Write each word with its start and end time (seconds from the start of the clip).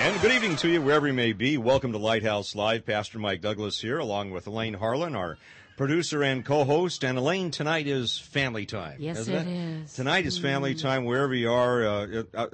And 0.00 0.18
good 0.22 0.32
evening 0.32 0.56
to 0.56 0.68
you, 0.70 0.80
wherever 0.80 1.06
you 1.06 1.12
may 1.12 1.34
be. 1.34 1.58
Welcome 1.58 1.92
to 1.92 1.98
Lighthouse 1.98 2.54
Live. 2.54 2.86
Pastor 2.86 3.18
Mike 3.18 3.42
Douglas 3.42 3.82
here, 3.82 3.98
along 3.98 4.30
with 4.30 4.46
Elaine 4.46 4.72
Harlan, 4.72 5.14
our 5.14 5.36
producer 5.80 6.22
and 6.22 6.44
co-host. 6.44 7.02
And 7.04 7.16
Elaine, 7.16 7.50
tonight 7.50 7.86
is 7.86 8.18
family 8.18 8.66
time. 8.66 8.96
Yes, 8.98 9.26
it, 9.26 9.34
it 9.34 9.48
is. 9.48 9.94
Tonight 9.94 10.26
is 10.26 10.38
family 10.38 10.74
mm. 10.74 10.82
time 10.82 11.06
wherever 11.06 11.32
you 11.32 11.50
are. 11.50 11.86
Uh, 11.86 12.22
uh, 12.34 12.46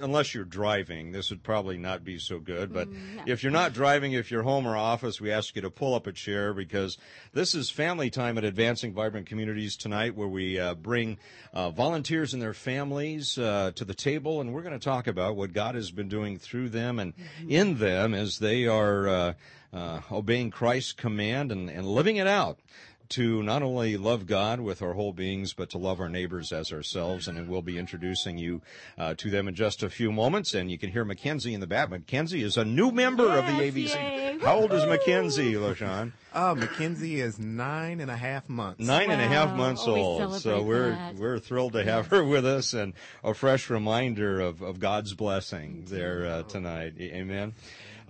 unless 0.00 0.34
you're 0.34 0.42
driving, 0.42 1.12
this 1.12 1.30
would 1.30 1.44
probably 1.44 1.78
not 1.78 2.02
be 2.02 2.18
so 2.18 2.40
good. 2.40 2.72
But 2.72 2.88
mm, 2.88 3.18
no. 3.18 3.22
if 3.26 3.44
you're 3.44 3.52
not 3.52 3.72
driving, 3.72 4.14
if 4.14 4.32
you're 4.32 4.42
home 4.42 4.66
or 4.66 4.76
office, 4.76 5.20
we 5.20 5.30
ask 5.30 5.54
you 5.54 5.62
to 5.62 5.70
pull 5.70 5.94
up 5.94 6.08
a 6.08 6.12
chair 6.12 6.52
because 6.52 6.98
this 7.32 7.54
is 7.54 7.70
family 7.70 8.10
time 8.10 8.36
at 8.36 8.42
Advancing 8.42 8.92
Vibrant 8.92 9.28
Communities 9.28 9.76
tonight, 9.76 10.16
where 10.16 10.26
we 10.26 10.58
uh, 10.58 10.74
bring 10.74 11.18
uh, 11.52 11.70
volunteers 11.70 12.34
and 12.34 12.42
their 12.42 12.52
families 12.52 13.38
uh, 13.38 13.70
to 13.76 13.84
the 13.84 13.94
table, 13.94 14.40
and 14.40 14.52
we're 14.52 14.62
going 14.62 14.76
to 14.76 14.84
talk 14.84 15.06
about 15.06 15.36
what 15.36 15.52
God 15.52 15.76
has 15.76 15.92
been 15.92 16.08
doing 16.08 16.36
through 16.36 16.70
them 16.70 16.98
and 16.98 17.14
mm-hmm. 17.16 17.48
in 17.48 17.78
them 17.78 18.12
as 18.12 18.40
they 18.40 18.66
are 18.66 19.36
uh, 19.72 19.92
uh, 19.92 20.00
obeying 20.10 20.50
Christ's 20.50 20.92
command 20.92 21.52
and, 21.52 21.68
and 21.68 21.86
living 21.86 22.16
it 22.16 22.26
out 22.26 22.58
to 23.08 23.42
not 23.42 23.62
only 23.62 23.98
love 23.98 24.26
God 24.26 24.58
with 24.60 24.80
our 24.80 24.94
whole 24.94 25.12
beings, 25.12 25.52
but 25.52 25.68
to 25.70 25.78
love 25.78 26.00
our 26.00 26.08
neighbors 26.08 26.50
as 26.50 26.72
ourselves. 26.72 27.28
And 27.28 27.46
we'll 27.46 27.60
be 27.60 27.78
introducing 27.78 28.38
you 28.38 28.62
uh, 28.96 29.12
to 29.18 29.28
them 29.28 29.48
in 29.48 29.54
just 29.54 29.82
a 29.82 29.90
few 29.90 30.10
moments. 30.10 30.54
And 30.54 30.70
you 30.70 30.78
can 30.78 30.90
hear 30.90 31.04
Mackenzie 31.04 31.52
in 31.52 31.60
the 31.60 31.66
back. 31.66 31.90
Mackenzie 31.90 32.42
is 32.42 32.56
a 32.56 32.64
new 32.64 32.90
member 32.90 33.26
yes, 33.26 33.38
of 33.38 33.46
the 33.46 33.70
AVC. 33.70 33.94
Yay. 33.94 34.38
How 34.38 34.56
old 34.56 34.72
is 34.72 34.86
Mackenzie, 34.86 35.52
Lashone? 35.52 36.12
Oh, 36.34 36.54
Mackenzie 36.54 37.20
is 37.20 37.38
nine 37.38 38.00
and 38.00 38.10
a 38.10 38.16
half 38.16 38.48
months. 38.48 38.80
Nine 38.80 39.08
wow. 39.08 39.14
and 39.14 39.20
a 39.20 39.28
half 39.28 39.54
months 39.54 39.82
oh, 39.86 39.94
old. 39.94 40.40
So 40.40 40.62
we're 40.62 40.92
that. 40.92 41.16
we're 41.16 41.38
thrilled 41.38 41.74
to 41.74 41.84
have 41.84 42.06
her 42.06 42.24
with 42.24 42.46
us 42.46 42.72
and 42.72 42.94
a 43.22 43.34
fresh 43.34 43.68
reminder 43.68 44.40
of, 44.40 44.62
of 44.62 44.80
God's 44.80 45.12
blessing 45.12 45.84
there 45.86 46.24
uh, 46.24 46.42
tonight. 46.44 46.94
Amen. 46.98 47.52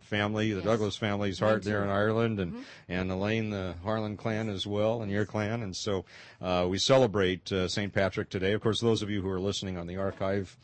family, 0.00 0.50
the 0.52 0.56
Yes. 0.56 0.64
Douglas 0.64 0.96
family's 0.96 1.38
heart 1.38 1.62
there 1.64 1.84
in 1.84 1.90
Ireland, 1.90 2.40
and 2.40 2.64
and 2.88 3.10
Elaine, 3.12 3.50
the 3.50 3.74
Harlan 3.84 4.16
clan 4.16 4.48
as 4.48 4.66
well, 4.66 5.02
and 5.02 5.12
your 5.12 5.26
clan, 5.26 5.62
and 5.62 5.76
so 5.76 6.06
uh, 6.40 6.66
we 6.68 6.78
celebrate 6.78 7.52
uh, 7.52 7.68
St. 7.68 7.92
Patrick 7.92 8.30
today. 8.30 8.52
Of 8.54 8.62
course, 8.62 8.80
those 8.80 9.02
of 9.02 9.10
you 9.10 9.20
who 9.20 9.28
are 9.28 9.38
listening 9.40 9.76
on 9.76 9.86
the 9.86 9.98
archive. 9.98 10.56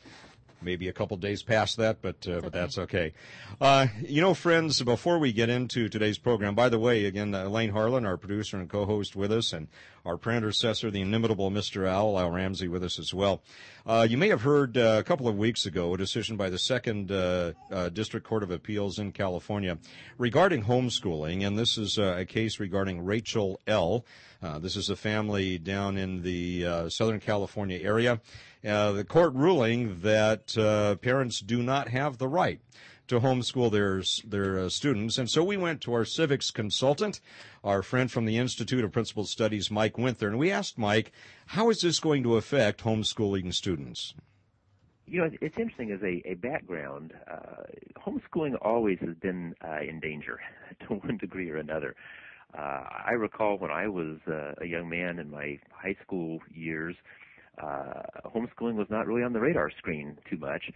Maybe 0.62 0.88
a 0.88 0.94
couple 0.94 1.18
days 1.18 1.42
past 1.42 1.76
that, 1.76 2.00
but 2.00 2.26
uh, 2.26 2.40
but 2.40 2.52
that's 2.52 2.78
okay. 2.78 3.12
Uh, 3.60 3.88
you 4.00 4.22
know, 4.22 4.32
friends, 4.32 4.80
before 4.80 5.18
we 5.18 5.30
get 5.30 5.50
into 5.50 5.90
today's 5.90 6.16
program, 6.16 6.54
by 6.54 6.70
the 6.70 6.78
way, 6.78 7.04
again, 7.04 7.34
Elaine 7.34 7.68
Harlan, 7.68 8.06
our 8.06 8.16
producer 8.16 8.56
and 8.56 8.66
co-host, 8.70 9.14
with 9.14 9.30
us, 9.30 9.52
and 9.52 9.68
our 10.04 10.16
predecessor, 10.16 10.90
the 10.90 11.00
inimitable 11.00 11.50
Mr. 11.50 11.88
Al, 11.88 12.18
Al 12.18 12.30
Ramsey, 12.30 12.68
with 12.68 12.84
us 12.84 12.98
as 12.98 13.14
well. 13.14 13.42
Uh, 13.86 14.06
you 14.08 14.18
may 14.18 14.28
have 14.28 14.42
heard 14.42 14.76
uh, 14.76 14.96
a 14.98 15.02
couple 15.02 15.28
of 15.28 15.36
weeks 15.36 15.66
ago 15.66 15.94
a 15.94 15.98
decision 15.98 16.36
by 16.36 16.50
the 16.50 16.58
Second 16.58 17.10
uh, 17.10 17.52
uh, 17.70 17.88
District 17.88 18.26
Court 18.26 18.42
of 18.42 18.50
Appeals 18.50 18.98
in 18.98 19.12
California 19.12 19.78
regarding 20.18 20.64
homeschooling, 20.64 21.46
and 21.46 21.58
this 21.58 21.78
is 21.78 21.98
uh, 21.98 22.16
a 22.18 22.24
case 22.24 22.60
regarding 22.60 23.04
Rachel 23.04 23.60
L. 23.66 24.04
Uh, 24.42 24.58
this 24.58 24.76
is 24.76 24.90
a 24.90 24.96
family 24.96 25.56
down 25.56 25.96
in 25.96 26.22
the 26.22 26.66
uh, 26.66 26.88
Southern 26.90 27.20
California 27.20 27.78
area. 27.82 28.20
Uh, 28.66 28.92
the 28.92 29.04
court 29.04 29.32
ruling 29.34 30.00
that 30.00 30.56
uh, 30.56 30.96
parents 30.96 31.40
do 31.40 31.62
not 31.62 31.88
have 31.88 32.18
the 32.18 32.28
right 32.28 32.60
to 33.08 33.20
homeschool 33.20 33.70
their 33.70 34.02
their 34.28 34.58
uh, 34.58 34.68
students, 34.68 35.18
and 35.18 35.30
so 35.30 35.42
we 35.44 35.56
went 35.56 35.80
to 35.82 35.92
our 35.92 36.04
civics 36.04 36.50
consultant, 36.50 37.20
our 37.62 37.82
friend 37.82 38.10
from 38.10 38.24
the 38.24 38.38
Institute 38.38 38.84
of 38.84 38.92
Principle 38.92 39.24
Studies, 39.24 39.70
Mike 39.70 39.98
Winther, 39.98 40.28
and 40.28 40.38
we 40.38 40.50
asked 40.50 40.78
Mike, 40.78 41.12
how 41.46 41.70
is 41.70 41.80
this 41.80 42.00
going 42.00 42.22
to 42.22 42.36
affect 42.36 42.84
homeschooling 42.84 43.52
students? 43.52 44.14
You 45.06 45.20
know, 45.20 45.30
it's 45.40 45.56
interesting 45.58 45.92
as 45.92 46.00
a, 46.02 46.22
a 46.24 46.34
background. 46.34 47.12
Uh, 47.30 47.64
homeschooling 47.98 48.56
always 48.62 48.98
has 49.00 49.14
been 49.20 49.54
uh, 49.62 49.80
in 49.80 50.00
danger 50.00 50.40
to 50.88 50.94
one 50.94 51.18
degree 51.18 51.50
or 51.50 51.56
another. 51.56 51.94
Uh, 52.56 52.84
I 53.06 53.12
recall 53.12 53.58
when 53.58 53.70
I 53.70 53.88
was 53.88 54.18
uh, 54.28 54.52
a 54.58 54.66
young 54.66 54.88
man 54.88 55.18
in 55.18 55.30
my 55.30 55.58
high 55.70 55.96
school 56.02 56.38
years, 56.50 56.94
uh, 57.62 58.02
homeschooling 58.24 58.76
was 58.76 58.86
not 58.90 59.06
really 59.06 59.22
on 59.22 59.32
the 59.32 59.40
radar 59.40 59.70
screen 59.70 60.18
too 60.30 60.36
much. 60.36 60.70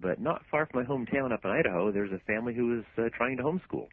But 0.00 0.20
not 0.20 0.42
far 0.50 0.66
from 0.66 0.82
my 0.82 0.88
hometown 0.88 1.32
up 1.32 1.44
in 1.44 1.50
Idaho, 1.50 1.92
there's 1.92 2.12
a 2.12 2.18
family 2.26 2.54
who 2.54 2.76
was 2.76 2.84
uh, 2.98 3.08
trying 3.16 3.36
to 3.36 3.42
homeschool. 3.42 3.88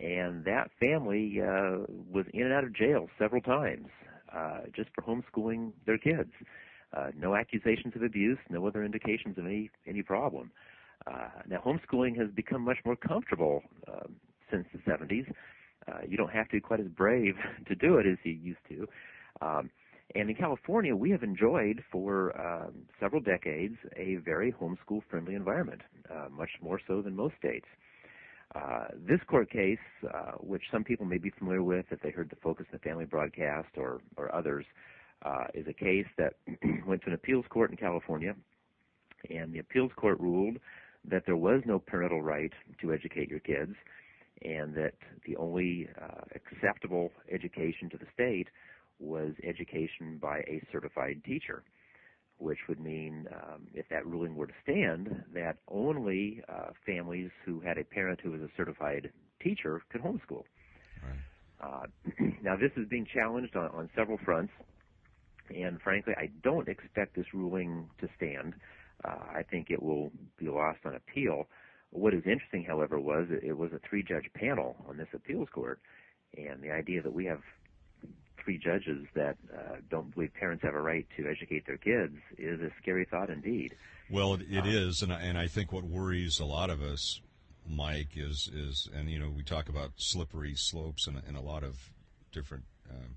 And 0.00 0.44
that 0.44 0.70
family 0.80 1.40
uh, 1.40 1.86
was 2.10 2.26
in 2.32 2.42
and 2.42 2.52
out 2.52 2.64
of 2.64 2.74
jail 2.74 3.08
several 3.18 3.40
times 3.40 3.86
uh, 4.34 4.60
just 4.74 4.90
for 4.94 5.02
homeschooling 5.02 5.72
their 5.86 5.98
kids. 5.98 6.30
Uh, 6.92 7.08
no 7.16 7.34
accusations 7.34 7.94
of 7.96 8.02
abuse, 8.02 8.38
no 8.50 8.66
other 8.66 8.84
indications 8.84 9.36
of 9.38 9.46
any 9.46 9.70
any 9.86 10.02
problem. 10.02 10.50
Uh, 11.06 11.28
now, 11.48 11.58
homeschooling 11.64 12.16
has 12.18 12.30
become 12.34 12.62
much 12.62 12.78
more 12.84 12.96
comfortable 12.96 13.62
um, 13.88 14.14
since 14.50 14.64
the 14.72 14.78
70s. 14.90 15.30
Uh, 15.86 15.98
you 16.08 16.16
don't 16.16 16.30
have 16.30 16.46
to 16.46 16.56
be 16.56 16.60
quite 16.60 16.80
as 16.80 16.86
brave 16.86 17.34
to 17.66 17.74
do 17.74 17.98
it 17.98 18.06
as 18.06 18.16
you 18.24 18.32
used 18.32 18.60
to. 18.68 18.86
Um, 19.42 19.70
And 20.14 20.30
in 20.30 20.36
California, 20.36 20.94
we 20.94 21.10
have 21.10 21.24
enjoyed 21.24 21.82
for 21.90 22.38
um, 22.40 22.72
several 23.00 23.20
decades 23.20 23.74
a 23.96 24.16
very 24.16 24.52
homeschool 24.52 25.00
friendly 25.10 25.34
environment, 25.34 25.82
uh, 26.08 26.28
much 26.30 26.50
more 26.62 26.80
so 26.86 27.02
than 27.02 27.16
most 27.16 27.34
states. 27.36 27.66
Uh, 28.54 28.84
this 28.96 29.18
court 29.26 29.50
case, 29.50 29.78
uh, 30.14 30.32
which 30.38 30.62
some 30.70 30.84
people 30.84 31.04
may 31.04 31.18
be 31.18 31.30
familiar 31.30 31.64
with 31.64 31.86
if 31.90 32.00
they 32.00 32.10
heard 32.10 32.30
the 32.30 32.36
Focus 32.36 32.66
on 32.72 32.78
the 32.80 32.88
Family 32.88 33.04
broadcast 33.04 33.70
or, 33.76 34.00
or 34.16 34.32
others, 34.32 34.64
uh, 35.22 35.46
is 35.52 35.66
a 35.66 35.72
case 35.72 36.06
that 36.16 36.34
went 36.86 37.02
to 37.02 37.08
an 37.08 37.14
appeals 37.14 37.44
court 37.48 37.70
in 37.72 37.76
California, 37.76 38.34
and 39.30 39.52
the 39.52 39.58
appeals 39.58 39.90
court 39.96 40.20
ruled 40.20 40.58
that 41.04 41.24
there 41.26 41.36
was 41.36 41.62
no 41.66 41.80
parental 41.80 42.22
right 42.22 42.52
to 42.80 42.92
educate 42.92 43.28
your 43.28 43.40
kids, 43.40 43.74
and 44.42 44.74
that 44.76 44.94
the 45.26 45.34
only 45.36 45.88
uh, 46.00 46.20
acceptable 46.36 47.10
education 47.32 47.90
to 47.90 47.98
the 47.98 48.06
state 48.14 48.46
was 48.98 49.32
education 49.42 50.18
by 50.20 50.38
a 50.40 50.62
certified 50.72 51.22
teacher, 51.24 51.62
which 52.38 52.58
would 52.68 52.80
mean, 52.80 53.26
um, 53.32 53.66
if 53.74 53.88
that 53.88 54.06
ruling 54.06 54.34
were 54.34 54.46
to 54.46 54.52
stand, 54.62 55.24
that 55.32 55.56
only 55.68 56.42
uh, 56.48 56.70
families 56.86 57.30
who 57.44 57.60
had 57.60 57.78
a 57.78 57.84
parent 57.84 58.20
who 58.22 58.30
was 58.30 58.40
a 58.40 58.48
certified 58.56 59.10
teacher 59.42 59.82
could 59.90 60.02
homeschool. 60.02 60.44
Right. 61.02 61.18
Uh, 61.60 61.86
now, 62.42 62.56
this 62.56 62.72
is 62.76 62.88
being 62.88 63.06
challenged 63.12 63.56
on, 63.56 63.68
on 63.70 63.90
several 63.96 64.18
fronts, 64.24 64.52
and 65.54 65.80
frankly, 65.80 66.14
I 66.16 66.30
don't 66.42 66.68
expect 66.68 67.16
this 67.16 67.26
ruling 67.32 67.88
to 68.00 68.08
stand. 68.16 68.54
Uh, 69.04 69.18
I 69.34 69.42
think 69.42 69.70
it 69.70 69.82
will 69.82 70.10
be 70.38 70.48
lost 70.48 70.80
on 70.84 70.94
appeal. 70.94 71.46
What 71.90 72.14
is 72.14 72.22
interesting, 72.26 72.64
however, 72.66 72.98
was 72.98 73.26
it, 73.30 73.44
it 73.44 73.56
was 73.56 73.70
a 73.72 73.80
three-judge 73.88 74.30
panel 74.34 74.76
on 74.88 74.96
this 74.96 75.08
appeals 75.14 75.48
court, 75.52 75.80
and 76.36 76.62
the 76.62 76.70
idea 76.70 77.02
that 77.02 77.12
we 77.12 77.24
have 77.26 77.40
three 78.44 78.58
judges 78.58 79.06
that 79.14 79.36
uh, 79.52 79.76
don't 79.90 80.14
believe 80.14 80.32
parents 80.34 80.62
have 80.62 80.74
a 80.74 80.80
right 80.80 81.06
to 81.16 81.28
educate 81.28 81.66
their 81.66 81.78
kids 81.78 82.16
is 82.38 82.60
a 82.60 82.70
scary 82.80 83.04
thought 83.04 83.30
indeed. 83.30 83.74
Well, 84.10 84.34
it, 84.34 84.42
it 84.50 84.64
uh, 84.64 84.68
is, 84.68 85.02
and 85.02 85.12
I, 85.12 85.20
and 85.20 85.38
I 85.38 85.46
think 85.46 85.72
what 85.72 85.84
worries 85.84 86.38
a 86.40 86.44
lot 86.44 86.70
of 86.70 86.82
us, 86.82 87.20
Mike, 87.68 88.10
is 88.16 88.50
is 88.52 88.88
and 88.94 89.10
you 89.10 89.18
know 89.18 89.30
we 89.30 89.42
talk 89.42 89.68
about 89.68 89.92
slippery 89.96 90.54
slopes 90.54 91.06
in, 91.06 91.20
in 91.28 91.36
a 91.36 91.42
lot 91.42 91.64
of 91.64 91.76
different 92.32 92.64
uh, 92.90 93.08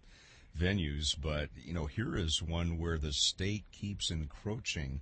venues, 0.57 1.15
but 1.21 1.49
you 1.55 1.73
know 1.73 1.85
here 1.85 2.15
is 2.15 2.41
one 2.41 2.77
where 2.77 2.97
the 2.97 3.13
state 3.13 3.65
keeps 3.71 4.09
encroaching 4.09 5.01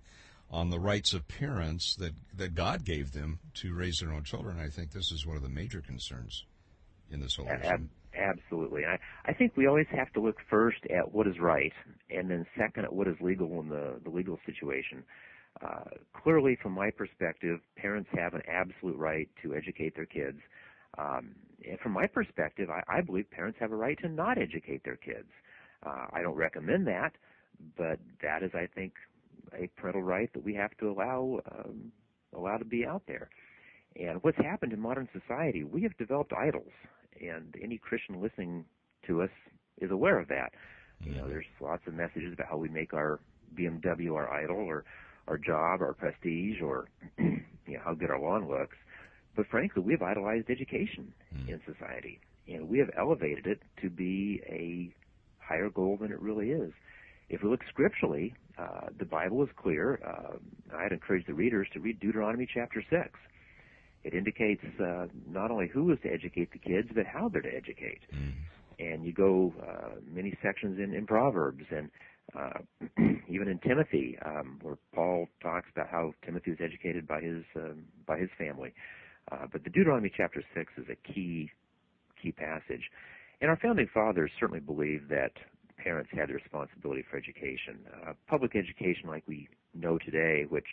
on 0.50 0.70
the 0.70 0.80
rights 0.80 1.14
of 1.14 1.28
parents 1.28 1.96
that 1.98 2.14
that 2.36 2.56
God 2.56 2.84
gave 2.84 3.12
them 3.12 3.40
to 3.56 3.74
raise 3.74 4.00
their 4.00 4.12
own 4.12 4.24
children. 4.24 4.60
I 4.60 4.70
think 4.70 4.92
this 4.92 5.12
is 5.12 5.26
one 5.26 5.38
of 5.38 5.44
the 5.44 5.50
major 5.50 5.82
concerns 5.82 6.46
in 7.12 7.20
this 7.20 7.36
whole 7.36 7.48
issue. 7.48 7.88
Absolutely. 8.18 8.86
I, 8.86 8.98
I 9.26 9.34
think 9.34 9.54
we 9.58 9.68
always 9.68 9.88
have 9.92 10.12
to 10.14 10.22
look 10.22 10.38
first 10.50 10.80
at 10.96 11.14
what 11.14 11.28
is 11.28 11.40
right, 11.40 11.74
and 12.10 12.30
then 12.30 12.46
second 12.58 12.86
at 12.86 12.94
what 12.94 13.08
is 13.08 13.16
legal 13.20 13.60
in 13.60 13.70
the, 13.70 14.00
the 14.04 14.10
legal 14.10 14.40
situation. 14.46 15.04
Uh, 15.62 15.84
clearly, 16.14 16.58
from 16.62 16.74
my 16.74 16.90
perspective, 16.92 17.60
parents 17.78 18.10
have 18.18 18.34
an 18.34 18.42
absolute 18.48 18.98
right 18.98 19.30
to 19.42 19.54
educate 19.56 19.96
their 19.96 20.06
kids. 20.06 20.40
Um, 20.98 21.36
and 21.68 21.80
from 21.80 21.92
my 21.94 22.08
perspective, 22.08 22.70
I, 22.70 22.82
I 22.88 23.02
believe 23.02 23.30
parents 23.32 23.58
have 23.60 23.72
a 23.72 23.76
right 23.76 23.98
to 24.02 24.10
not 24.10 24.38
educate 24.38 24.84
their 24.84 24.98
kids. 24.98 25.30
Uh, 25.86 26.08
I 26.12 26.22
don't 26.22 26.36
recommend 26.36 26.88
that, 26.88 27.14
but 27.78 28.00
that 28.22 28.44
is, 28.44 28.52
I 28.54 28.68
think, 28.74 28.94
a 29.54 29.68
parental 29.80 30.04
right 30.04 30.32
that 30.34 30.44
we 30.44 30.54
have 30.56 30.76
to 30.80 30.90
allow 30.90 31.40
um, 31.52 31.92
allow 32.36 32.58
to 32.58 32.66
be 32.66 32.86
out 32.86 33.04
there. 33.08 33.30
And 33.96 34.22
what's 34.24 34.38
happened 34.38 34.74
in 34.74 34.80
modern 34.80 35.08
society, 35.18 35.64
we 35.64 35.82
have 35.84 35.96
developed 35.98 36.34
idols 36.34 36.72
and 37.20 37.56
any 37.62 37.78
Christian 37.78 38.22
listening 38.22 38.66
to 39.08 39.22
us 39.22 39.30
is 39.80 39.92
aware 39.92 40.20
of 40.20 40.28
that. 40.30 40.54
You 41.04 41.12
know, 41.12 41.22
mm-hmm. 41.22 41.30
there's 41.30 41.46
lots 41.60 41.84
of 41.88 41.94
messages 41.94 42.34
about 42.34 42.48
how 42.48 42.58
we 42.58 42.70
make 42.70 42.94
our 42.94 43.20
BMW 43.58 44.14
our 44.14 44.32
idol, 44.32 44.58
or 44.58 44.86
our 45.28 45.38
job, 45.38 45.82
our 45.82 45.94
prestige, 45.94 46.62
or 46.62 46.88
you 47.18 47.44
know, 47.68 47.80
how 47.84 47.94
good 47.94 48.10
our 48.10 48.20
lawn 48.20 48.48
looks. 48.48 48.78
But 49.36 49.48
frankly, 49.48 49.82
we 49.82 49.94
have 49.94 50.02
idolized 50.02 50.50
education 50.50 51.14
mm. 51.36 51.50
in 51.50 51.62
society, 51.66 52.20
and 52.48 52.70
we 52.70 52.80
have 52.80 52.90
elevated 52.98 53.46
it 53.48 53.60
to 53.82 53.90
be 53.90 54.42
a 54.48 54.94
higher 55.44 55.70
goal 55.70 55.98
than 56.00 56.12
it 56.12 56.20
really 56.20 56.52
is. 56.52 56.72
If 57.30 57.44
we 57.44 57.50
look 57.50 57.62
scripturally, 57.70 58.34
uh, 58.58 58.88
the 58.98 59.06
Bible 59.06 59.44
is 59.44 59.50
clear. 59.58 60.00
Uh, 60.06 60.38
I'd 60.78 60.92
encourage 60.92 61.26
the 61.26 61.34
readers 61.34 61.68
to 61.74 61.80
read 61.80 62.00
Deuteronomy 62.00 62.48
chapter 62.52 62.84
6. 62.90 63.10
It 64.06 64.14
indicates 64.14 64.64
uh, 64.80 65.08
not 65.28 65.50
only 65.50 65.68
who 65.68 65.92
is 65.92 65.98
to 66.04 66.10
educate 66.10 66.52
the 66.52 66.60
kids, 66.60 66.90
but 66.94 67.08
how 67.08 67.28
they're 67.28 67.42
to 67.42 67.54
educate. 67.54 68.02
Mm. 68.14 68.34
And 68.78 69.04
you 69.04 69.12
go 69.12 69.52
uh, 69.68 69.96
many 70.08 70.38
sections 70.44 70.78
in, 70.80 70.94
in 70.94 71.08
Proverbs 71.08 71.64
and 71.72 71.90
uh, 72.38 72.60
even 73.28 73.48
in 73.48 73.58
Timothy, 73.60 74.18
um, 74.24 74.60
where 74.62 74.78
Paul 74.94 75.28
talks 75.42 75.68
about 75.76 75.90
how 75.90 76.14
Timothy 76.24 76.52
was 76.52 76.60
educated 76.62 77.08
by 77.08 77.20
his 77.22 77.44
um, 77.56 77.86
by 78.06 78.20
his 78.20 78.30
family. 78.38 78.74
Uh, 79.32 79.48
but 79.52 79.64
the 79.64 79.72
Deuteronomy 79.72 80.12
chapter 80.16 80.44
six 80.54 80.72
is 80.78 80.86
a 80.88 81.12
key 81.12 81.50
key 82.22 82.32
passage, 82.32 82.92
and 83.42 83.50
our 83.50 83.58
founding 83.58 83.88
fathers 83.92 84.30
certainly 84.40 84.60
believed 84.60 85.10
that 85.10 85.32
parents 85.78 86.10
had 86.14 86.30
the 86.30 86.34
responsibility 86.34 87.04
for 87.10 87.18
education, 87.18 87.80
uh, 88.08 88.14
public 88.28 88.56
education 88.56 89.08
like 89.08 89.24
we 89.28 89.48
know 89.74 89.98
today, 89.98 90.46
which 90.48 90.68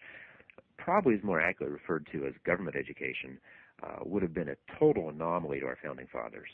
probably 0.85 1.15
is 1.15 1.23
more 1.23 1.41
accurately 1.41 1.73
referred 1.73 2.07
to 2.13 2.27
as 2.27 2.33
government 2.45 2.77
education, 2.77 3.39
uh, 3.83 3.99
would 4.05 4.23
have 4.23 4.35
been 4.35 4.49
a 4.49 4.57
total 4.79 5.09
anomaly 5.09 5.61
to 5.61 5.67
our 5.67 5.79
founding 5.83 6.07
fathers. 6.13 6.49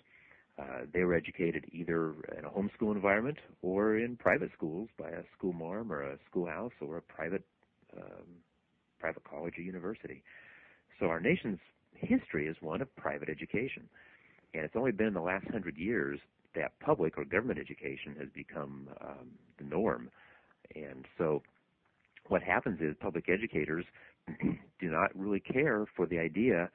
Uh, 0.59 0.81
they 0.93 1.05
were 1.05 1.15
educated 1.15 1.65
either 1.73 2.15
in 2.37 2.45
a 2.45 2.51
homeschool 2.51 2.95
environment 2.95 3.39
or 3.63 3.97
in 3.97 4.17
private 4.17 4.51
schools 4.57 4.89
by 4.99 5.09
a 5.09 5.23
school 5.37 5.53
marm 5.53 5.93
or 5.93 6.03
a 6.03 6.19
schoolhouse 6.29 6.73
or 6.81 6.97
a 6.97 7.03
private 7.03 7.45
um, 7.97 8.27
private 8.99 9.23
college 9.25 9.55
or 9.57 9.63
university. 9.63 10.23
So 10.99 11.07
our 11.07 11.21
nation's 11.21 11.61
history 11.95 12.49
is 12.49 12.57
one 12.61 12.83
of 12.83 12.95
private 12.97 13.29
education, 13.29 13.89
and 14.53 14.65
it's 14.65 14.75
only 14.75 14.91
been 14.91 15.07
in 15.07 15.15
the 15.15 15.21
last 15.21 15.47
hundred 15.49 15.77
years 15.77 16.19
that 16.57 16.73
public 16.81 17.17
or 17.17 17.25
government 17.25 17.61
education 17.61 18.17
has 18.19 18.29
become 18.35 18.89
um, 19.01 19.29
the 19.59 19.65
norm. 19.65 20.11
And 20.75 21.07
so, 21.17 21.43
what 22.27 22.43
happens 22.43 22.81
is 22.81 22.97
public 23.01 23.29
educators 23.29 23.85
do 24.81 24.91
not 24.91 25.11
really 25.15 25.41
care 25.41 25.87
for 25.97 26.07
the 26.07 26.19
idea 26.19 26.71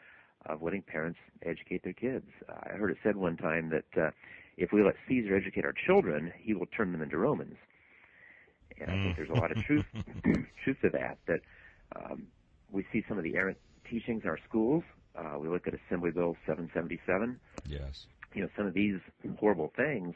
of 0.46 0.62
letting 0.62 0.82
parents 0.82 1.20
educate 1.46 1.84
their 1.84 1.94
kids. 1.94 2.26
I 2.50 2.74
heard 2.74 2.92
it 2.92 2.98
said 3.04 3.16
one 3.16 3.38
time 3.38 3.70
that 3.70 4.02
uh, 4.02 4.12
if 4.58 4.72
we 4.72 4.84
let 4.84 4.96
Caesar 5.08 5.36
educate 5.36 5.66
our 5.66 5.74
children, 5.86 6.32
he 6.38 6.54
will 6.54 6.66
turn 6.66 6.92
them 6.92 7.02
into 7.02 7.18
Romans. 7.18 7.56
And 8.80 8.90
I 8.90 8.94
think 8.94 9.16
there's 9.16 9.30
a 9.30 9.40
lot 9.40 9.52
of 9.52 9.64
truth 9.64 9.86
truth 10.64 10.78
to 10.82 10.90
that. 10.90 11.18
That 11.28 11.42
um, 11.96 12.28
we 12.72 12.86
see 12.92 13.04
some 13.08 13.18
of 13.18 13.24
the 13.24 13.36
errant 13.36 13.58
teachings 13.90 14.24
in 14.24 14.30
our 14.30 14.40
schools. 14.48 14.84
Uh, 15.16 15.38
we 15.40 15.48
look 15.48 15.68
at 15.68 15.74
Assembly 15.74 16.12
Bill 16.12 16.36
777. 16.48 17.40
Yes. 17.68 18.06
You 18.34 18.42
know 18.42 18.50
some 18.58 18.66
of 18.66 18.74
these 18.74 19.00
horrible 19.40 19.72
things. 19.76 20.16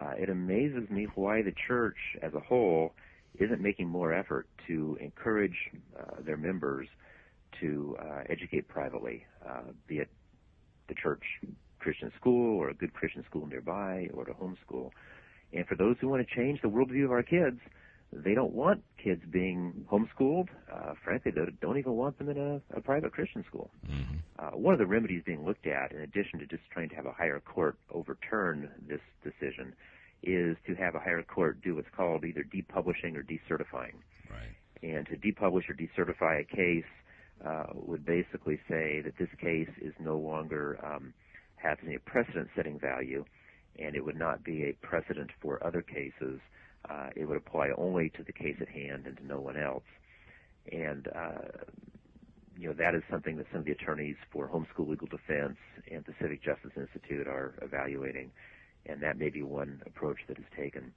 Uh, 0.00 0.12
it 0.18 0.28
amazes 0.28 0.90
me 0.90 1.06
why 1.14 1.40
the 1.40 1.52
church 1.66 1.96
as 2.22 2.34
a 2.34 2.40
whole 2.40 2.92
isn't 3.38 3.60
making 3.60 3.88
more 3.88 4.12
effort 4.12 4.46
to 4.66 4.96
encourage 5.00 5.56
uh, 5.98 6.22
their 6.24 6.36
members 6.36 6.88
to 7.60 7.96
uh, 8.00 8.22
educate 8.28 8.68
privately, 8.68 9.24
uh, 9.48 9.62
be 9.86 9.98
it 9.98 10.08
the 10.88 10.94
church 10.94 11.22
Christian 11.78 12.12
school 12.18 12.58
or 12.58 12.70
a 12.70 12.74
good 12.74 12.92
Christian 12.94 13.24
school 13.28 13.46
nearby 13.46 14.08
or 14.14 14.24
to 14.24 14.32
homeschool. 14.32 14.90
And 15.52 15.66
for 15.66 15.76
those 15.76 15.96
who 16.00 16.08
want 16.08 16.26
to 16.26 16.34
change 16.34 16.60
the 16.62 16.68
worldview 16.68 17.04
of 17.04 17.12
our 17.12 17.22
kids, 17.22 17.60
they 18.12 18.34
don't 18.34 18.52
want 18.52 18.82
kids 19.02 19.22
being 19.30 19.86
homeschooled. 19.90 20.48
Uh, 20.72 20.94
frankly, 21.02 21.32
they 21.32 21.42
don't 21.60 21.78
even 21.78 21.92
want 21.92 22.18
them 22.18 22.28
in 22.28 22.38
a, 22.38 22.76
a 22.76 22.80
private 22.80 23.12
Christian 23.12 23.44
school. 23.48 23.70
Mm-hmm. 23.88 24.14
Uh, 24.38 24.56
one 24.56 24.72
of 24.72 24.78
the 24.78 24.86
remedies 24.86 25.22
being 25.26 25.44
looked 25.44 25.66
at, 25.66 25.92
in 25.92 26.00
addition 26.00 26.38
to 26.38 26.46
just 26.46 26.62
trying 26.70 26.88
to 26.90 26.94
have 26.94 27.06
a 27.06 27.12
higher 27.12 27.40
court 27.40 27.76
overturn 27.92 28.70
this 28.88 29.00
decision, 29.22 29.74
is 30.26 30.56
to 30.66 30.74
have 30.74 30.94
a 30.94 30.98
higher 30.98 31.22
court 31.22 31.62
do 31.62 31.76
what's 31.76 31.88
called 31.96 32.24
either 32.24 32.44
depublishing 32.44 33.16
or 33.16 33.22
decertifying. 33.22 33.94
Right. 34.30 34.50
And 34.82 35.06
to 35.06 35.16
depublish 35.16 35.68
or 35.68 35.74
decertify 35.74 36.40
a 36.40 36.44
case 36.44 36.84
uh, 37.44 37.66
would 37.74 38.04
basically 38.04 38.58
say 38.68 39.00
that 39.02 39.14
this 39.18 39.28
case 39.40 39.68
is 39.80 39.92
no 39.98 40.16
longer 40.16 40.78
um, 40.84 41.12
having 41.56 41.94
a 41.94 41.98
precedent-setting 41.98 42.78
value, 42.78 43.24
and 43.78 43.94
it 43.94 44.04
would 44.04 44.16
not 44.16 44.44
be 44.44 44.64
a 44.64 44.72
precedent 44.86 45.30
for 45.40 45.64
other 45.66 45.82
cases. 45.82 46.40
Uh, 46.88 47.08
it 47.16 47.26
would 47.26 47.36
apply 47.36 47.70
only 47.76 48.10
to 48.10 48.22
the 48.22 48.32
case 48.32 48.56
at 48.60 48.68
hand 48.68 49.06
and 49.06 49.16
to 49.16 49.26
no 49.26 49.40
one 49.40 49.56
else. 49.56 49.84
And 50.70 51.08
uh, 51.14 51.64
you 52.56 52.68
know 52.68 52.74
that 52.74 52.94
is 52.94 53.02
something 53.10 53.36
that 53.36 53.46
some 53.50 53.60
of 53.60 53.66
the 53.66 53.72
attorneys 53.72 54.16
for 54.32 54.48
Homeschool 54.48 54.88
Legal 54.88 55.08
Defense 55.08 55.56
and 55.90 56.04
the 56.04 56.12
Pacific 56.12 56.42
Justice 56.42 56.70
Institute 56.76 57.26
are 57.26 57.54
evaluating 57.62 58.30
and 58.86 59.02
that 59.02 59.18
may 59.18 59.30
be 59.30 59.42
one 59.42 59.82
approach 59.86 60.18
that 60.28 60.38
is 60.38 60.44
taken. 60.56 60.92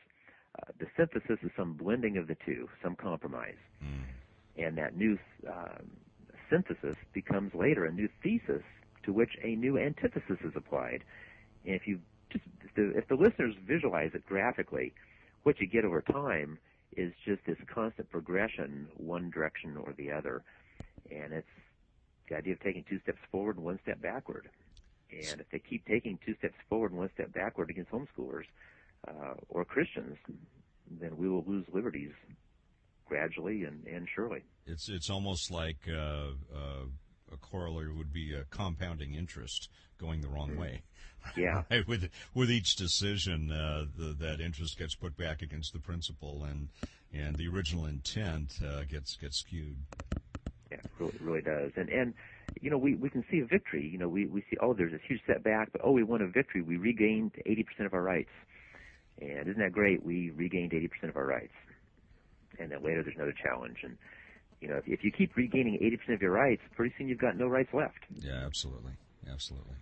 Uh, 0.57 0.71
the 0.79 0.87
synthesis 0.95 1.39
is 1.43 1.51
some 1.57 1.73
blending 1.73 2.17
of 2.17 2.27
the 2.27 2.37
two, 2.45 2.69
some 2.81 2.95
compromise. 2.95 3.57
Mm. 3.83 4.03
And 4.57 4.77
that 4.77 4.95
new 4.95 5.17
uh, 5.47 5.79
synthesis 6.49 6.95
becomes 7.13 7.53
later 7.53 7.85
a 7.85 7.91
new 7.91 8.09
thesis 8.23 8.63
to 9.03 9.13
which 9.13 9.31
a 9.43 9.55
new 9.55 9.77
antithesis 9.77 10.37
is 10.43 10.53
applied. 10.55 11.03
And 11.65 11.75
if 11.75 11.87
you 11.87 11.99
just 12.31 12.45
if 12.63 12.73
the, 12.75 12.97
if 12.97 13.07
the 13.07 13.15
listeners 13.15 13.55
visualize 13.67 14.11
it 14.13 14.25
graphically, 14.25 14.93
what 15.43 15.59
you 15.59 15.67
get 15.67 15.85
over 15.85 16.01
time 16.01 16.57
is 16.95 17.13
just 17.25 17.41
this 17.45 17.57
constant 17.67 18.09
progression, 18.09 18.87
one 18.97 19.29
direction 19.29 19.77
or 19.77 19.93
the 19.97 20.11
other. 20.11 20.43
And 21.11 21.33
it's 21.33 21.47
the 22.29 22.37
idea 22.37 22.53
of 22.53 22.59
taking 22.61 22.83
two 22.89 22.99
steps 23.01 23.19
forward 23.31 23.57
and 23.57 23.65
one 23.65 23.79
step 23.83 24.01
backward. 24.01 24.49
And 25.11 25.39
if 25.39 25.49
they 25.51 25.59
keep 25.59 25.85
taking 25.85 26.17
two 26.25 26.35
steps 26.35 26.55
forward 26.67 26.91
and 26.91 26.99
one 26.99 27.09
step 27.13 27.31
backward 27.31 27.69
against 27.69 27.91
homeschoolers 27.91 28.45
uh, 29.07 29.35
or 29.49 29.63
Christians, 29.65 30.17
then 30.99 31.17
we 31.17 31.29
will 31.29 31.43
lose 31.47 31.65
liberties 31.71 32.11
gradually 33.07 33.63
and, 33.63 33.85
and 33.87 34.07
surely. 34.13 34.43
It's 34.65 34.89
it's 34.89 35.09
almost 35.09 35.51
like 35.51 35.87
uh, 35.87 36.31
uh, 36.53 36.85
a 37.31 37.37
corollary 37.37 37.93
would 37.93 38.11
be 38.11 38.33
a 38.33 38.43
compounding 38.45 39.13
interest 39.13 39.69
going 39.99 40.21
the 40.21 40.27
wrong 40.27 40.57
way. 40.57 40.81
Yeah. 41.37 41.63
right? 41.71 41.87
With 41.87 42.09
with 42.33 42.51
each 42.51 42.75
decision, 42.75 43.51
uh, 43.51 43.85
the, 43.97 44.15
that 44.19 44.41
interest 44.41 44.77
gets 44.77 44.95
put 44.95 45.17
back 45.17 45.41
against 45.41 45.73
the 45.73 45.79
principal, 45.79 46.43
and 46.43 46.69
and 47.13 47.35
the 47.35 47.47
original 47.47 47.85
intent 47.85 48.59
uh, 48.65 48.83
gets 48.83 49.15
gets 49.17 49.37
skewed. 49.37 49.77
Yeah, 50.71 50.77
really, 50.99 51.17
really 51.21 51.41
does. 51.41 51.71
And 51.75 51.89
and 51.89 52.13
you 52.61 52.69
know, 52.69 52.77
we 52.77 52.95
we 52.95 53.09
can 53.09 53.23
see 53.29 53.39
a 53.39 53.45
victory. 53.45 53.87
You 53.87 53.97
know, 53.97 54.07
we 54.07 54.25
we 54.25 54.41
see 54.49 54.57
oh, 54.61 54.73
there's 54.73 54.91
this 54.91 55.01
huge 55.07 55.21
setback, 55.27 55.71
but 55.71 55.81
oh, 55.83 55.91
we 55.91 56.03
won 56.03 56.21
a 56.21 56.27
victory. 56.27 56.61
We 56.61 56.77
regained 56.77 57.33
80% 57.45 57.85
of 57.85 57.93
our 57.93 58.01
rights. 58.01 58.31
And 59.21 59.47
isn't 59.47 59.59
that 59.59 59.71
great? 59.71 60.03
We 60.05 60.31
regained 60.31 60.71
80% 60.71 61.09
of 61.09 61.15
our 61.15 61.25
rights. 61.25 61.53
And 62.59 62.71
then 62.71 62.83
later 62.83 63.03
there's 63.03 63.15
another 63.15 63.35
challenge. 63.41 63.77
And 63.83 63.97
you 64.61 64.67
know, 64.67 64.77
if, 64.77 64.87
if 64.87 65.03
you 65.03 65.11
keep 65.11 65.35
regaining 65.35 65.75
80% 66.09 66.15
of 66.15 66.21
your 66.21 66.31
rights, 66.31 66.61
pretty 66.75 66.93
soon 66.97 67.07
you've 67.07 67.19
got 67.19 67.37
no 67.37 67.47
rights 67.47 67.73
left. 67.73 67.99
Yeah, 68.13 68.41
absolutely, 68.45 68.93
absolutely. 69.31 69.75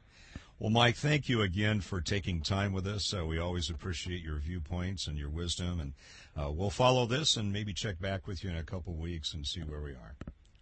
Well, 0.60 0.70
Mike, 0.70 0.96
thank 0.96 1.30
you 1.30 1.42
again 1.42 1.82
for 1.82 2.00
taking 2.00 2.42
time 2.42 2.74
with 2.74 2.88
us. 2.88 3.14
Uh, 3.14 3.26
we 3.26 3.40
always 3.40 3.70
appreciate 3.70 4.22
your 4.22 4.38
viewpoints 4.38 5.08
and 5.08 5.18
your 5.18 5.30
wisdom, 5.30 5.80
and 5.80 5.94
uh, 6.38 6.52
we'll 6.52 6.70
follow 6.70 7.06
this 7.06 7.38
and 7.38 7.52
maybe 7.52 7.74
check 7.74 8.00
back 8.00 8.28
with 8.28 8.44
you 8.44 8.50
in 8.50 8.56
a 8.56 8.64
couple 8.64 8.94
weeks 8.94 9.34
and 9.34 9.46
see 9.46 9.62
where 9.62 9.82
we 9.82 9.92
are. 9.92 10.16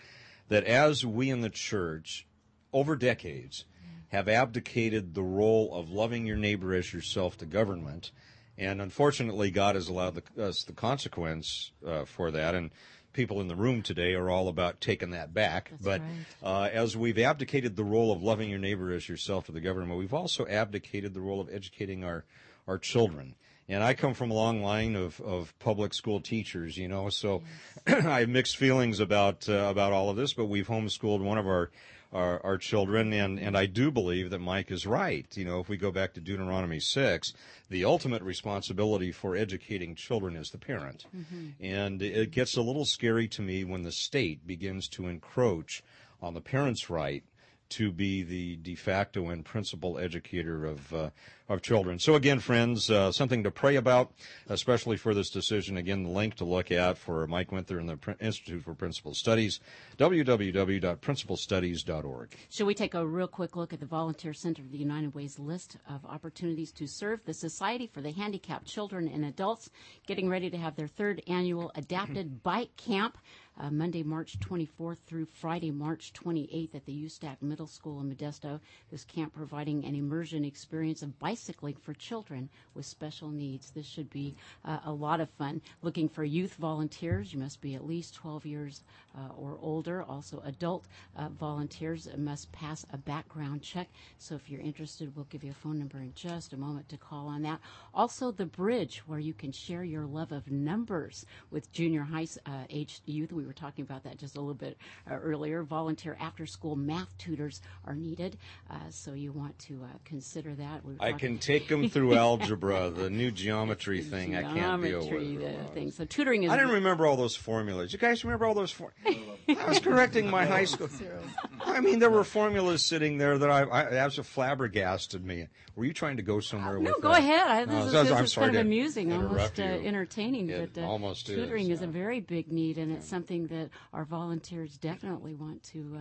that 0.50 0.63
as 0.65 1.06
we 1.06 1.30
in 1.30 1.41
the 1.41 1.50
church, 1.50 2.25
over 2.74 2.96
decades, 2.96 3.65
have 4.10 4.27
abdicated 4.27 5.13
the 5.13 5.24
role 5.24 5.74
of 5.74 5.89
loving 5.89 6.25
your 6.25 6.36
neighbor 6.36 6.74
as 6.74 6.94
yourself 6.94 7.38
to 7.38 7.46
government, 7.46 8.12
and 8.58 8.82
unfortunately, 8.82 9.50
God 9.51 9.75
has 9.75 9.88
allowed 9.88 10.15
the, 10.15 10.44
us 10.44 10.63
the 10.63 10.74
consequence 10.74 11.72
uh, 11.86 12.06
for 12.06 12.32
that. 12.32 12.53
And 12.53 12.72
people 13.13 13.41
in 13.41 13.48
the 13.48 13.56
room 13.56 13.82
today 13.82 14.13
are 14.13 14.30
all 14.30 14.48
about 14.48 14.82
taking 14.82 15.12
that 15.12 15.34
back. 15.34 15.70
That's 15.72 15.84
but 15.84 16.01
right. 16.01 16.10
uh, 16.44 16.70
as 16.72 16.96
we've 16.96 17.18
abdicated 17.18 17.75
the 17.75 17.84
role 17.84 18.12
of 18.12 18.22
loving 18.22 18.50
your 18.50 18.60
neighbor 18.60 18.91
as 18.91 19.08
yourself 19.08 19.46
to 19.46 19.51
the 19.51 19.62
government, 19.62 19.98
we've 19.98 20.13
also 20.13 20.46
abdicated 20.48 21.13
the 21.13 21.22
role 21.22 21.41
of 21.41 21.50
educating 21.51 22.03
our 22.03 22.25
our 22.68 22.77
children. 22.77 23.36
And 23.70 23.84
I 23.84 23.94
come 23.94 24.13
from 24.13 24.32
a 24.32 24.34
long 24.34 24.62
line 24.62 24.96
of, 24.96 25.20
of 25.22 25.58
public 25.60 25.94
school 25.94 26.20
teachers, 26.20 26.77
you 26.77 26.88
know, 26.88 27.10
so 27.10 27.44
yes. 27.88 28.06
I 28.06 28.22
have 28.22 28.30
mixed 28.30 28.58
feelings 28.58 29.00
about 29.00 29.48
uh, 29.48 29.68
about 29.70 29.94
all 29.94 30.10
of 30.10 30.18
this. 30.18 30.34
But 30.34 30.46
we've 30.46 30.68
homeschooled 30.68 31.22
one 31.22 31.38
of 31.38 31.48
our, 31.48 31.72
our 32.12 32.46
our 32.46 32.58
children, 32.58 33.13
and 33.13 33.39
and 33.39 33.58
I 33.58 33.68
do 33.68 33.89
believe 33.91 34.32
that 34.32 34.39
Mike 34.39 34.72
is 34.72 34.86
right. 34.86 35.25
You 35.38 35.46
know, 35.46 35.60
if 35.60 35.70
we 35.70 35.77
go 35.77 35.91
back 35.91 36.13
to 36.13 36.20
Deuteronomy 36.20 36.80
six, 36.80 37.34
the 37.70 37.86
ultimate 37.86 38.24
responsibility 38.24 39.12
for 39.12 39.38
educating 39.38 39.96
children 39.96 40.36
is 40.36 40.50
the 40.50 40.58
parent, 40.58 41.06
mm-hmm. 41.15 41.50
and 41.63 42.01
it 42.01 42.32
gets 42.32 42.58
a 42.58 42.62
little 42.62 42.86
scary 42.86 43.27
to 43.30 43.41
me 43.41 43.63
when 43.63 43.84
the 43.84 43.91
state 43.91 44.46
begins 44.46 44.89
to 44.89 45.08
encroach 45.08 45.82
on 46.22 46.34
the 46.34 46.41
parent's 46.41 46.89
right 46.89 47.24
to 47.72 47.89
be 47.89 48.22
the 48.22 48.58
de 48.58 48.75
facto 48.75 49.30
and 49.30 49.46
principal 49.46 49.98
educator 49.98 50.65
of 50.65 50.94
uh, 50.94 51.10
of 51.51 51.62
children. 51.62 52.00
So 52.00 52.15
again, 52.15 52.39
friends, 52.39 52.89
uh, 52.89 53.12
something 53.12 53.43
to 53.43 53.51
pray 53.51 53.75
about, 53.75 54.13
especially 54.48 54.98
for 54.98 55.13
this 55.13 55.29
decision. 55.29 55.77
Again, 55.77 56.01
the 56.03 56.10
link 56.10 56.36
to 56.36 56.46
look 56.46 56.72
at 56.72 56.98
for 56.98 57.27
Mike 57.27 57.51
Winther 57.51 57.77
and 57.77 57.89
the 57.89 58.00
Institute 58.20 58.63
for 58.63 58.74
Principle 58.74 59.13
Studies, 59.13 59.60
www.principlestudies.org. 59.98 62.38
Should 62.50 62.67
we 62.67 62.74
take 62.74 62.93
a 62.93 63.05
real 63.05 63.27
quick 63.27 63.58
look 63.58 63.74
at 63.74 63.81
the 63.81 63.86
Volunteer 63.86 64.34
Center 64.34 64.62
of 64.62 64.72
the 64.72 64.77
United 64.77 65.13
Way's 65.13 65.38
list 65.38 65.75
of 65.89 66.05
opportunities 66.05 66.72
to 66.74 66.88
serve 66.88 67.25
the 67.25 67.34
Society 67.34 67.88
for 67.88 68.01
the 68.01 68.12
Handicapped 68.12 68.65
Children 68.65 69.10
and 69.10 69.25
Adults, 69.25 69.70
getting 70.08 70.29
ready 70.29 70.50
to 70.50 70.58
have 70.58 70.75
their 70.75 70.88
third 70.88 71.22
annual 71.27 71.72
Adapted 71.75 72.41
Bike 72.43 72.77
Camp 72.77 73.17
uh, 73.60 73.70
Monday, 73.70 74.03
March 74.03 74.39
24th 74.39 75.00
through 75.05 75.25
Friday, 75.25 75.72
March 75.72 76.13
28th 76.13 76.75
at 76.75 76.86
the 76.86 77.05
Ustack 77.05 77.41
Middle 77.41 77.67
School 77.67 78.00
in 78.00 78.10
Modesto. 78.10 78.60
This 78.89 79.03
camp 79.03 79.34
providing 79.34 79.86
an 79.86 79.96
immersion 79.96 80.46
experience 80.46 81.01
of 81.01 81.17
bicycling 81.41 81.75
for 81.81 81.93
children 81.93 82.50
with 82.75 82.86
special 82.86 83.29
needs. 83.29 83.71
This 83.71 83.86
should 83.86 84.10
be 84.12 84.36
uh, 84.63 84.77
a 84.86 84.91
lot 84.91 85.19
of 85.19 85.29
fun. 85.31 85.62
Looking 85.81 86.07
for 86.07 86.24
youth 86.24 86.53
volunteers, 86.55 87.33
you 87.33 87.39
must 87.39 87.62
be 87.62 87.74
at 87.74 87.86
least 87.86 88.13
12 88.13 88.45
years 88.45 88.83
uh, 89.17 89.33
or 89.36 89.57
older. 89.62 90.03
Also, 90.03 90.41
adult 90.45 90.86
uh, 91.17 91.29
volunteers 91.29 92.07
must 92.17 92.51
pass 92.51 92.86
a 92.93 92.98
background 92.98 93.62
check. 93.63 93.89
So, 94.19 94.36
if 94.36 94.50
you're 94.50 94.62
interested, 94.62 95.15
we'll 95.15 95.25
give 95.25 95.43
you 95.43 95.51
a 95.51 95.55
phone 95.55 95.79
number 95.79 95.98
in 95.98 96.13
just 96.13 96.53
a 96.53 96.57
moment 96.57 96.88
to 96.89 96.98
call 96.98 97.27
on 97.27 97.41
that. 97.41 97.60
Also, 97.93 98.31
the 98.31 98.45
bridge 98.45 99.01
where 99.07 99.19
you 99.19 99.33
can 99.33 99.51
share 99.51 99.83
your 99.83 100.05
love 100.05 100.31
of 100.31 100.50
numbers 100.51 101.25
with 101.50 101.71
junior 101.71 102.03
high 102.03 102.27
uh, 102.45 102.65
aged 102.69 103.01
youth. 103.05 103.31
We 103.31 103.45
were 103.45 103.53
talking 103.53 103.83
about 103.83 104.03
that 104.03 104.17
just 104.17 104.36
a 104.36 104.39
little 104.39 104.53
bit 104.53 104.77
uh, 105.10 105.15
earlier. 105.15 105.63
Volunteer 105.63 106.15
after 106.19 106.45
school 106.45 106.75
math 106.75 107.17
tutors 107.17 107.62
are 107.86 107.95
needed, 107.95 108.38
uh, 108.69 108.75
so 108.89 109.13
you 109.13 109.31
want 109.31 109.57
to 109.60 109.81
uh, 109.83 109.98
consider 110.05 110.53
that. 110.55 110.86
We 110.86 110.95
I 111.00 111.12
can 111.22 111.38
take 111.38 111.68
them 111.68 111.88
through 111.88 112.16
algebra, 112.28 112.90
the 112.90 113.10
new 113.10 113.32
geometry 113.32 114.01
thing. 114.01 114.32
Geometry, 114.32 114.60
I 114.60 114.60
can't 114.60 114.82
deal 114.82 115.10
with. 115.10 115.40
The 115.40 115.74
thing. 115.74 115.92
So 115.92 116.04
tutoring 116.04 116.44
is. 116.44 116.51
I 116.51 116.58
didn't 116.58 116.72
remember 116.72 117.06
all 117.06 117.16
those 117.16 117.36
formulas. 117.36 117.94
You 117.94 118.00
guys 118.00 118.25
remember 118.25 118.46
all 118.46 118.56
those 118.56 118.72
formulas? 118.72 119.40
I 119.48 119.70
was 119.70 119.80
correcting 119.80 120.30
my 120.30 120.46
high 120.46 120.66
school. 120.66 120.90
I 121.66 121.80
mean, 121.80 122.00
there 122.00 122.10
were 122.10 122.24
formulas 122.24 122.84
sitting 122.84 123.20
there 123.20 123.38
that 123.38 123.51
I, 123.51 123.62
I 123.70 123.90
that 123.92 124.18
was 124.18 124.28
flabbergasted 124.28 125.24
me. 125.24 125.48
Were 125.75 125.86
you 125.86 125.94
trying 125.94 126.18
to 126.18 126.24
go 126.24 126.40
somewhere 126.40 126.74
no, 126.74 126.80
with? 126.80 126.90
No, 126.90 127.00
go 127.00 127.10
that? 127.10 127.20
ahead. 127.20 127.48
I, 127.48 127.66
this, 127.66 127.94
no, 127.94 128.01
is, 128.01 128.10
this 128.10 128.22
is 128.22 128.36
kind 128.36 128.56
of 128.56 128.62
amusing, 128.62 129.13
almost 129.13 129.60
uh, 129.60 129.63
entertaining. 129.63 130.50
It 130.50 130.74
but 130.74 130.82
uh, 130.82 130.88
almost 130.88 131.28
tutoring 131.28 131.70
is, 131.70 131.80
is, 131.80 131.82
a 131.84 131.88
very 131.88 132.20
big 132.20 132.51
need, 132.51 132.80
and 132.80 132.92
it's 132.92 133.08
something 133.08 133.46
that 133.48 133.70
our 133.94 134.06
volunteers 134.06 134.75
definitely 134.78 135.36
want 135.36 135.62
to 135.63 136.00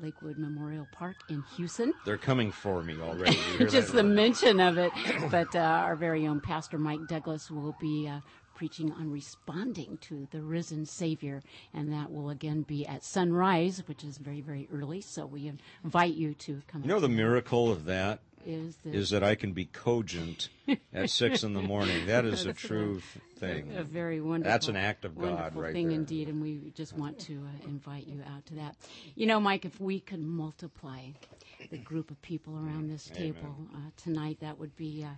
Lakewood 0.00 0.38
Memorial 0.38 0.86
Park 0.92 1.16
in 1.28 1.42
Hughson. 1.42 1.92
They're 2.04 2.18
coming 2.18 2.50
for 2.50 2.82
me 2.82 3.00
already. 3.00 3.38
Just 3.58 3.92
the 3.92 4.02
mention 4.02 4.60
of 4.60 4.78
it. 4.78 4.92
But 5.30 5.54
uh, 5.54 5.60
our 5.60 5.96
very 5.96 6.26
own 6.26 6.40
Pastor 6.40 6.78
Mike 6.78 7.06
Douglas 7.08 7.50
will 7.50 7.76
be 7.80 8.08
uh, 8.08 8.20
preaching 8.54 8.92
on 8.92 9.10
responding 9.10 9.98
to 10.02 10.26
the 10.30 10.40
risen 10.40 10.86
Savior, 10.86 11.42
and 11.74 11.92
that 11.92 12.10
will 12.10 12.30
again 12.30 12.62
be 12.62 12.86
at 12.86 13.04
sunrise, 13.04 13.82
which 13.86 14.02
is 14.02 14.18
very, 14.18 14.40
very 14.40 14.68
early. 14.72 15.00
So 15.00 15.26
we 15.26 15.52
invite 15.84 16.14
you 16.14 16.34
to 16.34 16.62
come. 16.66 16.82
You 16.82 16.88
know 16.88 17.00
the 17.00 17.08
miracle 17.08 17.70
of 17.70 17.84
that 17.84 18.20
is 18.46 18.76
that, 18.84 18.94
is 18.94 19.10
that 19.10 19.22
I 19.22 19.34
can 19.34 19.52
be 19.52 19.64
cogent 19.64 20.48
at 20.94 21.10
six 21.10 21.42
in 21.42 21.52
the 21.52 21.62
morning. 21.62 22.06
That 22.06 22.24
is 22.24 22.46
a 22.46 22.52
true 22.52 23.02
thing. 23.38 23.74
A 23.76 23.82
very 23.82 24.20
wonderful. 24.20 24.50
That's 24.50 24.68
an 24.68 24.76
act 24.76 25.04
of 25.04 25.18
God, 25.18 25.54
right 25.56 25.72
thing 25.72 25.88
there. 25.88 25.96
indeed, 25.96 26.28
and 26.28 26.40
we 26.40 26.72
just 26.74 26.92
want 26.92 27.18
to 27.20 27.34
uh, 27.34 27.66
invite 27.68 28.06
you 28.06 28.22
out 28.34 28.46
to 28.46 28.54
that. 28.54 28.76
You 29.14 29.26
know, 29.26 29.40
Mike, 29.40 29.64
if 29.64 29.80
we 29.80 30.00
could 30.00 30.20
multiply 30.20 31.00
the 31.70 31.78
group 31.78 32.10
of 32.10 32.20
people 32.22 32.54
around 32.54 32.88
this 32.88 33.06
table 33.06 33.56
uh, 33.74 33.78
tonight, 33.96 34.38
that 34.40 34.58
would 34.58 34.76
be 34.76 35.04
uh, 35.04 35.14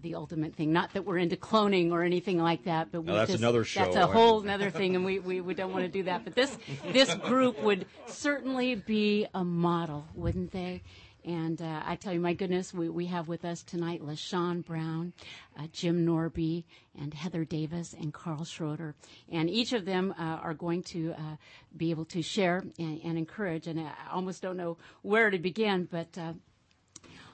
the 0.00 0.14
ultimate 0.14 0.54
thing. 0.54 0.72
Not 0.72 0.92
that 0.94 1.04
we're 1.04 1.18
into 1.18 1.36
cloning 1.36 1.92
or 1.92 2.02
anything 2.02 2.38
like 2.38 2.64
that, 2.64 2.90
but 2.90 3.04
no, 3.04 3.14
that's 3.14 3.32
just, 3.32 3.42
another 3.42 3.64
show. 3.64 3.84
That's 3.84 3.96
a 3.96 4.06
whole 4.06 4.48
other 4.48 4.70
thing, 4.70 4.96
and 4.96 5.04
we, 5.04 5.18
we, 5.18 5.40
we 5.40 5.54
don't 5.54 5.72
want 5.72 5.84
to 5.84 5.90
do 5.90 6.04
that. 6.04 6.24
But 6.24 6.34
this 6.34 6.56
this 6.92 7.14
group 7.14 7.62
would 7.62 7.86
certainly 8.06 8.74
be 8.74 9.26
a 9.34 9.44
model, 9.44 10.06
wouldn't 10.14 10.52
they? 10.52 10.82
And 11.24 11.62
uh, 11.62 11.82
I 11.84 11.94
tell 11.96 12.12
you, 12.12 12.18
my 12.18 12.34
goodness, 12.34 12.74
we, 12.74 12.88
we 12.88 13.06
have 13.06 13.28
with 13.28 13.44
us 13.44 13.62
tonight 13.62 14.02
Lashone 14.02 14.64
Brown, 14.64 15.12
uh, 15.56 15.68
Jim 15.72 16.04
Norby, 16.04 16.64
and 16.98 17.14
Heather 17.14 17.44
Davis, 17.44 17.94
and 17.94 18.12
Carl 18.12 18.44
Schroder. 18.44 18.96
And 19.30 19.48
each 19.48 19.72
of 19.72 19.84
them 19.84 20.12
uh, 20.18 20.22
are 20.22 20.54
going 20.54 20.82
to 20.84 21.12
uh, 21.12 21.36
be 21.76 21.90
able 21.90 22.06
to 22.06 22.22
share 22.22 22.64
and, 22.78 23.00
and, 23.04 23.16
encourage. 23.16 23.68
And 23.68 23.78
I 23.78 23.92
almost 24.10 24.42
don't 24.42 24.56
know 24.56 24.78
where 25.02 25.30
to 25.30 25.38
begin, 25.38 25.86
but 25.88 26.18
uh, 26.18 26.32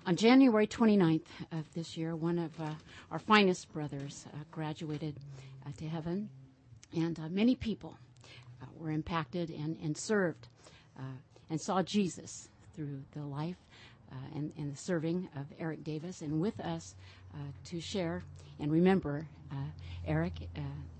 on 0.04 0.16
January 0.16 0.66
29th 0.66 1.26
of 1.52 1.72
this 1.72 1.96
year, 1.96 2.14
one 2.14 2.38
of 2.38 2.60
uh, 2.60 2.74
our 3.10 3.18
finest 3.18 3.72
brothers 3.72 4.26
graduated 4.50 5.16
to 5.76 5.88
heaven. 5.88 6.28
And 6.94 7.18
many 7.30 7.54
people 7.54 7.96
were 8.74 8.90
impacted 8.90 9.50
and, 9.50 9.76
and 9.82 9.96
served 9.96 10.48
and 11.50 11.60
saw 11.60 11.82
Jesus 11.82 12.48
through 12.74 13.02
the 13.12 13.24
life 13.26 13.56
uh, 13.60 13.67
and, 14.34 14.52
and, 14.56 14.72
the 14.72 14.76
serving 14.76 15.28
of 15.36 15.46
Eric 15.58 15.84
Davis, 15.84 16.22
and 16.22 16.40
with 16.40 16.58
us 16.60 16.94
uh, 17.34 17.38
to 17.64 17.80
share 17.80 18.22
and 18.60 18.72
remember 18.72 19.26
uh, 19.52 19.54
Eric 20.06 20.32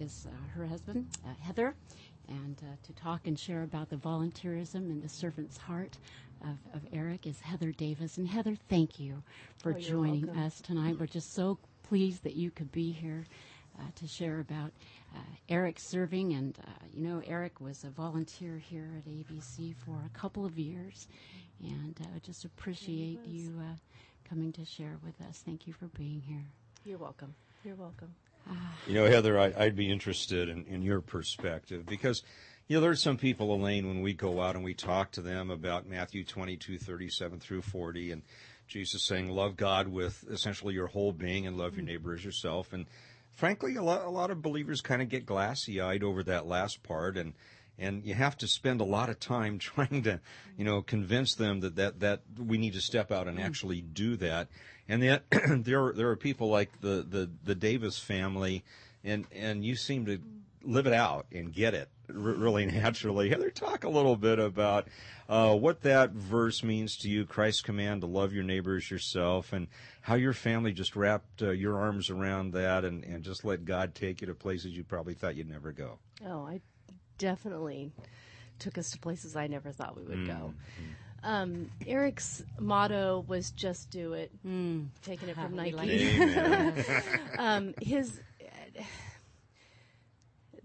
is 0.01 0.27
her 0.55 0.67
husband, 0.67 1.07
Heather, 1.41 1.75
And 2.29 2.57
uh, 2.63 2.77
to 2.87 2.93
talk 2.93 3.27
and 3.27 3.39
share 3.39 3.63
about 3.63 3.89
the 3.89 3.97
volunteerism 3.97 4.77
and 4.91 5.03
the 5.03 5.09
servant's 5.09 5.57
heart 5.57 5.97
of, 6.43 6.57
of 6.75 6.83
Eric 6.93 7.27
is 7.27 7.41
Heather 7.41 7.73
Davis. 7.73 8.19
And 8.19 8.29
Heather, 8.29 8.57
thank 8.69 9.01
you 9.01 9.23
for 9.59 9.75
Oh, 9.75 9.79
joining 9.81 10.27
welcome. 10.27 10.43
us 10.45 10.61
tonight. 10.61 10.97
We're 10.99 11.07
just 11.07 11.35
so 11.35 11.59
pleased 11.83 12.23
that 12.25 12.37
you 12.37 12.51
could 12.51 12.71
be 12.71 12.93
here 12.93 13.27
uh, 13.79 13.83
to 13.97 14.07
share 14.07 14.41
about 14.41 14.73
uh, 15.15 15.21
Eric 15.49 15.79
serving. 15.79 16.35
And, 16.35 16.57
uh, 16.67 16.71
you 16.93 17.03
know, 17.03 17.23
Eric 17.27 17.61
was 17.61 17.85
a 17.85 17.91
volunteer 17.91 18.59
here 18.59 18.91
at 18.99 19.11
AVC 19.11 19.75
for 19.77 19.97
a 20.05 20.19
couple 20.19 20.45
of 20.45 20.59
years. 20.59 21.09
And 21.63 21.95
uh, 22.01 22.19
just 22.23 22.45
appreciate 22.45 23.21
you 23.27 23.53
uh, 23.59 23.75
coming 24.29 24.53
to 24.53 24.65
share 24.65 24.97
with 25.05 25.21
us. 25.29 25.43
Thank 25.45 25.67
you 25.67 25.73
for 25.73 25.87
being 25.87 26.23
here. 26.27 26.45
You're 26.85 26.99
welcome. 26.99 27.35
You're 27.65 27.75
welcome. 27.75 28.15
You 28.87 28.95
know, 28.95 29.05
Heather, 29.05 29.39
I, 29.39 29.53
I'd 29.59 29.77
be 29.77 29.91
interested 29.91 30.49
in, 30.49 30.65
in 30.65 30.81
your 30.83 31.01
perspective 31.01 31.85
because, 31.85 32.23
you 32.67 32.77
know, 32.77 32.81
there's 32.81 33.03
some 33.03 33.19
people, 33.19 33.55
Elaine, 33.55 33.87
when 33.87 34.01
we 34.01 34.15
go 34.15 34.41
out 34.41 34.55
and 34.55 34.65
we 34.65 34.73
talk 34.73 35.11
to 35.13 35.21
them 35.21 35.51
about 35.51 35.87
Matthew 35.87 36.25
22, 36.25 36.79
37 36.79 37.41
through 37.41 37.63
40, 37.63 38.13
and 38.13 38.23
Jesus 38.67 39.03
saying, 39.03 39.29
love 39.29 39.57
God 39.57 39.89
with 39.89 40.25
essentially 40.31 40.73
your 40.75 40.87
whole 40.87 41.13
being 41.13 41.47
and 41.47 41.59
love 41.59 41.77
your 41.77 41.85
neighbor 41.85 42.15
as 42.15 42.25
yourself. 42.25 42.73
And 42.73 42.87
frankly, 43.35 43.77
a 43.77 43.83
lot, 43.83 44.05
a 44.05 44.11
lot 44.11 44.31
of 44.31 44.41
believers 44.41 44.81
kind 44.81 45.03
of 45.03 45.11
get 45.11 45.27
glassy 45.27 45.81
eyed 45.81 46.03
over 46.03 46.23
that 46.23 46.47
last 46.47 46.83
part. 46.83 47.19
And, 47.19 47.35
and 47.79 48.05
you 48.05 48.15
have 48.15 48.37
to 48.39 48.49
spend 48.49 48.81
a 48.81 48.85
lot 48.85 49.09
of 49.09 49.21
time 49.21 49.59
trying 49.59 50.03
to, 50.05 50.21
you 50.57 50.65
know, 50.65 50.83
convince 50.83 51.35
them 51.35 51.61
that, 51.61 51.77
that, 51.77 52.01
that 52.01 52.21
we 52.39 52.59
need 52.59 52.75
to 52.75 52.81
step 52.81 53.13
out 53.13 53.29
and 53.29 53.41
actually 53.41 53.81
do 53.81 54.17
that. 54.17 54.49
And 54.89 55.03
there 55.65 55.85
are, 55.85 55.93
there 55.93 56.09
are 56.09 56.17
people 56.17 56.49
like 56.49 56.81
the, 56.81 57.07
the, 57.09 57.31
the 57.45 57.55
Davis 57.55 57.99
family 57.99 58.65
and, 59.05 59.27
and 59.33 59.65
you 59.65 59.77
seem 59.77 60.07
to 60.07 60.21
live 60.63 60.87
it 60.87 60.93
out 60.93 61.27
and 61.33 61.53
get 61.53 61.75
it 61.75 61.89
really 62.09 62.67
naturally. 62.67 63.29
Heather, 63.29 63.51
talk 63.51 63.85
a 63.85 63.89
little 63.89 64.17
bit 64.17 64.39
about 64.39 64.89
uh, 65.29 65.55
what 65.55 65.83
that 65.83 66.11
verse 66.11 66.63
means 66.63 66.97
to 66.99 67.09
you, 67.09 67.27
Christ's 67.27 67.63
command 67.63 68.01
to 68.01 68.07
love 68.07 68.33
your 68.33 68.45
neighbors 68.45 68.91
yourself, 68.91 69.53
and 69.53 69.69
how 70.01 70.15
your 70.15 70.33
family 70.33 70.73
just 70.73 70.97
wrapped 70.97 71.43
uh, 71.43 71.51
your 71.51 71.79
arms 71.79 72.11
around 72.11 72.53
that 72.53 72.85
and, 72.85 73.05
and 73.05 73.23
just 73.23 73.45
let 73.45 73.65
God 73.65 73.95
take 73.95 74.21
you 74.21 74.27
to 74.27 74.35
places 74.35 74.73
you 74.73 74.85
probably 74.85 75.15
thought 75.15 75.37
you'd 75.37 75.51
never 75.51 75.73
go. 75.73 75.99
Oh, 76.27 76.47
I 76.47 76.61
definitely 77.19 77.93
took 78.59 78.79
us 78.79 78.91
to 78.91 78.99
places 78.99 79.37
I 79.37 79.47
never 79.47 79.71
thought 79.71 79.97
we 79.97 80.05
would 80.05 80.27
go. 80.27 80.33
Mm-hmm. 80.33 80.85
Um, 81.25 81.71
Eric's 81.87 82.45
motto 82.61 83.25
was 83.27 83.51
"Just 83.51 83.91
do 83.91 84.13
it." 84.13 84.31
Taking 85.03 85.29
it 85.29 85.35
from 85.35 85.57
we 85.57 85.73
Nike. 85.73 86.17
like 86.17 87.39
um, 87.39 87.75
his 87.83 88.21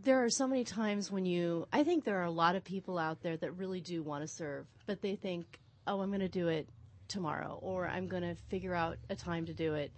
there 0.03 0.23
are 0.23 0.29
so 0.29 0.47
many 0.47 0.63
times 0.63 1.09
when 1.09 1.25
you 1.25 1.65
i 1.71 1.83
think 1.83 2.03
there 2.03 2.19
are 2.19 2.25
a 2.25 2.31
lot 2.31 2.55
of 2.55 2.63
people 2.63 2.97
out 2.97 3.21
there 3.21 3.37
that 3.37 3.51
really 3.51 3.79
do 3.79 4.03
want 4.03 4.21
to 4.21 4.27
serve 4.27 4.65
but 4.85 5.01
they 5.01 5.15
think 5.15 5.59
oh 5.87 6.01
i'm 6.01 6.09
going 6.09 6.19
to 6.19 6.27
do 6.27 6.49
it 6.49 6.67
tomorrow 7.07 7.57
or 7.61 7.87
i'm 7.87 8.07
going 8.07 8.23
to 8.23 8.35
figure 8.49 8.73
out 8.73 8.97
a 9.09 9.15
time 9.15 9.45
to 9.45 9.53
do 9.53 9.73
it 9.73 9.91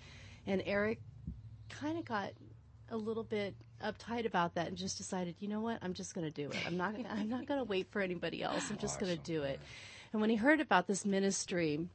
and 0.48 0.62
eric 0.66 1.00
kind 1.70 1.98
of 1.98 2.06
got 2.06 2.30
a 2.92 2.98
little 2.98 3.24
bit 3.24 3.56
uptight 3.84 4.26
about 4.26 4.56
that 4.56 4.68
and 4.68 4.78
just 4.78 4.98
decided 4.98 5.36
you 5.40 5.48
know 5.48 5.60
what 5.60 5.78
i'm 5.82 5.94
just 5.94 6.14
going 6.14 6.26
to 6.26 6.32
do 6.32 6.50
it 6.50 6.58
i'm 6.66 6.78
not 6.78 6.96
i'm 7.10 7.30
not 7.30 7.46
going 7.46 7.60
to 7.60 7.64
wait 7.64 7.88
for 7.92 8.02
anybody 8.02 8.42
else 8.42 8.70
i'm 8.70 8.78
just 8.78 9.00
going 9.00 9.12
to 9.12 9.24
do 9.24 9.44
it 9.44 9.60
and 10.12 10.22
when 10.22 10.30
he 10.30 10.36
heard 10.36 10.62
about 10.62 10.88
this 10.88 11.06
ministry 11.06 11.88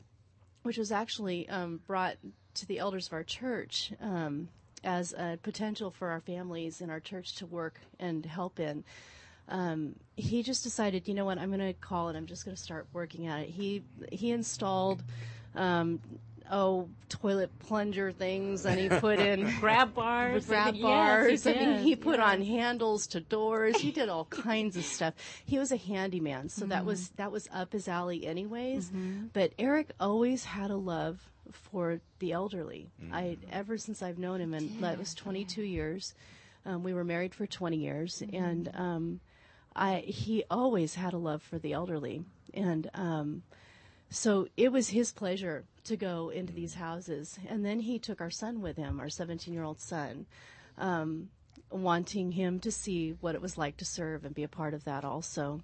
which 0.62 0.78
was 0.78 0.92
actually 0.92 1.48
um, 1.48 1.80
brought 1.86 2.16
to 2.54 2.66
the 2.66 2.78
elders 2.78 3.06
of 3.06 3.12
our 3.12 3.24
church 3.24 3.92
um, 4.00 4.48
as 4.84 5.12
a 5.12 5.38
potential 5.42 5.90
for 5.90 6.08
our 6.08 6.20
families 6.20 6.80
in 6.80 6.90
our 6.90 7.00
church 7.00 7.36
to 7.36 7.46
work 7.46 7.80
and 7.98 8.24
help 8.24 8.60
in. 8.60 8.84
Um, 9.48 9.96
he 10.16 10.42
just 10.42 10.62
decided, 10.62 11.08
you 11.08 11.14
know 11.14 11.24
what, 11.24 11.38
I'm 11.38 11.48
going 11.48 11.60
to 11.60 11.72
call 11.72 12.08
it. 12.08 12.16
I'm 12.16 12.26
just 12.26 12.44
going 12.44 12.56
to 12.56 12.62
start 12.62 12.86
working 12.92 13.26
at 13.26 13.40
it. 13.40 13.48
He 13.48 13.82
he 14.12 14.30
installed. 14.30 15.02
Um, 15.56 16.00
Oh, 16.50 16.88
toilet 17.08 17.56
plunger 17.60 18.10
things, 18.10 18.66
and 18.66 18.78
he 18.80 18.88
put 18.88 19.20
in 19.20 19.48
Grab 19.60 19.94
bars. 19.94 20.46
grab 20.46 20.74
Yes, 20.74 20.82
bars. 20.82 21.44
he 21.44 21.50
I 21.50 21.54
mean, 21.66 21.78
he 21.84 21.94
put 21.96 22.18
Yeah. 22.18 22.24
on 22.32 22.42
handles 22.42 23.06
to 23.08 23.20
doors. 23.20 23.78
He 23.78 23.92
did 23.92 24.08
all 24.08 24.24
kinds 24.24 24.76
of 24.76 24.84
stuff. 24.84 25.14
He 25.46 25.58
was 25.58 25.70
a 25.70 25.76
handyman, 25.76 26.48
so 26.48 26.66
that 26.66 26.84
was 26.84 27.00
Mm-hmm. 27.04 27.14
that 27.18 27.30
was 27.32 27.48
up 27.52 27.72
his 27.72 27.86
alley, 27.88 28.26
anyways. 28.26 28.90
But 29.32 29.52
Eric 29.58 29.92
always 30.00 30.44
had 30.44 30.70
a 30.70 30.76
love 30.76 31.30
for 31.52 32.00
the 32.18 32.32
elderly. 32.32 32.90
I 33.12 33.36
ever 33.52 33.78
since 33.78 34.02
I've 34.02 34.18
known 34.18 34.40
him, 34.40 34.52
and 34.54 34.82
that 34.82 34.98
was 34.98 35.14
22 35.14 35.62
years. 35.62 36.14
Um, 36.66 36.82
we 36.82 36.92
were 36.92 37.04
married 37.04 37.34
for 37.34 37.46
20 37.46 37.76
years, 37.76 38.22
Mm-hmm. 38.24 38.36
and 38.44 38.70
um, 38.74 39.20
I 39.76 40.00
he 40.00 40.42
always 40.50 40.94
had 40.96 41.12
a 41.12 41.18
love 41.18 41.42
for 41.42 41.58
the 41.60 41.72
elderly, 41.74 42.24
and 42.52 42.90
um, 42.94 43.42
so 44.10 44.48
it 44.56 44.72
was 44.72 44.88
his 44.88 45.12
pleasure 45.12 45.64
to 45.84 45.96
go 45.96 46.30
into 46.30 46.52
these 46.52 46.74
houses. 46.74 47.38
And 47.48 47.64
then 47.64 47.80
he 47.80 47.98
took 47.98 48.20
our 48.20 48.30
son 48.30 48.60
with 48.60 48.76
him, 48.76 49.00
our 49.00 49.08
17 49.08 49.54
year 49.54 49.62
old 49.62 49.80
son, 49.80 50.26
um, 50.78 51.30
wanting 51.70 52.32
him 52.32 52.58
to 52.60 52.72
see 52.72 53.16
what 53.20 53.36
it 53.36 53.40
was 53.40 53.56
like 53.56 53.76
to 53.78 53.84
serve 53.84 54.24
and 54.24 54.34
be 54.34 54.42
a 54.42 54.48
part 54.48 54.74
of 54.74 54.84
that 54.84 55.04
also. 55.04 55.60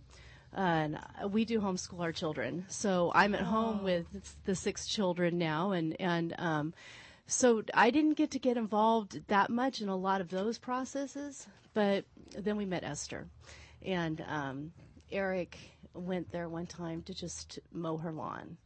And 0.55 0.99
we 1.29 1.45
do 1.45 1.61
homeschool 1.61 2.01
our 2.01 2.13
children. 2.13 2.65
So 2.69 3.11
I'm 3.15 3.35
at 3.35 3.43
home 3.43 3.83
with 3.83 4.07
the 4.45 4.55
six 4.55 4.87
children 4.87 5.39
now. 5.39 5.73
And, 5.73 6.01
and, 6.01 6.35
um, 6.39 6.73
so 7.27 7.65
I 7.75 7.91
didn't 7.91 8.15
get 8.15 8.31
to 8.31 8.39
get 8.39 8.57
involved 8.57 9.27
that 9.27 9.51
much 9.51 9.81
in 9.81 9.89
a 9.89 9.97
lot 9.97 10.21
of 10.21 10.29
those 10.29 10.59
processes, 10.59 11.49
but 11.75 12.05
then 12.39 12.57
we 12.57 12.65
met 12.65 12.85
Esther. 12.85 13.27
And, 13.85 14.25
um, 14.29 14.73
Eric 15.11 15.57
went 15.95 16.31
there 16.31 16.49
one 16.49 16.67
time 16.67 17.03
to 17.03 17.15
just 17.15 17.59
mow 17.73 17.97
her 17.97 18.13
lawn. 18.13 18.57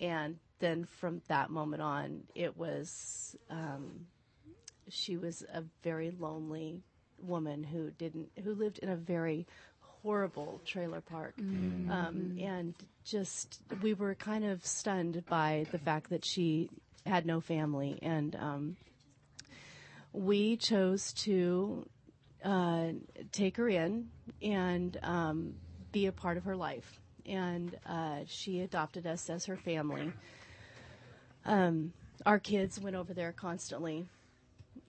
And 0.00 0.38
then 0.58 0.84
from 0.84 1.22
that 1.28 1.50
moment 1.50 1.82
on, 1.82 2.22
it 2.34 2.56
was 2.56 3.36
um, 3.50 4.06
she 4.88 5.16
was 5.16 5.42
a 5.52 5.62
very 5.82 6.10
lonely 6.18 6.82
woman 7.18 7.62
who 7.62 7.90
didn't 7.90 8.30
who 8.42 8.54
lived 8.54 8.78
in 8.78 8.88
a 8.88 8.96
very 8.96 9.46
horrible 10.02 10.60
trailer 10.64 11.00
park, 11.00 11.34
um, 11.38 12.36
and 12.40 12.74
just 13.04 13.60
we 13.82 13.94
were 13.94 14.14
kind 14.14 14.44
of 14.44 14.64
stunned 14.66 15.24
by 15.28 15.66
the 15.70 15.78
fact 15.78 16.10
that 16.10 16.24
she 16.24 16.68
had 17.06 17.26
no 17.26 17.40
family, 17.40 17.98
and 18.02 18.34
um, 18.36 18.76
we 20.12 20.56
chose 20.56 21.12
to 21.12 21.88
uh, 22.44 22.88
take 23.30 23.56
her 23.56 23.68
in 23.68 24.08
and 24.42 24.98
um, 25.02 25.54
be 25.92 26.06
a 26.06 26.12
part 26.12 26.36
of 26.36 26.44
her 26.44 26.56
life. 26.56 27.00
And 27.24 27.78
uh, 27.86 28.20
she 28.26 28.60
adopted 28.60 29.06
us 29.06 29.30
as 29.30 29.44
her 29.46 29.56
family. 29.56 30.12
Um, 31.44 31.92
our 32.26 32.38
kids 32.38 32.80
went 32.80 32.96
over 32.96 33.14
there 33.14 33.32
constantly, 33.32 34.06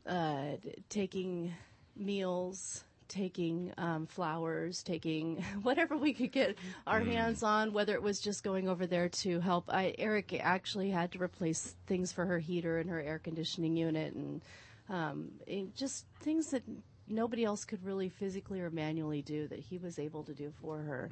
uh, 0.08 0.58
taking 0.90 1.54
meals, 1.96 2.84
taking 3.08 3.72
um, 3.78 4.08
flowers, 4.08 4.82
taking 4.84 5.44
whatever 5.64 5.96
we 5.96 6.14
could 6.14 6.32
get 6.32 6.58
our 6.88 7.00
hands 7.02 7.44
on. 7.44 7.74
Whether 7.74 7.94
it 7.94 8.02
was 8.02 8.20
just 8.20 8.44
going 8.44 8.68
over 8.68 8.88
there 8.88 9.10
to 9.10 9.40
help. 9.40 9.66
I, 9.70 9.94
Eric 9.98 10.40
actually 10.42 10.90
had 10.90 11.12
to 11.14 11.22
replace 11.22 11.76
things 11.86 12.12
for 12.12 12.26
her 12.26 12.40
heater 12.40 12.80
and 12.80 12.90
her 12.90 13.00
air 13.02 13.20
conditioning 13.20 13.76
unit, 13.76 14.14
and 14.14 14.42
um, 14.90 15.32
it 15.46 15.76
just 15.76 16.06
things 16.22 16.52
that 16.52 16.64
nobody 17.08 17.44
else 17.44 17.66
could 17.66 17.84
really 17.84 18.10
physically 18.10 18.62
or 18.62 18.70
manually 18.70 19.22
do 19.22 19.48
that 19.48 19.60
he 19.60 19.78
was 19.78 20.00
able 20.00 20.24
to 20.24 20.34
do 20.34 20.52
for 20.62 20.78
her. 20.80 21.10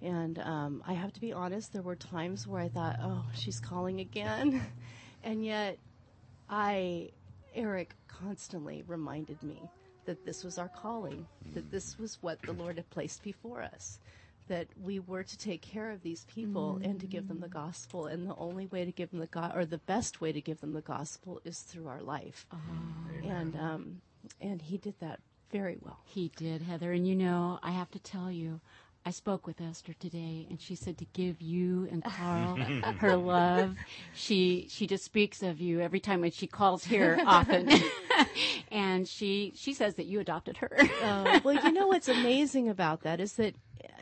And 0.00 0.38
um, 0.40 0.82
I 0.86 0.94
have 0.94 1.12
to 1.12 1.20
be 1.20 1.32
honest, 1.32 1.72
there 1.72 1.82
were 1.82 1.94
times 1.96 2.46
where 2.46 2.60
I 2.60 2.68
thought, 2.68 2.96
oh, 3.00 3.24
she's 3.34 3.60
calling 3.60 4.00
again. 4.00 4.60
and 5.24 5.44
yet, 5.44 5.78
I, 6.50 7.10
Eric 7.54 7.94
constantly 8.08 8.82
reminded 8.86 9.42
me 9.42 9.62
that 10.04 10.24
this 10.24 10.42
was 10.42 10.58
our 10.58 10.68
calling, 10.68 11.26
that 11.54 11.70
this 11.70 11.98
was 11.98 12.18
what 12.20 12.42
the 12.42 12.52
Lord 12.52 12.76
had 12.76 12.90
placed 12.90 13.22
before 13.22 13.62
us, 13.62 14.00
that 14.48 14.66
we 14.82 14.98
were 14.98 15.22
to 15.22 15.38
take 15.38 15.62
care 15.62 15.90
of 15.92 16.02
these 16.02 16.24
people 16.24 16.80
and 16.82 16.98
to 17.00 17.06
give 17.06 17.28
them 17.28 17.38
the 17.40 17.48
gospel. 17.48 18.06
And 18.06 18.26
the 18.28 18.34
only 18.34 18.66
way 18.66 18.84
to 18.84 18.90
give 18.90 19.10
them 19.10 19.20
the 19.20 19.28
go- 19.28 19.52
or 19.54 19.64
the 19.64 19.78
best 19.78 20.20
way 20.20 20.32
to 20.32 20.40
give 20.40 20.60
them 20.60 20.72
the 20.72 20.80
gospel 20.80 21.40
is 21.44 21.60
through 21.60 21.86
our 21.86 22.02
life. 22.02 22.44
And 23.22 23.54
um, 23.56 24.00
and 24.40 24.62
he 24.62 24.78
did 24.78 24.94
that 25.00 25.20
very 25.50 25.76
well. 25.82 25.98
He 26.04 26.30
did, 26.36 26.62
Heather. 26.62 26.92
And 26.92 27.06
you 27.06 27.14
know, 27.14 27.58
I 27.62 27.72
have 27.72 27.90
to 27.92 27.98
tell 27.98 28.30
you, 28.30 28.60
I 29.04 29.10
spoke 29.10 29.46
with 29.46 29.60
Esther 29.60 29.94
today, 29.94 30.46
and 30.48 30.60
she 30.60 30.74
said 30.76 30.96
to 30.98 31.04
give 31.12 31.40
you 31.42 31.88
and 31.90 32.04
Carl 32.16 32.56
her 32.98 33.16
love. 33.16 33.76
She 34.14 34.66
she 34.70 34.86
just 34.86 35.04
speaks 35.04 35.42
of 35.42 35.60
you 35.60 35.80
every 35.80 36.00
time 36.00 36.20
when 36.20 36.30
she 36.30 36.46
calls 36.46 36.84
here 36.84 37.20
often, 37.26 37.68
and 38.70 39.06
she 39.08 39.52
she 39.56 39.74
says 39.74 39.94
that 39.96 40.06
you 40.06 40.20
adopted 40.20 40.58
her. 40.58 40.70
Uh, 41.02 41.40
well, 41.42 41.54
you 41.54 41.72
know 41.72 41.88
what's 41.88 42.08
amazing 42.08 42.68
about 42.68 43.02
that 43.02 43.20
is 43.20 43.34
that 43.34 43.54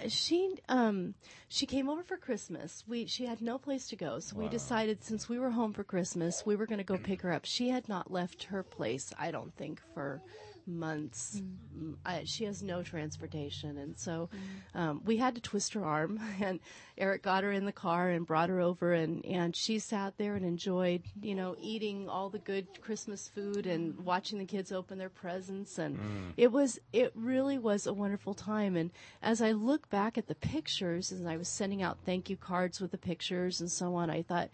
she 0.08 0.54
um, 0.68 1.14
she 1.48 1.66
came 1.66 1.88
over 1.88 2.02
for 2.02 2.16
Christmas. 2.16 2.84
We 2.86 3.06
she 3.06 3.26
had 3.26 3.40
no 3.40 3.58
place 3.58 3.88
to 3.88 3.96
go, 3.96 4.18
so 4.18 4.36
we 4.36 4.48
decided 4.48 5.02
since 5.04 5.28
we 5.28 5.38
were 5.38 5.50
home 5.50 5.72
for 5.72 5.84
Christmas, 5.84 6.44
we 6.44 6.56
were 6.56 6.66
going 6.66 6.78
to 6.78 6.84
go 6.84 6.98
pick 6.98 7.22
her 7.22 7.32
up. 7.32 7.44
She 7.44 7.68
had 7.68 7.88
not 7.88 8.10
left 8.10 8.44
her 8.44 8.62
place, 8.62 9.12
I 9.18 9.30
don't 9.30 9.54
think, 9.56 9.80
for 9.94 10.22
months. 10.66 11.42
Mm. 11.76 11.96
I, 12.04 12.24
she 12.24 12.44
has 12.44 12.62
no 12.62 12.82
transportation, 12.82 13.78
and 13.78 13.98
so 13.98 14.28
um, 14.74 15.02
we 15.04 15.16
had 15.16 15.34
to 15.34 15.40
twist 15.40 15.74
her 15.74 15.84
arm. 15.84 16.20
And 16.40 16.60
Eric 16.96 17.22
got 17.22 17.44
her 17.44 17.52
in 17.52 17.66
the 17.66 17.72
car 17.72 18.08
and 18.08 18.26
brought 18.26 18.48
her 18.48 18.60
over, 18.60 18.92
and 18.92 19.24
and 19.24 19.54
she 19.54 19.78
sat 19.78 20.16
there 20.16 20.36
and 20.36 20.44
enjoyed, 20.44 21.02
you 21.20 21.34
know, 21.34 21.54
eating 21.60 22.08
all 22.08 22.30
the 22.30 22.38
good 22.38 22.80
Christmas 22.80 23.28
food 23.28 23.66
and 23.66 23.98
watching 24.00 24.38
the 24.38 24.44
kids 24.44 24.72
open 24.72 24.98
their 24.98 25.10
presents, 25.10 25.78
and 25.78 25.98
mm. 25.98 26.32
it 26.36 26.50
was 26.50 26.78
it 26.92 27.12
really 27.14 27.58
was 27.58 27.86
a 27.86 27.92
wonderful 27.92 28.34
time. 28.34 28.76
And 28.76 28.90
as 29.22 29.42
I 29.42 29.52
look 29.52 29.90
back 29.90 30.16
at 30.16 30.28
the 30.28 30.34
pictures, 30.34 31.12
and 31.12 31.28
I 31.28 31.36
was 31.36 31.48
sending 31.48 31.82
out 31.82 31.98
thank 32.04 32.30
you 32.30 32.36
cards 32.36 32.80
with 32.80 32.90
the 32.90 32.98
pictures 32.98 33.60
and 33.60 33.70
so 33.70 33.94
on, 33.94 34.10
I 34.10 34.22
thought 34.22 34.50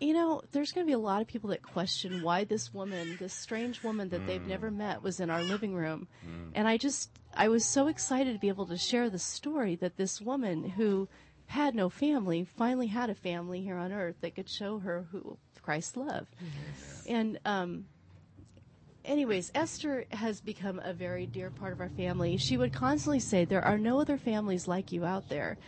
you 0.00 0.12
know, 0.12 0.42
there's 0.52 0.72
going 0.72 0.86
to 0.86 0.88
be 0.88 0.94
a 0.94 0.98
lot 0.98 1.22
of 1.22 1.26
people 1.26 1.50
that 1.50 1.62
question 1.62 2.22
why 2.22 2.44
this 2.44 2.72
woman, 2.72 3.16
this 3.18 3.32
strange 3.32 3.82
woman 3.82 4.08
that 4.10 4.22
mm. 4.22 4.26
they've 4.26 4.46
never 4.46 4.70
mm. 4.70 4.76
met, 4.76 5.02
was 5.02 5.20
in 5.20 5.30
our 5.30 5.42
living 5.42 5.74
room. 5.74 6.08
Mm. 6.26 6.50
And 6.54 6.68
I 6.68 6.76
just, 6.76 7.10
I 7.34 7.48
was 7.48 7.64
so 7.64 7.86
excited 7.86 8.32
to 8.32 8.38
be 8.38 8.48
able 8.48 8.66
to 8.66 8.76
share 8.76 9.10
the 9.10 9.18
story 9.18 9.76
that 9.76 9.96
this 9.96 10.20
woman 10.20 10.68
who 10.70 11.08
had 11.46 11.74
no 11.74 11.88
family 11.88 12.44
finally 12.56 12.86
had 12.86 13.10
a 13.10 13.14
family 13.14 13.62
here 13.62 13.76
on 13.76 13.92
earth 13.92 14.16
that 14.20 14.34
could 14.34 14.48
show 14.48 14.78
her 14.78 15.06
who 15.12 15.36
Christ 15.62 15.96
loved. 15.96 16.34
Yes. 16.40 17.04
And, 17.06 17.38
um, 17.44 17.86
anyways, 19.04 19.52
Esther 19.54 20.04
has 20.10 20.40
become 20.40 20.80
a 20.82 20.92
very 20.92 21.26
dear 21.26 21.50
part 21.50 21.72
of 21.72 21.80
our 21.80 21.90
family. 21.90 22.36
She 22.36 22.56
would 22.56 22.72
constantly 22.72 23.20
say, 23.20 23.44
There 23.44 23.64
are 23.64 23.78
no 23.78 24.00
other 24.00 24.16
families 24.16 24.66
like 24.68 24.92
you 24.92 25.04
out 25.04 25.28
there. 25.28 25.58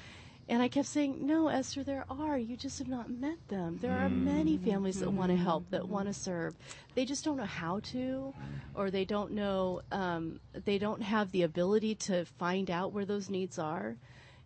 And 0.49 0.63
I 0.63 0.69
kept 0.69 0.87
saying, 0.87 1.27
No, 1.27 1.49
Esther, 1.49 1.83
there 1.83 2.05
are. 2.09 2.39
You 2.39 2.57
just 2.57 2.79
have 2.79 2.89
not 2.89 3.11
met 3.11 3.49
them. 3.49 3.79
There 3.81 3.99
are 3.99 4.09
many 4.09 4.57
mm-hmm. 4.57 4.71
families 4.71 5.01
that 5.01 5.11
want 5.11 5.33
to 5.33 5.37
help, 5.37 5.69
that 5.71 5.89
want 5.89 6.07
to 6.07 6.15
serve. 6.15 6.55
They 6.95 7.05
just 7.05 7.25
don't 7.25 7.37
know 7.37 7.45
how 7.45 7.81
to, 7.81 8.33
or 8.75 8.91
they 8.91 9.05
don't 9.05 9.33
know, 9.33 9.83
um, 9.91 10.39
they 10.65 10.79
don't 10.79 11.03
have 11.03 11.33
the 11.33 11.43
ability 11.43 11.97
to 11.97 12.25
find 12.39 12.71
out 12.71 12.93
where 12.93 13.05
those 13.05 13.29
needs 13.29 13.59
are. 13.59 13.97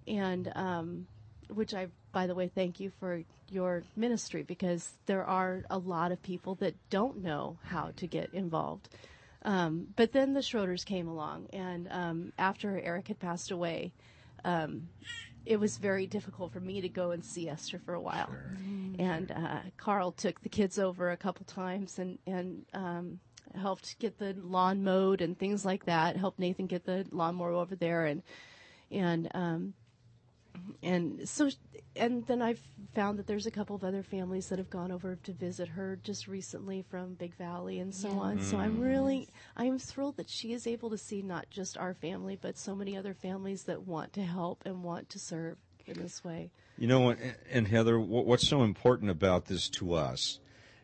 And, 0.07 0.51
um, 0.55 1.07
which 1.53 1.75
I, 1.75 1.89
by 2.13 2.27
the 2.27 2.35
way, 2.35 2.49
thank 2.49 2.81
you 2.81 2.91
for 2.99 3.23
your 3.51 3.83
ministry 3.97 4.43
because 4.43 4.93
there 5.07 5.25
are 5.25 5.65
a 5.69 5.79
lot 5.79 6.13
of 6.13 6.23
people 6.23 6.55
that 6.57 6.75
don't 6.89 7.23
know 7.23 7.59
how 7.65 7.91
to 7.97 8.07
get 8.07 8.33
involved. 8.33 8.89
Um, 9.43 9.89
but 9.97 10.13
then 10.13 10.35
the 10.35 10.41
Schroders 10.41 10.85
came 10.85 11.09
along, 11.09 11.49
and 11.53 11.89
um, 11.91 12.33
after 12.39 12.79
Eric 12.79 13.09
had 13.09 13.19
passed 13.19 13.51
away, 13.51 13.93
um, 14.45 14.89
it 15.47 15.59
was 15.59 15.79
very 15.79 16.07
difficult 16.07 16.53
for 16.53 16.61
me 16.61 16.81
to 16.81 16.89
go 16.89 17.11
and 17.11 17.25
see 17.25 17.49
Esther 17.49 17.79
for 17.79 17.95
a 17.95 18.01
while. 18.01 18.27
Sure. 18.27 18.57
And 18.99 19.33
uh, 19.33 19.61
Carl 19.77 20.13
took 20.13 20.41
the 20.43 20.49
kids 20.49 20.79
over 20.79 21.11
a 21.11 21.17
couple 21.17 21.45
times 21.47 21.99
and 21.99 22.19
and 22.27 22.67
um, 22.75 23.21
helped 23.55 23.99
get 23.99 24.19
the 24.19 24.35
lawn 24.39 24.85
mowed 24.85 25.21
and 25.21 25.39
things 25.39 25.65
like 25.65 25.87
that. 25.87 26.17
Helped 26.17 26.39
Nathan 26.39 26.67
get 26.67 26.85
the 26.85 27.07
lawnmower 27.11 27.53
over 27.53 27.75
there 27.75 28.05
and 28.07 28.23
and 28.91 29.31
um, 29.35 29.75
and 30.83 31.29
so 31.29 31.51
and 31.97 32.27
then 32.27 32.41
I've 32.41 32.61
found 32.95 33.19
that 33.19 33.27
there's 33.27 33.47
a 33.47 33.51
couple 33.51 33.77
of 33.77 33.85
other 33.85 34.03
families 34.03 34.49
that 34.49 34.59
have 34.59 34.71
gone 34.71 34.93
over 34.93 35.17
to 35.17 35.33
visit 35.33 35.69
her 35.69 35.99
just 36.03 36.29
recently 36.29 36.83
from 36.89 37.15
Big 37.15 37.35
Valley 37.37 37.81
and 37.81 37.95
so 37.95 38.11
on. 38.11 38.39
Mm. 38.39 38.43
So 38.43 38.59
I'm 38.59 38.81
really 38.81 39.29
I'm 39.57 39.79
thrilled 39.79 40.17
that 40.17 40.31
she 40.31 40.53
is 40.53 40.67
able 40.67 40.91
to 40.91 40.99
see 40.99 41.23
not 41.23 41.51
just 41.51 41.77
our 41.77 41.95
family 41.95 42.39
but 42.41 42.57
so 42.57 42.75
many 42.75 42.97
other 42.97 43.15
families 43.15 43.65
that 43.65 43.87
want 43.87 44.13
to 44.15 44.23
help 44.23 44.63
and 44.65 44.83
want 44.83 45.11
to 45.11 45.19
serve 45.19 45.59
in 45.87 46.01
this 46.01 46.25
way. 46.25 46.51
You 46.79 46.87
know, 46.87 47.15
and 47.51 47.69
Heather, 47.69 48.01
what's 48.01 48.49
so 48.49 48.63
important 48.63 49.11
about 49.11 49.47
this 49.47 49.69
to 49.71 49.95
us 49.95 50.39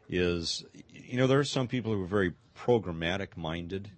is, 0.08 0.64
you 0.92 1.16
know, 1.16 1.26
there 1.26 1.38
are 1.38 1.44
some 1.44 1.68
people 1.68 1.92
who 1.92 2.02
are 2.02 2.06
very 2.06 2.34
programmatic 2.56 3.36
minded. 3.36 3.90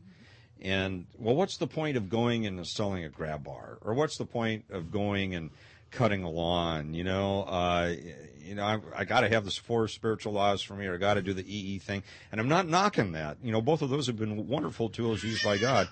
And 0.60 1.06
well, 1.18 1.36
what's 1.36 1.56
the 1.56 1.66
point 1.66 1.96
of 1.96 2.08
going 2.08 2.46
and 2.46 2.58
installing 2.58 3.04
a 3.04 3.08
grab 3.08 3.44
bar, 3.44 3.78
or 3.80 3.94
what's 3.94 4.16
the 4.18 4.24
point 4.24 4.64
of 4.70 4.90
going 4.90 5.34
and 5.34 5.50
cutting 5.90 6.24
a 6.24 6.30
lawn? 6.30 6.94
You 6.94 7.04
know, 7.04 7.42
uh, 7.42 7.94
you 8.40 8.54
know, 8.54 8.64
I, 8.64 8.78
I 8.96 9.04
got 9.04 9.20
to 9.20 9.28
have 9.28 9.44
the 9.44 9.50
four 9.50 9.86
spiritual 9.88 10.32
laws 10.32 10.62
for 10.62 10.74
me, 10.74 10.86
or 10.86 10.94
I 10.94 10.96
got 10.96 11.14
to 11.14 11.22
do 11.22 11.32
the 11.32 11.44
EE 11.46 11.78
thing. 11.78 12.02
And 12.32 12.40
I'm 12.40 12.48
not 12.48 12.66
knocking 12.66 13.12
that. 13.12 13.36
You 13.42 13.52
know, 13.52 13.60
both 13.60 13.82
of 13.82 13.90
those 13.90 14.06
have 14.06 14.18
been 14.18 14.48
wonderful 14.48 14.88
tools 14.88 15.22
used 15.22 15.44
by 15.44 15.58
God. 15.58 15.88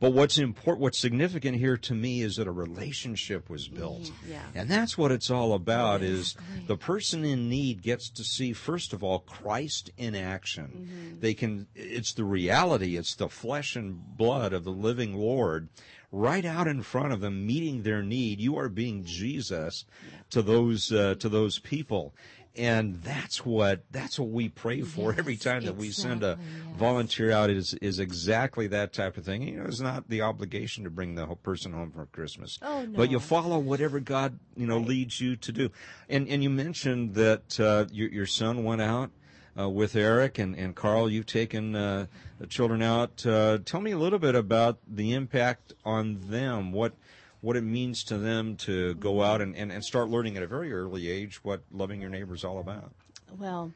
But 0.00 0.14
what's 0.14 0.38
important, 0.38 0.80
what's 0.80 0.98
significant 0.98 1.58
here 1.58 1.76
to 1.76 1.94
me 1.94 2.22
is 2.22 2.36
that 2.36 2.46
a 2.46 2.52
relationship 2.52 3.50
was 3.50 3.68
built. 3.68 4.04
Mm-hmm. 4.04 4.32
Yeah. 4.32 4.42
And 4.54 4.68
that's 4.68 4.96
what 4.96 5.12
it's 5.12 5.30
all 5.30 5.52
about 5.52 6.00
is 6.00 6.36
the 6.66 6.78
person 6.78 7.22
in 7.22 7.50
need 7.50 7.82
gets 7.82 8.08
to 8.10 8.24
see, 8.24 8.54
first 8.54 8.94
of 8.94 9.04
all, 9.04 9.18
Christ 9.18 9.90
in 9.98 10.14
action. 10.14 10.88
Mm-hmm. 10.88 11.20
They 11.20 11.34
can, 11.34 11.66
it's 11.74 12.14
the 12.14 12.24
reality, 12.24 12.96
it's 12.96 13.14
the 13.14 13.28
flesh 13.28 13.76
and 13.76 14.16
blood 14.16 14.54
of 14.54 14.64
the 14.64 14.72
living 14.72 15.14
Lord 15.14 15.68
right 16.10 16.44
out 16.44 16.66
in 16.66 16.82
front 16.82 17.12
of 17.12 17.20
them, 17.20 17.46
meeting 17.46 17.82
their 17.82 18.02
need. 18.02 18.40
You 18.40 18.58
are 18.58 18.68
being 18.70 19.04
Jesus 19.04 19.84
to 20.30 20.42
those, 20.42 20.90
uh, 20.90 21.14
to 21.18 21.28
those 21.28 21.58
people 21.58 22.14
and 22.56 22.96
that's 23.02 23.44
what 23.44 23.84
that's 23.90 24.18
what 24.18 24.28
we 24.28 24.48
pray 24.48 24.82
for 24.82 25.10
yes, 25.10 25.18
every 25.18 25.36
time 25.36 25.62
that 25.64 25.70
exactly, 25.70 25.86
we 25.86 25.92
send 25.92 26.22
a 26.24 26.38
yes. 26.38 26.76
volunteer 26.76 27.30
out 27.30 27.48
is 27.48 27.74
is 27.74 27.98
exactly 27.98 28.66
that 28.66 28.92
type 28.92 29.16
of 29.16 29.24
thing. 29.24 29.42
You 29.42 29.58
know, 29.58 29.66
it's 29.66 29.80
not 29.80 30.08
the 30.08 30.22
obligation 30.22 30.84
to 30.84 30.90
bring 30.90 31.14
the 31.14 31.26
whole 31.26 31.36
person 31.36 31.72
home 31.72 31.92
for 31.92 32.06
Christmas, 32.06 32.58
oh, 32.62 32.84
no. 32.84 32.96
but 32.96 33.10
you 33.10 33.20
follow 33.20 33.58
whatever 33.58 34.00
God 34.00 34.38
you 34.56 34.66
know 34.66 34.78
right. 34.78 34.88
leads 34.88 35.20
you 35.20 35.36
to 35.36 35.52
do. 35.52 35.70
And 36.08 36.28
and 36.28 36.42
you 36.42 36.50
mentioned 36.50 37.14
that 37.14 37.60
uh, 37.60 37.86
your 37.92 38.08
your 38.08 38.26
son 38.26 38.64
went 38.64 38.82
out. 38.82 39.10
Uh, 39.58 39.68
with 39.68 39.96
Eric 39.96 40.38
and, 40.38 40.54
and 40.54 40.76
Carl, 40.76 41.10
you've 41.10 41.26
taken 41.26 41.74
uh, 41.74 42.06
the 42.38 42.46
children 42.46 42.82
out. 42.82 43.26
Uh, 43.26 43.58
tell 43.64 43.80
me 43.80 43.90
a 43.90 43.98
little 43.98 44.20
bit 44.20 44.36
about 44.36 44.78
the 44.86 45.12
impact 45.12 45.74
on 45.84 46.20
them. 46.30 46.70
What 46.70 46.94
what 47.40 47.56
it 47.56 47.62
means 47.62 48.04
to 48.04 48.18
them 48.18 48.56
to 48.56 48.94
go 48.94 49.22
out 49.22 49.40
and, 49.40 49.56
and, 49.56 49.72
and 49.72 49.84
start 49.84 50.08
learning 50.08 50.36
at 50.36 50.42
a 50.42 50.46
very 50.46 50.72
early 50.72 51.08
age 51.08 51.42
what 51.42 51.62
loving 51.70 52.00
your 52.00 52.10
neighbor 52.10 52.34
is 52.34 52.44
all 52.44 52.58
about. 52.58 52.92
Well, 53.38 53.72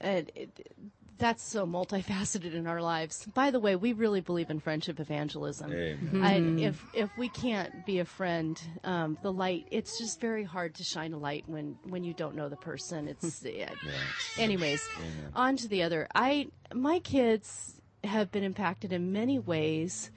it, 0.00 0.32
it, 0.34 0.72
that's 1.20 1.42
so 1.42 1.66
multifaceted 1.66 2.54
in 2.54 2.66
our 2.66 2.80
lives. 2.80 3.26
By 3.34 3.50
the 3.50 3.60
way, 3.60 3.76
we 3.76 3.92
really 3.92 4.22
believe 4.22 4.50
in 4.50 4.58
friendship 4.58 4.98
evangelism. 4.98 5.70
I, 6.22 6.36
if 6.36 6.82
if 6.94 7.10
we 7.18 7.28
can't 7.28 7.84
be 7.84 7.98
a 7.98 8.04
friend, 8.04 8.60
um, 8.82 9.18
the 9.22 9.30
light 9.30 9.68
it's 9.70 9.98
just 9.98 10.20
very 10.20 10.42
hard 10.42 10.74
to 10.76 10.84
shine 10.84 11.12
a 11.12 11.18
light 11.18 11.44
when 11.46 11.76
when 11.84 12.02
you 12.02 12.14
don't 12.14 12.34
know 12.34 12.48
the 12.48 12.56
person. 12.56 13.06
It's 13.06 13.42
yeah. 13.44 13.68
anyways. 14.38 14.88
Amen. 14.96 15.32
On 15.34 15.56
to 15.58 15.68
the 15.68 15.82
other. 15.82 16.08
I 16.14 16.48
my 16.74 16.98
kids 17.00 17.80
have 18.02 18.32
been 18.32 18.42
impacted 18.42 18.92
in 18.92 19.12
many 19.12 19.38
ways 19.38 20.10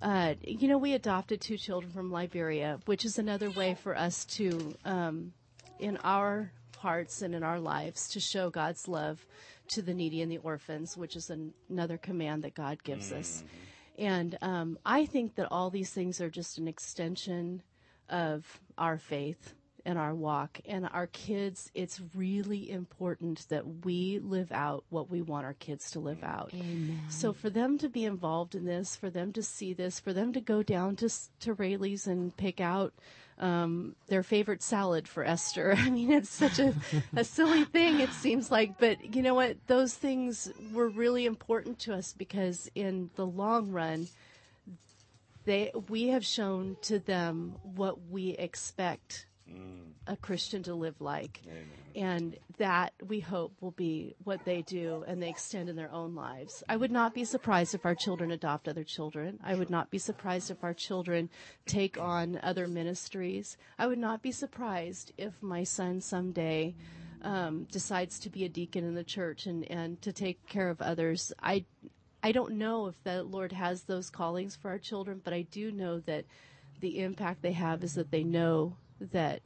uh, 0.00 0.34
you 0.42 0.68
know, 0.68 0.78
we 0.78 0.94
adopted 0.94 1.40
two 1.40 1.56
children 1.56 1.92
from 1.92 2.10
Liberia, 2.10 2.78
which 2.86 3.04
is 3.04 3.18
another 3.18 3.50
way 3.50 3.74
for 3.74 3.96
us 3.96 4.24
to, 4.26 4.74
um, 4.84 5.32
in 5.78 5.98
our 6.04 6.52
hearts 6.76 7.22
and 7.22 7.34
in 7.34 7.42
our 7.42 7.58
lives, 7.58 8.08
to 8.10 8.20
show 8.20 8.50
God's 8.50 8.86
love 8.86 9.24
to 9.68 9.82
the 9.82 9.94
needy 9.94 10.22
and 10.22 10.30
the 10.30 10.38
orphans, 10.38 10.96
which 10.96 11.16
is 11.16 11.30
an, 11.30 11.52
another 11.68 11.98
command 11.98 12.44
that 12.44 12.54
God 12.54 12.82
gives 12.82 13.08
mm-hmm. 13.08 13.20
us. 13.20 13.44
And 13.98 14.38
um, 14.40 14.78
I 14.86 15.06
think 15.06 15.34
that 15.34 15.48
all 15.50 15.70
these 15.70 15.90
things 15.90 16.20
are 16.20 16.30
just 16.30 16.58
an 16.58 16.68
extension 16.68 17.62
of 18.08 18.60
our 18.78 18.96
faith 18.96 19.54
and 19.84 19.98
our 19.98 20.14
walk. 20.14 20.60
And 20.66 20.88
our 20.92 21.06
kids, 21.08 21.70
it's 21.74 22.00
really 22.14 22.70
important 22.70 23.46
that 23.48 23.84
we 23.84 24.20
live 24.22 24.52
out 24.52 24.84
what 24.90 25.10
we 25.10 25.22
want 25.22 25.46
our 25.46 25.54
kids 25.54 25.90
to 25.92 26.00
live 26.00 26.22
out. 26.22 26.50
Amen. 26.54 27.00
So 27.08 27.32
for 27.32 27.50
them 27.50 27.78
to 27.78 27.88
be 27.88 28.04
involved 28.04 28.54
in 28.54 28.64
this, 28.64 28.96
for 28.96 29.10
them 29.10 29.32
to 29.32 29.42
see 29.42 29.72
this, 29.72 30.00
for 30.00 30.12
them 30.12 30.32
to 30.32 30.40
go 30.40 30.62
down 30.62 30.96
to, 30.96 31.10
to 31.40 31.54
Raley's 31.54 32.06
and 32.06 32.36
pick 32.36 32.60
out 32.60 32.92
um, 33.40 33.94
their 34.08 34.22
favorite 34.22 34.62
salad 34.62 35.06
for 35.06 35.24
Esther. 35.24 35.74
I 35.78 35.90
mean, 35.90 36.12
it's 36.12 36.30
such 36.30 36.58
a, 36.58 36.74
a 37.16 37.24
silly 37.24 37.64
thing, 37.64 38.00
it 38.00 38.12
seems 38.12 38.50
like. 38.50 38.78
But 38.78 39.14
you 39.14 39.22
know 39.22 39.34
what? 39.34 39.56
Those 39.66 39.94
things 39.94 40.52
were 40.72 40.88
really 40.88 41.26
important 41.26 41.78
to 41.80 41.94
us 41.94 42.12
because 42.12 42.70
in 42.74 43.10
the 43.16 43.26
long 43.26 43.70
run, 43.70 44.08
they, 45.44 45.72
we 45.88 46.08
have 46.08 46.26
shown 46.26 46.76
to 46.82 46.98
them 46.98 47.54
what 47.62 48.10
we 48.10 48.30
expect 48.30 49.26
a 50.08 50.16
Christian 50.16 50.62
to 50.64 50.74
live 50.74 51.00
like. 51.00 51.42
Amen. 51.46 51.64
And 51.94 52.36
that 52.58 52.94
we 53.06 53.20
hope 53.20 53.52
will 53.60 53.72
be 53.72 54.14
what 54.24 54.44
they 54.44 54.62
do 54.62 55.04
and 55.06 55.22
they 55.22 55.28
extend 55.28 55.68
in 55.68 55.76
their 55.76 55.92
own 55.92 56.14
lives. 56.14 56.62
I 56.68 56.76
would 56.76 56.90
not 56.90 57.14
be 57.14 57.24
surprised 57.24 57.74
if 57.74 57.84
our 57.84 57.94
children 57.94 58.30
adopt 58.30 58.68
other 58.68 58.84
children. 58.84 59.38
I 59.44 59.54
would 59.54 59.70
not 59.70 59.90
be 59.90 59.98
surprised 59.98 60.50
if 60.50 60.64
our 60.64 60.74
children 60.74 61.28
take 61.66 61.98
on 61.98 62.40
other 62.42 62.66
ministries. 62.66 63.56
I 63.78 63.86
would 63.86 63.98
not 63.98 64.22
be 64.22 64.32
surprised 64.32 65.12
if 65.18 65.34
my 65.42 65.64
son 65.64 66.00
someday 66.00 66.74
um, 67.22 67.66
decides 67.70 68.18
to 68.20 68.30
be 68.30 68.44
a 68.44 68.48
deacon 68.48 68.84
in 68.84 68.94
the 68.94 69.04
church 69.04 69.46
and, 69.46 69.68
and 69.70 70.00
to 70.02 70.12
take 70.12 70.46
care 70.46 70.70
of 70.70 70.80
others. 70.80 71.32
I, 71.42 71.64
I 72.22 72.32
don't 72.32 72.54
know 72.54 72.86
if 72.86 73.02
the 73.02 73.22
Lord 73.24 73.52
has 73.52 73.82
those 73.82 74.08
callings 74.08 74.56
for 74.56 74.70
our 74.70 74.78
children, 74.78 75.20
but 75.22 75.34
I 75.34 75.42
do 75.42 75.72
know 75.72 76.00
that 76.00 76.24
the 76.80 77.00
impact 77.00 77.42
they 77.42 77.52
have 77.52 77.82
is 77.82 77.94
that 77.94 78.12
they 78.12 78.22
know 78.22 78.76
that 79.00 79.40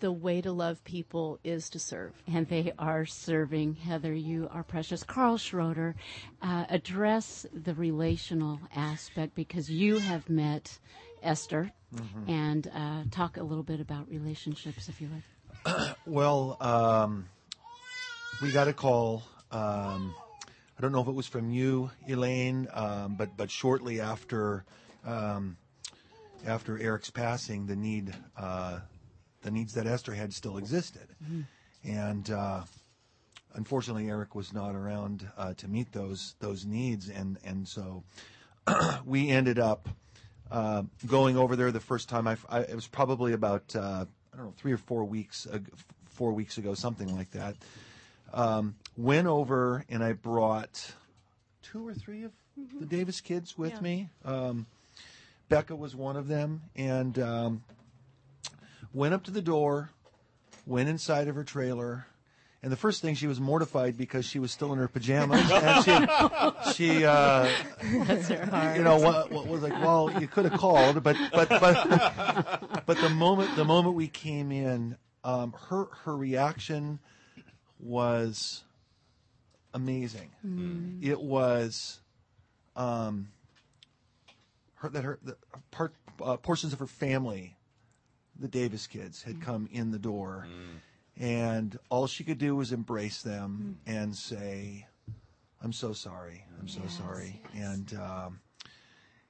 the 0.00 0.12
way 0.12 0.40
to 0.40 0.50
love 0.50 0.82
people 0.84 1.38
is 1.44 1.70
to 1.70 1.78
serve. 1.78 2.12
And 2.26 2.48
they 2.48 2.72
are 2.78 3.06
serving. 3.06 3.74
Heather, 3.76 4.12
you 4.12 4.48
are 4.52 4.64
precious. 4.64 5.04
Carl 5.04 5.38
Schroder, 5.38 5.94
uh, 6.42 6.64
address 6.68 7.46
the 7.52 7.74
relational 7.74 8.58
aspect 8.74 9.34
because 9.34 9.70
you 9.70 9.98
have 9.98 10.28
met 10.28 10.78
Esther 11.22 11.70
mm-hmm. 11.94 12.30
and 12.30 12.70
uh, 12.74 13.04
talk 13.12 13.36
a 13.36 13.42
little 13.42 13.62
bit 13.62 13.80
about 13.80 14.08
relationships, 14.08 14.88
if 14.88 15.00
you 15.00 15.08
would. 15.08 15.94
well, 16.06 16.56
um, 16.60 17.26
we 18.42 18.50
got 18.50 18.66
a 18.66 18.72
call. 18.72 19.22
Um, 19.52 20.14
I 20.76 20.80
don't 20.80 20.90
know 20.90 21.00
if 21.00 21.06
it 21.06 21.14
was 21.14 21.28
from 21.28 21.50
you, 21.50 21.90
Elaine, 22.08 22.66
um, 22.72 23.14
but 23.16 23.36
but 23.36 23.52
shortly 23.52 24.00
after 24.00 24.64
um, 25.04 25.56
after 26.46 26.78
Eric's 26.78 27.10
passing, 27.10 27.66
the 27.66 27.76
need 27.76 28.14
uh, 28.36 28.80
the 29.42 29.50
needs 29.50 29.74
that 29.74 29.86
Esther 29.86 30.14
had 30.14 30.32
still 30.32 30.56
existed, 30.56 31.08
mm-hmm. 31.22 31.42
and 31.84 32.30
uh, 32.30 32.62
unfortunately, 33.54 34.08
Eric 34.08 34.34
was 34.34 34.52
not 34.52 34.74
around 34.74 35.28
uh, 35.36 35.54
to 35.54 35.68
meet 35.68 35.92
those 35.92 36.34
those 36.40 36.64
needs, 36.64 37.08
and 37.08 37.38
and 37.44 37.66
so 37.66 38.04
we 39.04 39.30
ended 39.30 39.58
up 39.58 39.88
uh, 40.50 40.82
going 41.06 41.36
over 41.36 41.56
there 41.56 41.72
the 41.72 41.80
first 41.80 42.08
time. 42.08 42.28
I, 42.28 42.36
I 42.48 42.60
it 42.60 42.74
was 42.74 42.86
probably 42.86 43.32
about 43.32 43.74
uh, 43.74 44.04
I 44.32 44.36
don't 44.36 44.46
know 44.46 44.54
three 44.56 44.72
or 44.72 44.78
four 44.78 45.04
weeks 45.04 45.46
four 46.12 46.32
weeks 46.32 46.58
ago, 46.58 46.74
something 46.74 47.14
like 47.16 47.30
that. 47.32 47.56
Um, 48.32 48.76
went 48.96 49.26
over 49.26 49.84
and 49.88 50.02
I 50.02 50.12
brought 50.12 50.94
two 51.62 51.86
or 51.86 51.94
three 51.94 52.24
of 52.24 52.32
mm-hmm. 52.58 52.80
the 52.80 52.86
Davis 52.86 53.20
kids 53.20 53.58
with 53.58 53.72
yeah. 53.72 53.80
me. 53.80 54.08
Um, 54.24 54.66
Becca 55.48 55.76
was 55.76 55.94
one 55.94 56.16
of 56.16 56.28
them, 56.28 56.62
and 56.76 57.18
um, 57.18 57.64
went 58.92 59.14
up 59.14 59.24
to 59.24 59.30
the 59.30 59.42
door, 59.42 59.90
went 60.66 60.88
inside 60.88 61.28
of 61.28 61.34
her 61.34 61.44
trailer, 61.44 62.06
and 62.62 62.70
the 62.70 62.76
first 62.76 63.02
thing 63.02 63.16
she 63.16 63.26
was 63.26 63.40
mortified 63.40 63.98
because 63.98 64.24
she 64.24 64.38
was 64.38 64.52
still 64.52 64.72
in 64.72 64.78
her 64.78 64.86
pajamas, 64.86 65.50
and 65.50 65.84
she, 65.84 66.72
she, 66.74 67.04
uh, 67.04 67.48
you 67.82 68.84
know, 68.84 68.98
what, 68.98 69.32
what, 69.32 69.48
was 69.48 69.62
like, 69.62 69.72
well, 69.72 70.12
you 70.20 70.28
could 70.28 70.44
have 70.44 70.60
called, 70.60 71.02
but, 71.02 71.16
but, 71.32 71.48
but, 71.48 72.84
but 72.86 72.98
the 72.98 73.10
moment, 73.10 73.56
the 73.56 73.64
moment 73.64 73.96
we 73.96 74.06
came 74.06 74.52
in, 74.52 74.96
um, 75.24 75.54
her, 75.68 75.86
her 76.04 76.16
reaction 76.16 77.00
was 77.80 78.62
amazing. 79.74 80.30
Mm. 80.46 81.02
It 81.04 81.20
was, 81.20 82.00
um, 82.76 83.28
her, 84.82 84.88
that 84.90 85.04
her, 85.04 85.18
the 85.22 85.36
part, 85.70 85.94
uh, 86.20 86.36
portions 86.36 86.72
of 86.72 86.78
her 86.80 86.86
family 86.86 87.56
the 88.38 88.48
Davis 88.48 88.86
kids 88.86 89.22
had 89.22 89.40
come 89.40 89.68
in 89.72 89.90
the 89.90 89.98
door, 89.98 90.46
mm. 90.48 91.22
and 91.22 91.78
all 91.90 92.06
she 92.06 92.24
could 92.24 92.38
do 92.38 92.56
was 92.56 92.72
embrace 92.72 93.22
them 93.22 93.78
mm. 93.86 93.92
and 93.94 94.16
say, 94.16 94.86
"I'm 95.62 95.72
so 95.72 95.92
sorry. 95.92 96.44
I'm 96.60 96.68
so 96.68 96.80
yes, 96.82 96.98
sorry." 96.98 97.40
Yes. 97.54 97.64
And 97.64 98.00
um, 98.00 98.40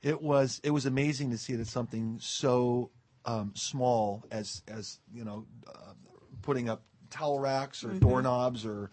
it 0.03 0.23
was 0.23 0.61
it 0.65 0.71
was 0.71 0.87
amazing 0.87 1.31
to 1.31 1.39
see 1.39 1.55
that 1.57 1.67
something 1.67 2.19
so 2.21 2.91
um, 3.25 3.53
small 3.55 4.25
as 4.31 4.63
as 4.69 4.99
you 5.13 5.25
know, 5.25 5.47
uh, 5.69 5.93
putting 6.41 6.69
up 6.69 6.83
towel 7.11 7.39
racks 7.39 7.85
or 7.85 7.89
mm-hmm. 7.89 7.99
doorknobs 7.99 8.65
or 8.65 8.91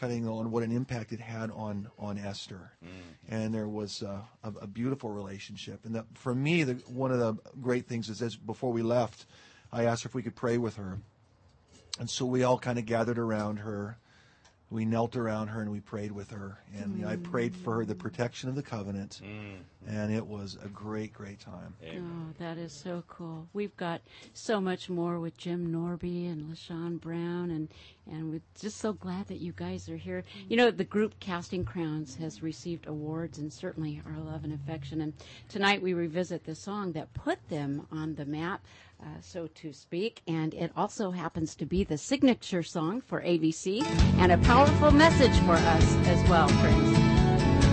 cutting 0.00 0.26
on 0.26 0.50
what 0.50 0.62
an 0.62 0.72
impact 0.72 1.12
it 1.12 1.20
had 1.20 1.50
on 1.50 1.90
on 1.98 2.16
Esther, 2.16 2.72
mm. 2.82 2.88
and 3.28 3.52
there 3.52 3.68
was 3.68 4.02
uh, 4.02 4.20
a, 4.42 4.48
a, 4.62 4.66
beautiful 4.66 5.10
relationship. 5.10 5.84
And 5.84 5.94
that, 5.94 6.06
for 6.14 6.34
me, 6.34 6.64
the, 6.64 6.74
one 6.86 7.12
of 7.12 7.18
the 7.18 7.34
great 7.60 7.86
things 7.86 8.08
is 8.08 8.22
as 8.22 8.34
before 8.34 8.72
we 8.72 8.82
left, 8.82 9.26
I 9.70 9.84
asked 9.84 10.04
her 10.04 10.08
if 10.08 10.14
we 10.14 10.22
could 10.22 10.34
pray 10.34 10.56
with 10.56 10.76
her. 10.76 10.98
And 11.98 12.08
so 12.08 12.24
we 12.24 12.42
all 12.42 12.58
kind 12.58 12.78
of 12.78 12.86
gathered 12.86 13.18
around 13.18 13.58
her. 13.58 13.98
We 14.70 14.84
knelt 14.84 15.16
around 15.16 15.48
her 15.48 15.60
and 15.60 15.70
we 15.72 15.80
prayed 15.80 16.12
with 16.12 16.30
her. 16.30 16.60
And 16.76 17.02
mm. 17.02 17.06
I 17.06 17.16
prayed 17.16 17.56
for 17.56 17.76
her 17.76 17.84
the 17.84 17.96
protection 17.96 18.48
of 18.48 18.54
the 18.54 18.62
covenant. 18.62 19.20
Mm. 19.24 19.56
And 19.88 20.14
it 20.14 20.24
was 20.24 20.56
a 20.64 20.68
great, 20.68 21.12
great 21.12 21.40
time. 21.40 21.74
Amen. 21.82 22.28
Oh, 22.28 22.34
that 22.38 22.56
is 22.56 22.72
so 22.72 23.02
cool. 23.08 23.48
We've 23.52 23.76
got 23.76 24.00
so 24.32 24.60
much 24.60 24.88
more 24.88 25.18
with 25.18 25.36
Jim 25.36 25.72
Norby 25.72 26.30
and 26.30 26.52
Lashone 26.52 27.00
Brown. 27.00 27.50
And, 27.50 27.68
and 28.06 28.30
we're 28.30 28.42
just 28.60 28.78
so 28.78 28.92
glad 28.92 29.26
that 29.26 29.40
you 29.40 29.52
guys 29.52 29.88
are 29.88 29.96
here. 29.96 30.22
You 30.48 30.56
know, 30.56 30.70
the 30.70 30.84
group 30.84 31.18
Casting 31.18 31.64
Crowns 31.64 32.14
has 32.16 32.40
received 32.40 32.86
awards 32.86 33.38
and 33.38 33.52
certainly 33.52 34.00
our 34.06 34.20
love 34.20 34.44
and 34.44 34.52
affection. 34.52 35.00
And 35.00 35.14
tonight 35.48 35.82
we 35.82 35.94
revisit 35.94 36.44
the 36.44 36.54
song 36.54 36.92
that 36.92 37.12
put 37.12 37.48
them 37.48 37.88
on 37.90 38.14
the 38.14 38.24
map 38.24 38.62
uh, 39.02 39.20
so 39.20 39.46
to 39.48 39.72
speak. 39.72 40.22
And 40.26 40.54
it 40.54 40.72
also 40.76 41.10
happens 41.10 41.54
to 41.56 41.66
be 41.66 41.84
the 41.84 41.98
signature 41.98 42.62
song 42.62 43.00
for 43.00 43.20
AVC 43.22 43.82
and 44.18 44.32
a 44.32 44.38
powerful 44.38 44.90
message 44.90 45.36
for 45.40 45.54
us 45.54 45.94
as 46.06 46.28
well, 46.28 46.48
friends. 46.48 47.69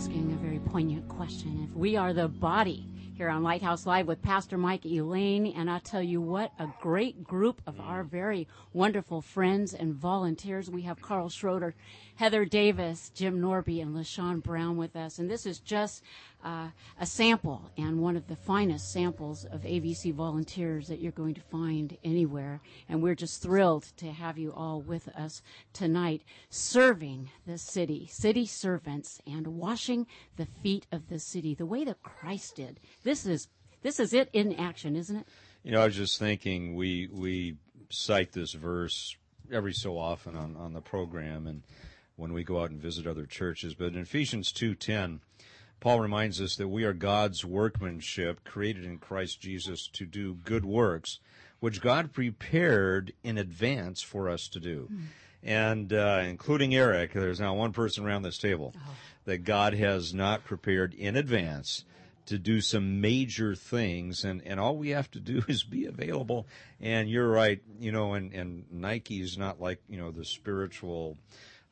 Asking 0.00 0.32
a 0.32 0.36
very 0.36 0.58
poignant 0.60 1.06
question. 1.10 1.68
If 1.68 1.76
we 1.76 1.94
are 1.94 2.14
the 2.14 2.26
body 2.26 2.86
here 3.18 3.28
on 3.28 3.42
Lighthouse 3.42 3.84
Live 3.84 4.06
with 4.06 4.22
Pastor 4.22 4.56
Mike 4.56 4.86
Elaine, 4.86 5.48
and 5.48 5.70
I 5.70 5.78
tell 5.78 6.02
you 6.02 6.22
what, 6.22 6.52
a 6.58 6.68
great 6.80 7.22
group 7.22 7.60
of 7.66 7.74
mm. 7.74 7.86
our 7.86 8.02
very 8.02 8.48
wonderful 8.72 9.20
friends 9.20 9.74
and 9.74 9.94
volunteers. 9.94 10.70
We 10.70 10.80
have 10.82 11.02
Carl 11.02 11.28
Schroder, 11.28 11.74
Heather 12.14 12.46
Davis, 12.46 13.10
Jim 13.10 13.42
Norby, 13.42 13.82
and 13.82 13.94
Lashone 13.94 14.42
Brown 14.42 14.78
with 14.78 14.96
us. 14.96 15.18
And 15.18 15.30
this 15.30 15.44
is 15.44 15.58
just 15.58 16.02
uh, 16.44 16.68
a 16.98 17.06
sample 17.06 17.70
and 17.76 18.00
one 18.00 18.16
of 18.16 18.26
the 18.26 18.36
finest 18.36 18.92
samples 18.92 19.44
of 19.44 19.62
AVC 19.62 20.12
volunteers 20.14 20.88
that 20.88 21.00
you're 21.00 21.12
going 21.12 21.34
to 21.34 21.40
find 21.40 21.96
anywhere. 22.04 22.60
And 22.88 23.02
we're 23.02 23.14
just 23.14 23.42
thrilled 23.42 23.84
to 23.98 24.10
have 24.12 24.38
you 24.38 24.52
all 24.52 24.80
with 24.80 25.08
us 25.08 25.42
tonight, 25.72 26.22
serving 26.48 27.30
the 27.46 27.58
city, 27.58 28.06
city 28.10 28.46
servants, 28.46 29.20
and 29.26 29.46
washing 29.46 30.06
the 30.36 30.46
feet 30.46 30.86
of 30.92 31.08
the 31.08 31.18
city 31.18 31.54
the 31.54 31.66
way 31.66 31.84
that 31.84 32.02
Christ 32.02 32.56
did. 32.56 32.80
This 33.04 33.26
is 33.26 33.48
this 33.82 33.98
is 33.98 34.12
it 34.12 34.28
in 34.32 34.54
action, 34.54 34.94
isn't 34.94 35.16
it? 35.16 35.26
You 35.62 35.72
know, 35.72 35.80
I 35.80 35.86
was 35.86 35.96
just 35.96 36.18
thinking 36.18 36.74
we 36.74 37.08
we 37.12 37.56
cite 37.90 38.32
this 38.32 38.52
verse 38.52 39.16
every 39.52 39.72
so 39.72 39.98
often 39.98 40.36
on, 40.36 40.56
on 40.56 40.72
the 40.72 40.80
program 40.80 41.46
and 41.46 41.62
when 42.16 42.32
we 42.32 42.44
go 42.44 42.60
out 42.60 42.70
and 42.70 42.80
visit 42.80 43.06
other 43.06 43.26
churches. 43.26 43.74
But 43.74 43.94
in 43.94 43.98
Ephesians 43.98 44.52
two 44.52 44.74
ten, 44.74 45.20
Paul 45.80 46.00
reminds 46.00 46.40
us 46.40 46.56
that 46.56 46.68
we 46.68 46.84
are 46.84 46.92
God's 46.92 47.44
workmanship, 47.44 48.44
created 48.44 48.84
in 48.84 48.98
Christ 48.98 49.40
Jesus 49.40 49.88
to 49.94 50.04
do 50.04 50.34
good 50.34 50.64
works, 50.64 51.20
which 51.58 51.80
God 51.80 52.12
prepared 52.12 53.12
in 53.24 53.38
advance 53.38 54.02
for 54.02 54.28
us 54.28 54.48
to 54.48 54.60
do. 54.60 54.88
Mm. 54.92 55.02
And 55.42 55.92
uh, 55.92 56.22
including 56.24 56.74
Eric, 56.74 57.14
there's 57.14 57.40
now 57.40 57.54
one 57.54 57.72
person 57.72 58.04
around 58.04 58.22
this 58.22 58.36
table 58.36 58.74
oh. 58.76 58.90
that 59.24 59.44
God 59.44 59.72
has 59.74 60.12
not 60.12 60.44
prepared 60.44 60.92
in 60.92 61.16
advance 61.16 61.84
to 62.26 62.38
do 62.38 62.60
some 62.60 63.00
major 63.00 63.56
things 63.56 64.24
and, 64.24 64.40
and 64.46 64.60
all 64.60 64.76
we 64.76 64.90
have 64.90 65.10
to 65.10 65.18
do 65.18 65.42
is 65.48 65.64
be 65.64 65.86
available 65.86 66.46
and 66.80 67.10
you're 67.10 67.28
right 67.28 67.60
you 67.80 67.90
know 67.90 68.14
and, 68.14 68.32
and 68.32 68.64
nike's 68.70 69.36
not 69.36 69.60
like 69.60 69.82
you 69.88 69.98
know 69.98 70.12
the 70.12 70.24
spiritual 70.24 71.16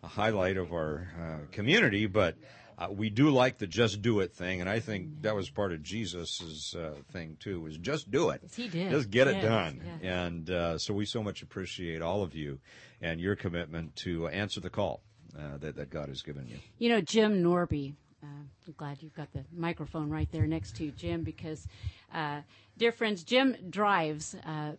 highlight 0.02 0.56
of 0.56 0.72
our 0.72 1.08
uh, 1.16 1.46
community 1.52 2.06
but 2.06 2.34
uh, 2.78 2.86
we 2.90 3.10
do 3.10 3.30
like 3.30 3.58
the 3.58 3.66
just 3.66 4.02
do 4.02 4.20
it 4.20 4.32
thing, 4.32 4.60
and 4.60 4.70
I 4.70 4.78
think 4.78 5.22
that 5.22 5.34
was 5.34 5.50
part 5.50 5.72
of 5.72 5.82
Jesus's 5.82 6.76
uh, 6.78 6.94
thing 7.12 7.36
too. 7.40 7.60
Was 7.60 7.76
just 7.76 8.08
do 8.10 8.30
it. 8.30 8.40
He 8.54 8.68
did. 8.68 8.90
Just 8.90 9.10
get 9.10 9.26
it 9.26 9.42
done. 9.42 9.82
Yeah. 10.00 10.24
And 10.24 10.48
uh, 10.48 10.78
so 10.78 10.94
we 10.94 11.04
so 11.04 11.22
much 11.22 11.42
appreciate 11.42 12.02
all 12.02 12.22
of 12.22 12.36
you 12.36 12.60
and 13.00 13.20
your 13.20 13.34
commitment 13.34 13.96
to 13.96 14.28
answer 14.28 14.60
the 14.60 14.70
call 14.70 15.00
uh, 15.36 15.56
that 15.58 15.74
that 15.74 15.90
God 15.90 16.08
has 16.08 16.22
given 16.22 16.46
you. 16.46 16.58
You 16.78 16.90
know, 16.90 17.00
Jim 17.00 17.42
Norby. 17.42 17.94
Uh, 18.22 18.26
I'm 18.66 18.74
glad 18.76 19.00
you've 19.00 19.14
got 19.14 19.32
the 19.32 19.44
microphone 19.52 20.10
right 20.10 20.30
there 20.32 20.46
next 20.46 20.74
to 20.76 20.84
you, 20.84 20.90
Jim, 20.90 21.22
because, 21.22 21.68
uh, 22.12 22.40
dear 22.76 22.90
friends, 22.90 23.22
Jim 23.22 23.56
drives 23.70 24.34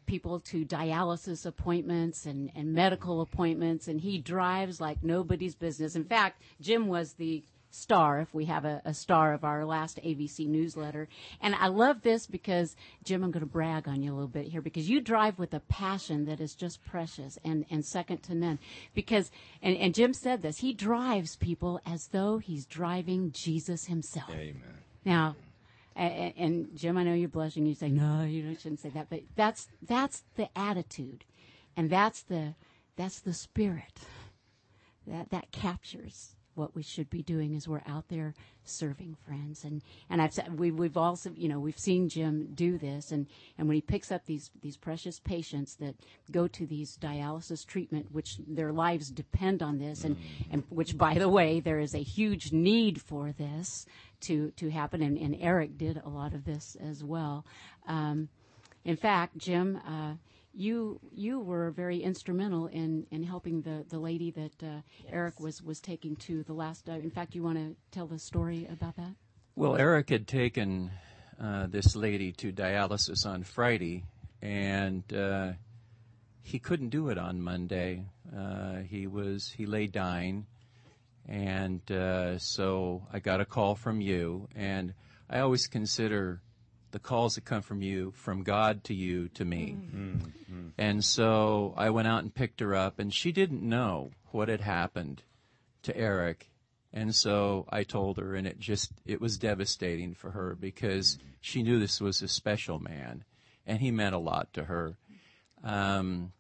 people 0.06 0.42
to 0.42 0.66
dialysis 0.66 1.46
appointments 1.46 2.26
and, 2.26 2.52
and 2.54 2.74
medical 2.74 3.22
appointments, 3.22 3.88
and 3.88 4.02
he 4.02 4.18
drives 4.18 4.82
like 4.82 5.02
nobody's 5.04 5.56
business. 5.56 5.96
In 5.96 6.04
fact, 6.04 6.42
Jim 6.60 6.88
was 6.88 7.14
the 7.14 7.42
star, 7.70 8.20
if 8.20 8.34
we 8.34 8.46
have 8.46 8.66
a, 8.66 8.82
a, 8.84 8.94
star 8.94 9.34
of 9.34 9.44
our 9.44 9.66
last 9.66 10.00
AVC 10.04 10.48
newsletter. 10.48 11.08
And 11.42 11.54
I 11.56 11.68
love 11.68 12.02
this 12.02 12.26
because, 12.26 12.76
Jim, 13.04 13.24
I'm 13.24 13.32
going 13.32 13.46
to 13.46 13.52
brag 13.52 13.88
on 13.88 14.02
you 14.02 14.12
a 14.12 14.16
little 14.16 14.28
bit 14.28 14.48
here 14.48 14.62
because 14.62 14.90
you 14.90 15.02
drive 15.02 15.38
with 15.38 15.54
a 15.54 15.60
passion 15.60 16.26
that 16.26 16.40
is 16.40 16.56
just 16.56 16.84
precious 16.84 17.38
and, 17.44 17.66
and 17.70 17.86
second 17.86 18.24
to 18.24 18.36
none. 18.36 18.60
Because, 18.94 19.32
and, 19.62 19.78
and 19.78 19.94
Jim 19.94 20.14
said 20.14 20.42
this, 20.42 20.60
he 20.60 20.74
drives 20.74 21.36
people 21.36 21.80
as 21.86 22.08
though 22.08 22.40
he's 22.40 22.66
driving 22.66 23.32
Jesus 23.32 23.86
himself. 23.86 24.32
Amen. 24.32 24.62
Now, 25.06 25.36
and, 25.96 26.34
and 26.38 26.76
Jim, 26.76 26.98
I 26.98 27.04
know 27.04 27.14
you're 27.14 27.30
blushing. 27.30 27.66
You 27.66 27.76
say, 27.76 27.90
no, 27.90 28.24
you 28.24 28.56
shouldn't 28.56 28.80
say 28.80 28.90
that. 28.90 29.10
But 29.10 29.22
that's, 29.36 29.68
that's 29.82 30.24
the 30.36 30.50
attitude. 30.58 31.24
And 31.78 31.90
that's 31.90 32.24
the, 32.24 32.56
that's 32.96 33.20
the 33.20 33.34
spirit 33.34 34.00
that, 35.06 35.30
that 35.30 35.52
captures 35.52 36.36
what 36.56 36.76
we 36.76 36.84
should 36.84 37.10
be 37.10 37.22
doing 37.22 37.54
is 37.54 37.68
we're 37.68 37.82
out 37.88 38.08
there 38.10 38.34
serving 38.64 39.16
friends. 39.26 39.64
And 39.64 39.82
and 40.10 40.22
I've 40.22 40.34
said 40.34 40.60
we 40.60 40.72
we've 40.72 40.98
also 40.98 41.32
you 41.36 41.48
know 41.48 41.60
we've 41.60 41.80
seen 41.80 42.10
Jim 42.10 42.50
do 42.54 42.78
this. 42.78 43.12
And 43.12 43.28
and 43.58 43.68
when 43.68 43.76
he 43.76 43.82
picks 43.82 44.12
up 44.12 44.26
these 44.26 44.52
these 44.62 44.78
precious 44.78 45.20
patients 45.20 45.76
that 45.76 45.96
go 46.32 46.48
to 46.48 46.66
these 46.66 46.98
dialysis 46.98 47.66
treatment 47.66 48.12
which 48.12 48.38
their 48.48 48.72
lives 48.72 49.10
depend 49.10 49.64
on 49.64 49.80
this 49.80 50.04
and 50.04 50.18
and 50.52 50.64
which 50.70 50.98
by 50.98 51.16
the 51.16 51.30
way 51.30 51.60
there 51.60 51.80
is 51.80 51.94
a 51.94 52.04
huge 52.04 52.52
need 52.52 53.02
for 53.02 53.32
this 53.32 53.86
to 54.22 54.52
to 54.52 54.70
happen. 54.70 55.02
And, 55.02 55.18
and 55.18 55.36
Eric 55.40 55.78
did 55.78 56.02
a 56.04 56.10
lot 56.10 56.34
of 56.34 56.46
this 56.46 56.78
as 56.82 57.04
well. 57.04 57.46
Um, 57.88 58.30
in 58.86 58.96
fact 58.96 59.38
Jim 59.38 59.80
uh, 59.88 60.14
you 60.54 61.00
you 61.12 61.40
were 61.40 61.72
very 61.72 62.02
instrumental 62.02 62.68
in, 62.68 63.06
in 63.12 63.24
helping 63.24 63.62
the, 63.62 63.86
the 63.90 64.00
lady 64.00 64.32
that 64.32 64.64
uh, 64.64 64.82
yes. 65.04 65.12
Eric 65.12 65.40
was, 65.40 65.62
was 65.62 65.80
taking 65.80 66.16
to 66.18 66.44
the 66.44 66.54
last. 66.54 66.90
Uh, 66.90 66.94
in 66.94 67.12
fact, 67.12 67.36
you 67.36 67.44
want 67.44 67.58
to 67.58 67.76
tell 67.92 68.08
the 68.08 68.20
story 68.20 68.68
about 68.72 68.96
that? 68.98 69.14
Well, 69.56 69.76
Eric 69.76 70.10
had 70.10 70.28
taken 70.28 70.92
uh, 71.42 71.68
this 71.68 71.96
lady 71.96 72.32
to 72.34 72.52
dialysis 72.52 73.26
on 73.26 73.44
Friday, 73.44 74.04
and 74.42 75.04
uh, 75.14 75.54
he 76.42 76.60
couldn't 76.60 76.90
do 76.90 77.10
it 77.10 77.18
on 77.18 77.42
Monday. 77.42 78.06
Uh, 78.36 78.78
he 78.80 79.08
was 79.08 79.50
he 79.50 79.66
lay 79.66 79.88
dying, 79.88 80.46
and 81.28 81.90
uh, 81.92 82.38
so 82.40 83.08
I 83.12 83.20
got 83.20 83.42
a 83.42 83.46
call 83.46 83.76
from 83.76 84.02
you, 84.02 84.48
and 84.56 84.94
I 85.30 85.40
always 85.40 85.68
consider 85.68 86.42
the 86.92 87.00
calls 87.00 87.36
that 87.36 87.46
come 87.46 87.62
from 87.62 87.82
you, 87.82 88.12
from 88.16 88.44
God 88.44 88.84
to 88.86 88.94
you, 88.94 89.28
to 89.30 89.46
me. 89.46 89.78
Mm-hmm. 89.80 90.68
And 90.78 91.04
so 91.04 91.74
I 91.78 91.90
went 91.90 92.08
out 92.08 92.24
and 92.24 92.34
picked 92.34 92.60
her 92.60 92.76
up, 92.76 93.00
and 93.00 93.14
she 93.14 93.32
didn't 93.32 93.62
know 93.62 94.12
what 94.32 94.50
had 94.50 94.62
happened 94.62 95.24
to 95.84 95.96
Eric. 95.96 96.50
And 96.92 97.14
so 97.14 97.68
I 97.70 97.84
told 97.84 98.18
her, 98.18 98.34
and 98.34 98.48
it 98.48 98.60
just, 98.60 98.92
it 99.06 99.22
was 99.22 99.38
devastating 99.38 100.16
for 100.16 100.32
her 100.32 100.56
because 100.56 101.20
she 101.40 101.62
knew 101.62 101.80
this 101.80 102.02
was 102.02 102.22
a 102.22 102.28
special 102.28 102.80
man, 102.80 103.24
and 103.68 103.80
he 103.80 103.92
meant 103.92 104.16
a 104.16 104.20
lot 104.20 104.52
to 104.54 104.64
her. 104.64 104.98
Um, 105.64 106.32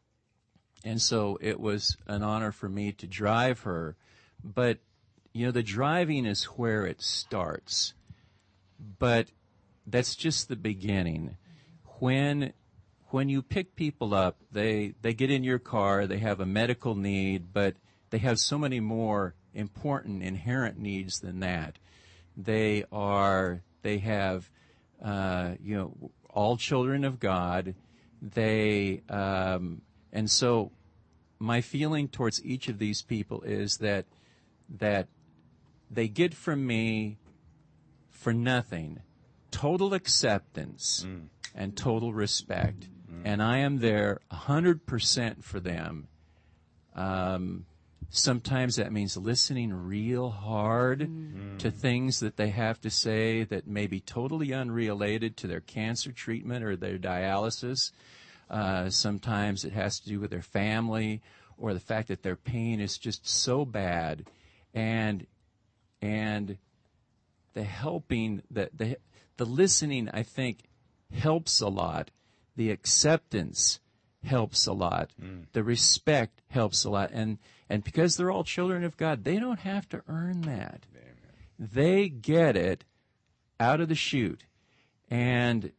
and 0.83 1.01
so 1.01 1.37
it 1.41 1.59
was 1.59 1.97
an 2.07 2.23
honor 2.23 2.51
for 2.51 2.69
me 2.69 2.91
to 2.93 3.05
drive 3.05 3.61
her. 3.61 3.95
But, 4.43 4.79
you 5.33 5.45
know, 5.45 5.51
the 5.51 5.61
driving 5.61 6.25
is 6.25 6.45
where 6.45 6.85
it 6.85 7.01
starts. 7.01 7.93
But 8.97 9.27
that's 9.91 10.15
just 10.15 10.47
the 10.47 10.55
beginning. 10.55 11.37
When 11.99 12.53
when 13.11 13.27
you 13.27 13.41
pick 13.41 13.75
people 13.75 14.13
up, 14.13 14.37
they 14.51 14.93
they 15.01 15.13
get 15.13 15.31
in 15.31 15.43
your 15.43 15.59
car, 15.59 16.07
they 16.07 16.19
have 16.19 16.39
a 16.39 16.45
medical 16.45 16.95
need, 16.95 17.53
but 17.53 17.75
they 18.09 18.19
have 18.19 18.39
so 18.39 18.57
many 18.57 18.79
more 18.79 19.35
important 19.53 20.23
inherent 20.23 20.77
needs 20.77 21.19
than 21.19 21.39
that. 21.39 21.77
They 22.37 22.85
are 22.91 23.61
they 23.81 23.97
have 23.99 24.49
uh, 25.03 25.51
you 25.61 25.75
know, 25.75 26.11
all 26.29 26.57
children 26.57 27.03
of 27.03 27.19
God. 27.19 27.75
They 28.21 29.01
um, 29.09 29.81
and 30.11 30.29
so 30.29 30.71
my 31.39 31.61
feeling 31.61 32.07
towards 32.07 32.43
each 32.43 32.67
of 32.67 32.79
these 32.79 33.01
people 33.01 33.41
is 33.43 33.77
that 33.77 34.05
that 34.77 35.07
they 35.89 36.07
get 36.07 36.33
from 36.33 36.67
me 36.67 37.17
for 38.09 38.33
nothing 38.33 39.01
total 39.51 39.93
acceptance 39.93 41.05
mm. 41.07 41.27
and 41.55 41.75
total 41.75 42.13
respect 42.13 42.87
mm. 43.11 43.21
and 43.25 43.41
i 43.41 43.57
am 43.57 43.79
there 43.79 44.19
100% 44.31 45.43
for 45.43 45.59
them 45.59 46.07
um, 46.95 47.65
sometimes 48.09 48.75
that 48.75 48.91
means 48.91 49.15
listening 49.15 49.71
real 49.71 50.29
hard 50.29 51.01
mm. 51.01 51.57
to 51.59 51.71
things 51.71 52.19
that 52.19 52.37
they 52.37 52.49
have 52.49 52.81
to 52.81 52.89
say 52.89 53.43
that 53.43 53.67
may 53.67 53.87
be 53.87 53.99
totally 53.99 54.53
unrelated 54.53 55.37
to 55.37 55.47
their 55.47 55.61
cancer 55.61 56.11
treatment 56.11 56.63
or 56.63 56.75
their 56.75 56.97
dialysis 56.97 57.91
uh, 58.49 58.89
sometimes 58.89 59.63
it 59.63 59.73
has 59.73 59.99
to 59.99 60.09
do 60.09 60.19
with 60.19 60.31
their 60.31 60.41
family 60.41 61.21
or 61.59 61.73
the 61.73 61.79
fact 61.79 62.07
that 62.07 62.23
their 62.23 62.35
pain 62.35 62.79
is 62.79 62.97
just 62.97 63.27
so 63.27 63.65
bad, 63.65 64.25
and 64.73 65.27
and 66.01 66.57
the 67.53 67.63
helping 67.63 68.41
the 68.49 68.69
the 68.73 68.97
the 69.39 69.45
listening 69.45 70.09
I 70.13 70.21
think 70.21 70.65
helps 71.13 71.61
a 71.61 71.69
lot. 71.69 72.11
The 72.57 72.71
acceptance 72.71 73.79
helps 74.21 74.67
a 74.67 74.73
lot. 74.73 75.11
Mm. 75.19 75.45
The 75.53 75.63
respect 75.63 76.41
helps 76.49 76.83
a 76.83 76.89
lot, 76.89 77.11
and 77.13 77.37
and 77.69 77.81
because 77.81 78.17
they're 78.17 78.29
all 78.29 78.43
children 78.43 78.83
of 78.83 78.97
God, 78.97 79.23
they 79.23 79.39
don't 79.39 79.61
have 79.61 79.87
to 79.89 80.03
earn 80.09 80.41
that. 80.41 80.85
Amen. 80.91 81.15
They 81.57 82.09
get 82.09 82.57
it 82.57 82.83
out 83.61 83.79
of 83.79 83.87
the 83.87 83.95
chute, 83.95 84.43
and 85.09 85.71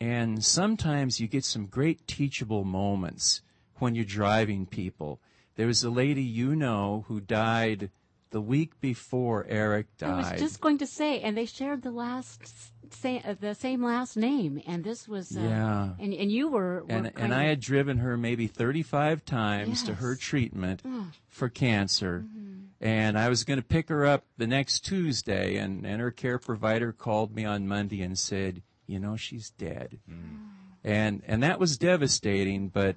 and 0.00 0.44
sometimes 0.44 1.20
you 1.20 1.26
get 1.26 1.44
some 1.44 1.66
great 1.66 2.06
teachable 2.06 2.62
moments 2.62 3.42
when 3.80 3.96
you're 3.96 4.04
driving 4.04 4.66
people. 4.66 5.20
There 5.56 5.66
was 5.66 5.82
a 5.82 5.90
lady 5.90 6.22
you 6.22 6.54
know 6.54 7.06
who 7.08 7.20
died 7.20 7.90
the 8.30 8.40
week 8.40 8.80
before 8.80 9.46
Eric 9.48 9.96
died. 9.98 10.10
I 10.10 10.32
was 10.32 10.40
just 10.40 10.60
going 10.60 10.78
to 10.78 10.86
say, 10.86 11.20
and 11.20 11.36
they 11.36 11.46
shared 11.46 11.82
the 11.82 11.90
last 11.90 12.72
uh, 13.04 13.34
the 13.38 13.54
same 13.54 13.82
last 13.82 14.16
name, 14.16 14.62
and 14.66 14.84
this 14.84 15.08
was 15.08 15.36
uh, 15.36 15.40
yeah, 15.40 15.88
and 15.98 16.12
and 16.12 16.30
you 16.30 16.48
were, 16.48 16.82
were 16.82 16.86
and 16.88 17.12
and 17.16 17.34
I 17.34 17.44
had 17.44 17.60
driven 17.60 17.98
her 17.98 18.16
maybe 18.16 18.46
thirty 18.46 18.82
five 18.82 19.24
times 19.24 19.68
yes. 19.68 19.82
to 19.84 19.94
her 19.94 20.16
treatment 20.16 20.82
oh. 20.84 21.06
for 21.28 21.48
cancer. 21.48 22.24
Mm-hmm. 22.26 22.46
And 22.82 23.18
I 23.18 23.28
was 23.28 23.44
going 23.44 23.58
to 23.58 23.64
pick 23.64 23.90
her 23.90 24.06
up 24.06 24.24
the 24.38 24.46
next 24.46 24.86
Tuesday, 24.86 25.58
and, 25.58 25.84
and 25.84 26.00
her 26.00 26.10
care 26.10 26.38
provider 26.38 26.92
called 26.92 27.34
me 27.34 27.44
on 27.44 27.68
Monday 27.68 28.00
and 28.00 28.18
said, 28.18 28.62
you 28.90 28.98
know 28.98 29.16
she's 29.16 29.50
dead 29.50 29.98
mm. 30.10 30.48
and 30.82 31.22
and 31.26 31.42
that 31.44 31.60
was 31.60 31.78
devastating 31.78 32.68
but 32.68 32.96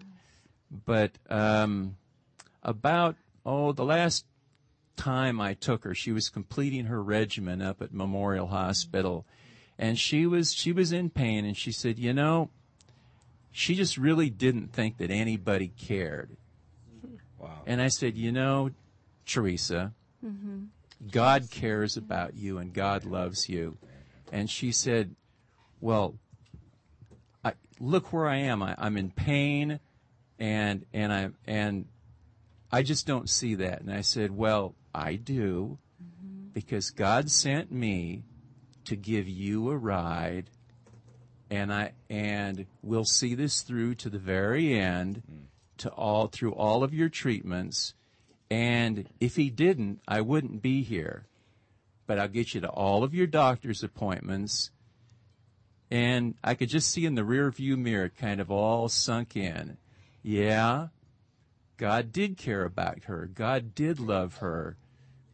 but 0.85 1.11
um, 1.29 1.95
about 2.63 3.15
oh 3.45 3.71
the 3.71 3.85
last 3.85 4.25
time 4.95 5.39
I 5.39 5.53
took 5.53 5.83
her 5.83 5.93
she 5.93 6.11
was 6.11 6.29
completing 6.29 6.85
her 6.85 7.01
regimen 7.01 7.61
up 7.61 7.81
at 7.81 7.93
Memorial 7.93 8.47
Hospital 8.47 9.25
and 9.83 9.99
she 9.99 10.25
was 10.25 10.53
she 10.53 10.71
was 10.71 10.91
in 10.91 11.09
pain 11.09 11.45
and 11.45 11.57
she 11.57 11.71
said 11.71 11.99
you 11.99 12.13
know 12.13 12.49
she 13.51 13.75
just 13.75 13.97
really 13.97 14.29
didn't 14.29 14.73
think 14.73 14.97
that 14.97 15.11
anybody 15.11 15.71
cared 15.77 16.37
wow 17.39 17.61
and 17.65 17.81
I 17.81 17.89
said 17.89 18.15
you 18.15 18.31
know 18.31 18.71
Teresa 19.25 19.93
mm-hmm. 20.25 20.65
God 21.11 21.49
cares 21.51 21.97
about 21.97 22.35
you 22.35 22.57
and 22.57 22.73
God 22.73 23.05
loves 23.05 23.49
you 23.49 23.77
and 24.31 24.49
she 24.49 24.71
said 24.71 25.15
well, 25.83 26.15
I, 27.43 27.53
look 27.77 28.13
where 28.13 28.25
I 28.25 28.37
am. 28.37 28.63
I, 28.63 28.73
am 28.77 28.95
in 28.95 29.11
pain, 29.11 29.81
and 30.39 30.85
and 30.93 31.11
I 31.11 31.29
and 31.45 31.85
I 32.71 32.83
just 32.83 33.05
don't 33.05 33.29
see 33.29 33.55
that. 33.55 33.81
And 33.81 33.91
I 33.91 33.99
said, 33.99 34.31
well, 34.31 34.75
I 34.95 35.15
do, 35.15 35.77
mm-hmm. 36.01 36.47
because 36.53 36.89
God 36.89 37.29
sent 37.29 37.69
me 37.69 38.23
to 38.85 38.95
give 38.95 39.27
you 39.27 39.69
a 39.69 39.77
ride, 39.77 40.49
and 41.49 41.73
I 41.73 41.93
and 42.09 42.65
we'll 42.81 43.05
see 43.05 43.35
this 43.35 43.61
through 43.61 43.95
to 43.95 44.09
the 44.09 44.19
very 44.19 44.77
end, 44.77 45.23
mm. 45.29 45.43
to 45.79 45.89
all 45.89 46.27
through 46.27 46.53
all 46.53 46.83
of 46.83 46.93
your 46.93 47.09
treatments. 47.09 47.93
And 48.49 49.07
if 49.19 49.35
he 49.35 49.49
didn't, 49.49 50.01
I 50.07 50.21
wouldn't 50.21 50.61
be 50.61 50.83
here. 50.83 51.25
But 52.05 52.19
I'll 52.19 52.27
get 52.27 52.53
you 52.53 52.61
to 52.61 52.69
all 52.69 53.03
of 53.03 53.15
your 53.15 53.25
doctor's 53.27 53.81
appointments 53.81 54.71
and 55.93 56.33
I 56.43 56.55
could 56.55 56.69
just 56.69 56.89
see 56.89 57.05
in 57.05 57.13
the 57.13 57.23
rear 57.23 57.51
view 57.51 57.77
mirror 57.77 58.09
kind 58.09 58.41
of 58.41 58.49
all 58.49 58.89
sunk 58.89 59.35
in. 59.35 59.77
Yeah, 60.23 60.87
God 61.77 62.11
did 62.11 62.35
care 62.35 62.63
about 62.63 63.03
her. 63.03 63.29
God 63.31 63.75
did 63.75 63.99
love 63.99 64.37
her 64.37 64.75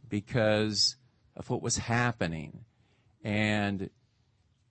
because 0.10 0.98
of 1.38 1.50
what 1.50 1.62
was 1.62 1.78
happening. 1.78 2.66
And, 3.24 3.90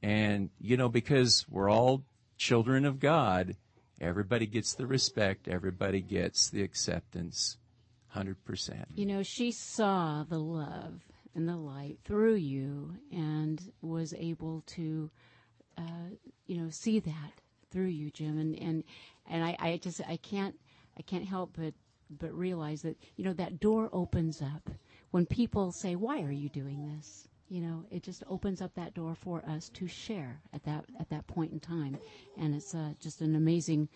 and, 0.02 0.50
you 0.60 0.76
know, 0.76 0.88
because 0.88 1.44
we're 1.48 1.70
all 1.70 2.04
children 2.36 2.84
of 2.84 2.98
God, 3.00 3.56
everybody 4.00 4.46
gets 4.46 4.74
the 4.74 4.86
respect, 4.86 5.48
everybody 5.48 6.00
gets 6.00 6.48
the 6.48 6.62
acceptance. 6.62 7.56
100%. 8.16 8.84
You 8.94 9.06
know, 9.06 9.22
she 9.22 9.52
saw 9.52 10.24
the 10.24 10.38
love 10.38 11.02
and 11.34 11.48
the 11.48 11.56
light 11.56 11.98
through 12.04 12.36
you 12.36 12.94
and 13.12 13.60
was 13.82 14.14
able 14.14 14.62
to 14.68 15.10
uh, 15.78 16.10
you 16.46 16.56
know, 16.56 16.70
see 16.70 16.98
that 16.98 17.32
through 17.70 17.86
you, 17.86 18.10
Jim, 18.10 18.38
and 18.38 18.58
and 18.58 18.84
and 19.28 19.44
I, 19.44 19.56
I 19.60 19.76
just 19.76 20.00
I 20.08 20.16
can't 20.16 20.58
I 20.98 21.02
can't 21.02 21.24
help 21.24 21.56
but 21.56 21.74
but 22.10 22.36
realize 22.36 22.82
that 22.82 22.96
you 23.16 23.24
know 23.24 23.34
that 23.34 23.60
door 23.60 23.88
opens 23.92 24.42
up 24.42 24.70
when 25.10 25.26
people 25.26 25.70
say, 25.70 25.94
"Why 25.94 26.22
are 26.22 26.32
you 26.32 26.48
doing 26.48 26.96
this?" 26.96 27.27
You 27.48 27.62
know, 27.62 27.84
it 27.90 28.02
just 28.02 28.22
opens 28.28 28.60
up 28.60 28.74
that 28.74 28.94
door 28.94 29.14
for 29.14 29.42
us 29.48 29.70
to 29.70 29.86
share 29.86 30.40
at 30.52 30.62
that 30.64 30.84
at 31.00 31.08
that 31.10 31.26
point 31.26 31.52
in 31.52 31.60
time, 31.60 31.98
and 32.36 32.54
it's 32.54 32.74
uh, 32.74 32.92
just 33.00 33.20
an 33.20 33.36
amazing 33.36 33.88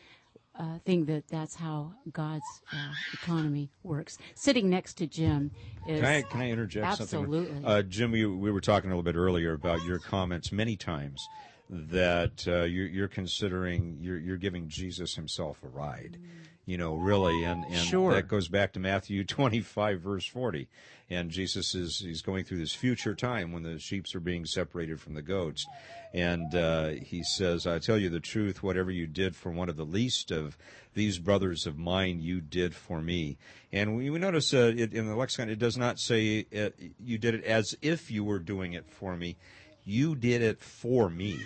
uh, 0.59 0.79
thing 0.85 1.05
that 1.07 1.27
that's 1.29 1.55
how 1.55 1.93
God's 2.13 2.45
uh, 2.73 2.93
economy 3.15 3.71
works. 3.83 4.19
Sitting 4.35 4.69
next 4.69 4.95
to 4.95 5.07
Jim 5.07 5.51
is. 5.87 6.01
Can 6.01 6.09
I, 6.09 6.23
can 6.23 6.41
I 6.41 6.51
interject 6.51 6.87
absolutely. 6.87 7.39
something? 7.39 7.57
Absolutely. 7.57 7.79
Uh, 7.79 7.83
Jim, 7.83 8.11
we, 8.11 8.27
we 8.27 8.51
were 8.51 8.61
talking 8.61 8.91
a 8.91 8.95
little 8.95 9.03
bit 9.03 9.17
earlier 9.17 9.53
about 9.53 9.83
your 9.85 9.99
comments 9.99 10.53
many 10.53 10.77
times 10.77 11.27
that 11.71 12.45
uh, 12.47 12.65
you're, 12.65 12.87
you're, 12.87 13.09
considering 13.09 13.97
you're, 13.99 14.19
you're, 14.19 14.37
giving 14.37 14.69
Jesus 14.69 15.15
himself 15.15 15.63
a 15.65 15.69
ride, 15.69 16.19
you 16.65 16.79
know, 16.79 16.95
really, 16.95 17.45
and, 17.45 17.65
and 17.65 17.75
sure. 17.75 18.15
that 18.15 18.29
goes 18.29 18.49
back 18.49 18.73
to 18.73 18.81
Matthew 18.81 19.25
25 19.25 20.01
verse 20.01 20.27
40, 20.27 20.69
and 21.11 21.31
Jesus 21.31 21.75
is 21.75 21.99
he's 21.99 22.23
going 22.23 22.45
through 22.45 22.59
this 22.59 22.75
future 22.75 23.15
time 23.15 23.53
when 23.53 23.63
the 23.63 23.79
sheep 23.79 24.07
are 24.15 24.21
being 24.21 24.45
separated 24.47 25.01
from 25.01 25.15
the 25.15 25.23
goats, 25.23 25.67
and 26.13 26.55
uh, 26.55 26.89
he 26.89 27.23
says, 27.23 27.67
"I 27.67 27.79
tell 27.79 27.99
you 27.99 28.09
the 28.09 28.21
truth, 28.21 28.63
whatever 28.63 28.91
you 28.91 29.07
did 29.07 29.35
for 29.35 29.51
one 29.51 29.69
of 29.69 29.77
the 29.77 29.85
least 29.85 30.31
of 30.31 30.57
these 30.95 31.19
brothers 31.19 31.67
of 31.67 31.79
mine, 31.79 32.21
you 32.21 32.41
did 32.41 32.75
for 32.75 33.01
me." 33.01 33.39
And 33.73 33.97
we, 33.97 34.11
we 34.11 34.19
notice 34.19 34.53
uh, 34.55 34.73
it, 34.77 34.93
in 34.93 35.07
the 35.07 35.17
lexicon, 35.17 35.49
it 35.49 35.59
does 35.59 35.77
not 35.77 35.99
say 35.99 36.47
uh, 36.57 36.71
you 37.03 37.19
did 37.19 37.35
it 37.35 37.45
as 37.45 37.77
if 37.83 38.11
you 38.11 38.25
were 38.25 38.39
doing 38.39 38.73
it 38.73 38.89
for 38.89 39.17
me 39.17 39.37
you 39.85 40.15
did 40.15 40.43
it 40.43 40.61
for 40.61 41.11
me. 41.11 41.41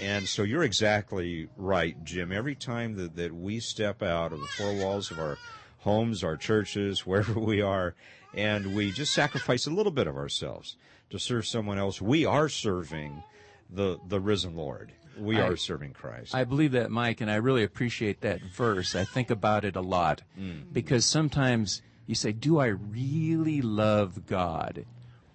And 0.00 0.26
so 0.26 0.42
you're 0.42 0.64
exactly 0.64 1.48
right, 1.56 2.02
Jim. 2.04 2.32
Every 2.32 2.54
time 2.54 2.96
that, 2.96 3.16
that 3.16 3.34
we 3.34 3.60
step 3.60 4.02
out 4.02 4.32
of 4.32 4.40
the 4.40 4.46
four 4.46 4.74
walls 4.74 5.10
of 5.10 5.18
our 5.18 5.38
homes, 5.78 6.24
our 6.24 6.36
churches, 6.36 7.06
wherever 7.06 7.38
we 7.38 7.60
are, 7.60 7.94
and 8.34 8.74
we 8.74 8.90
just 8.90 9.12
sacrifice 9.12 9.66
a 9.66 9.70
little 9.70 9.92
bit 9.92 10.06
of 10.06 10.16
ourselves 10.16 10.76
to 11.10 11.18
serve 11.18 11.46
someone 11.46 11.78
else, 11.78 12.00
we 12.00 12.24
are 12.24 12.48
serving 12.48 13.22
the, 13.70 13.98
the 14.08 14.20
risen 14.20 14.56
Lord. 14.56 14.92
We 15.18 15.38
I, 15.38 15.48
are 15.48 15.56
serving 15.56 15.92
Christ. 15.92 16.34
I 16.34 16.44
believe 16.44 16.72
that, 16.72 16.90
Mike, 16.90 17.20
and 17.20 17.30
I 17.30 17.36
really 17.36 17.64
appreciate 17.64 18.22
that 18.22 18.40
verse. 18.40 18.94
I 18.94 19.04
think 19.04 19.30
about 19.30 19.64
it 19.64 19.76
a 19.76 19.82
lot 19.82 20.22
mm. 20.38 20.72
because 20.72 21.04
sometimes 21.04 21.82
you 22.06 22.14
say, 22.14 22.32
Do 22.32 22.58
I 22.58 22.66
really 22.66 23.60
love 23.60 24.26
God? 24.26 24.86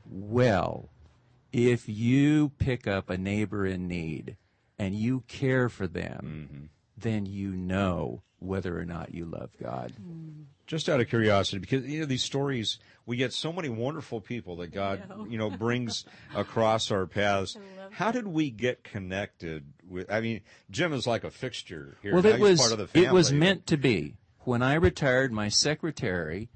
Well, 0.09 0.89
if 1.51 1.87
you 1.87 2.49
pick 2.57 2.87
up 2.87 3.09
a 3.09 3.17
neighbor 3.17 3.65
in 3.65 3.87
need 3.87 4.35
and 4.79 4.95
you 4.95 5.23
care 5.27 5.69
for 5.69 5.87
them, 5.87 6.49
mm-hmm. 6.51 6.65
then 6.97 7.25
you 7.25 7.51
know 7.51 8.21
whether 8.39 8.79
or 8.79 8.85
not 8.85 9.13
you 9.13 9.25
love 9.25 9.49
God. 9.61 9.93
Just 10.67 10.89
out 10.89 10.99
of 10.99 11.07
curiosity, 11.07 11.59
because 11.59 11.85
you 11.85 12.01
know 12.01 12.05
these 12.05 12.23
stories, 12.23 12.77
we 13.05 13.15
get 13.17 13.33
so 13.33 13.53
many 13.53 13.69
wonderful 13.69 14.19
people 14.19 14.57
that 14.57 14.67
God, 14.67 15.01
you 15.29 15.37
know, 15.37 15.49
brings 15.49 16.05
across 16.35 16.91
our 16.91 17.05
paths. 17.05 17.57
How 17.91 18.11
did 18.11 18.27
we 18.27 18.49
get 18.49 18.83
connected 18.83 19.63
with? 19.87 20.11
I 20.11 20.19
mean, 20.19 20.41
Jim 20.69 20.91
is 20.93 21.07
like 21.07 21.23
a 21.23 21.31
fixture 21.31 21.97
here. 22.01 22.13
Well, 22.13 22.21
now 22.21 22.29
it 22.29 22.39
was 22.39 22.59
part 22.59 22.73
of 22.73 22.77
the 22.79 22.87
family, 22.87 23.07
it 23.07 23.13
was 23.13 23.31
meant 23.31 23.67
to 23.67 23.77
be. 23.77 24.15
When 24.41 24.61
I 24.61 24.75
retired, 24.75 25.31
my 25.31 25.49
secretary. 25.49 26.49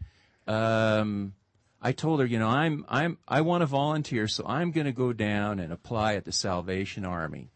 Um, 0.45 1.33
I 1.81 1.93
told 1.93 2.19
her, 2.19 2.25
you 2.25 2.37
know, 2.37 2.47
I'm 2.47 2.85
I'm 2.87 3.17
I 3.27 3.41
want 3.41 3.61
to 3.61 3.65
volunteer, 3.65 4.27
so 4.27 4.45
I'm 4.45 4.71
going 4.71 4.85
to 4.85 4.91
go 4.91 5.13
down 5.13 5.59
and 5.59 5.73
apply 5.73 6.15
at 6.15 6.25
the 6.25 6.31
Salvation 6.31 7.05
Army. 7.05 7.49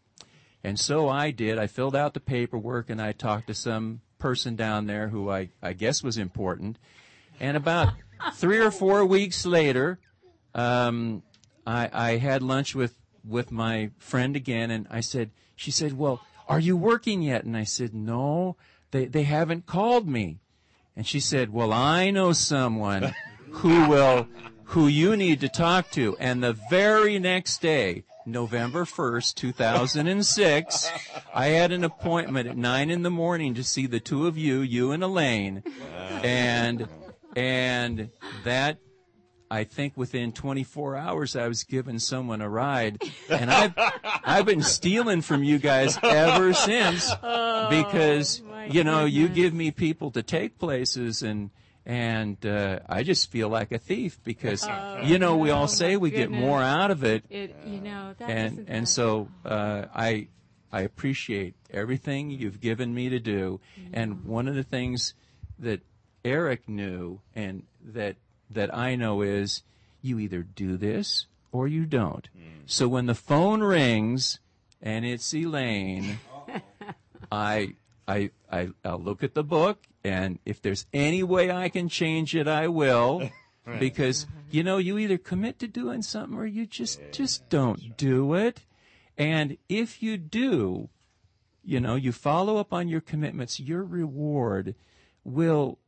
And 0.66 0.80
so 0.80 1.08
I 1.08 1.30
did. 1.30 1.60
I 1.60 1.68
filled 1.68 1.94
out 1.94 2.12
the 2.12 2.18
paperwork 2.18 2.90
and 2.90 3.00
I 3.00 3.12
talked 3.12 3.46
to 3.46 3.54
some 3.54 4.00
person 4.18 4.56
down 4.56 4.88
there 4.88 5.06
who 5.06 5.30
I, 5.30 5.50
I 5.62 5.74
guess 5.74 6.02
was 6.02 6.18
important. 6.18 6.76
And 7.38 7.56
about 7.56 7.92
three 8.34 8.58
or 8.58 8.72
four 8.72 9.06
weeks 9.06 9.46
later, 9.46 10.00
um, 10.56 11.22
I, 11.64 11.88
I 11.92 12.16
had 12.16 12.42
lunch 12.42 12.74
with, 12.74 12.96
with 13.24 13.52
my 13.52 13.90
friend 13.98 14.34
again 14.34 14.72
and 14.72 14.88
I 14.90 15.02
said, 15.02 15.30
she 15.54 15.70
said, 15.70 15.96
well, 15.96 16.20
are 16.48 16.58
you 16.58 16.76
working 16.76 17.22
yet? 17.22 17.44
And 17.44 17.56
I 17.56 17.62
said, 17.62 17.94
no, 17.94 18.56
they, 18.90 19.04
they 19.04 19.22
haven't 19.22 19.66
called 19.66 20.08
me. 20.08 20.40
And 20.96 21.06
she 21.06 21.20
said, 21.20 21.52
well, 21.52 21.72
I 21.72 22.10
know 22.10 22.32
someone 22.32 23.14
who 23.50 23.88
will, 23.88 24.26
who 24.64 24.88
you 24.88 25.16
need 25.16 25.42
to 25.42 25.48
talk 25.48 25.92
to. 25.92 26.16
And 26.18 26.42
the 26.42 26.54
very 26.70 27.20
next 27.20 27.62
day, 27.62 28.02
November 28.26 28.84
1st, 28.84 29.34
2006, 29.36 30.90
I 31.34 31.46
had 31.46 31.72
an 31.72 31.84
appointment 31.84 32.48
at 32.48 32.56
9 32.56 32.90
in 32.90 33.02
the 33.02 33.10
morning 33.10 33.54
to 33.54 33.64
see 33.64 33.86
the 33.86 34.00
two 34.00 34.26
of 34.26 34.36
you, 34.36 34.60
you 34.60 34.90
and 34.90 35.02
Elaine. 35.02 35.62
And, 36.22 36.88
and 37.36 38.10
that 38.44 38.78
I 39.50 39.64
think 39.64 39.96
within 39.96 40.32
24 40.32 40.96
hours 40.96 41.36
I 41.36 41.46
was 41.46 41.62
giving 41.62 41.98
someone 41.98 42.40
a 42.40 42.48
ride, 42.48 43.00
and 43.28 43.50
I've 43.50 43.74
I've 44.24 44.44
been 44.44 44.62
stealing 44.62 45.22
from 45.22 45.44
you 45.44 45.58
guys 45.58 45.98
ever 46.02 46.52
since 46.52 47.12
oh, 47.22 47.68
because 47.70 48.42
you 48.68 48.82
know 48.82 49.04
you 49.04 49.28
give 49.28 49.54
me 49.54 49.70
people 49.70 50.10
to 50.12 50.22
take 50.22 50.58
places 50.58 51.22
and 51.22 51.50
and 51.86 52.44
uh, 52.44 52.80
I 52.88 53.04
just 53.04 53.30
feel 53.30 53.48
like 53.48 53.70
a 53.72 53.78
thief 53.78 54.18
because 54.24 54.66
you 55.04 55.18
know 55.18 55.36
we 55.36 55.50
all 55.50 55.68
say 55.68 55.96
we 55.96 56.10
get 56.10 56.30
more 56.30 56.60
out 56.62 56.90
of 56.90 57.04
it, 57.04 57.24
It, 57.30 57.56
you 57.64 57.80
know, 57.80 58.14
that 58.18 58.28
and 58.28 58.58
and 58.68 58.86
that- 58.86 58.90
so 58.90 59.28
uh, 59.44 59.86
I 59.94 60.28
I 60.72 60.80
appreciate 60.82 61.54
everything 61.70 62.30
you've 62.30 62.60
given 62.60 62.92
me 62.92 63.08
to 63.08 63.20
do, 63.20 63.60
and 63.92 64.24
one 64.24 64.48
of 64.48 64.54
the 64.56 64.64
things 64.64 65.14
that 65.58 65.80
Eric 66.24 66.68
knew 66.68 67.20
and 67.34 67.62
that 67.80 68.16
that 68.50 68.74
I 68.76 68.96
know 68.96 69.22
is 69.22 69.62
you 70.02 70.18
either 70.18 70.42
do 70.42 70.76
this 70.76 71.26
or 71.52 71.68
you 71.68 71.84
don't. 71.86 72.28
So 72.66 72.88
when 72.88 73.06
the 73.06 73.14
phone 73.14 73.62
rings 73.62 74.40
and 74.82 75.04
it's 75.06 75.32
Elaine, 75.32 76.18
I 77.30 77.74
I 78.08 78.30
I 78.50 78.70
I'll 78.84 78.98
look 78.98 79.22
at 79.22 79.34
the 79.34 79.44
book 79.44 79.86
and 80.04 80.38
if 80.44 80.62
there's 80.62 80.86
any 80.92 81.22
way 81.22 81.50
I 81.50 81.68
can 81.68 81.88
change 81.88 82.34
it, 82.34 82.48
I 82.48 82.68
will. 82.68 83.30
Because 83.80 84.26
mm-hmm. 84.26 84.38
you 84.52 84.62
know, 84.62 84.78
you 84.78 84.96
either 84.96 85.18
commit 85.18 85.58
to 85.58 85.66
doing 85.66 86.00
something 86.00 86.38
or 86.38 86.46
you 86.46 86.66
just 86.66 87.00
just 87.10 87.48
don't 87.48 87.96
do 87.96 88.32
it. 88.34 88.60
And 89.18 89.56
if 89.68 90.04
you 90.04 90.16
do, 90.16 90.88
you 91.64 91.80
know, 91.80 91.96
you 91.96 92.12
follow 92.12 92.58
up 92.58 92.72
on 92.72 92.86
your 92.86 93.00
commitments, 93.00 93.58
your 93.58 93.82
reward 93.82 94.76
will 95.24 95.80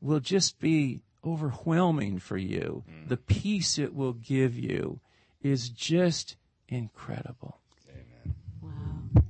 will 0.00 0.18
just 0.18 0.58
be 0.58 1.02
overwhelming 1.24 2.18
for 2.18 2.36
you. 2.36 2.82
Mm. 2.90 3.08
The 3.08 3.16
peace 3.16 3.78
it 3.78 3.94
will 3.94 4.12
give 4.12 4.58
you 4.58 5.00
is 5.40 5.68
just 5.68 6.36
incredible. 6.68 7.60
Amen. 7.88 8.34
Wow. 8.60 9.22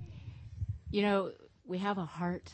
You 0.90 1.02
know, 1.02 1.32
we 1.66 1.78
have 1.78 1.98
a 1.98 2.04
heart 2.04 2.52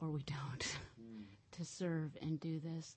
or 0.00 0.08
we 0.10 0.22
don't 0.22 0.76
to 1.52 1.64
serve 1.64 2.10
and 2.20 2.38
do 2.40 2.60
this. 2.60 2.96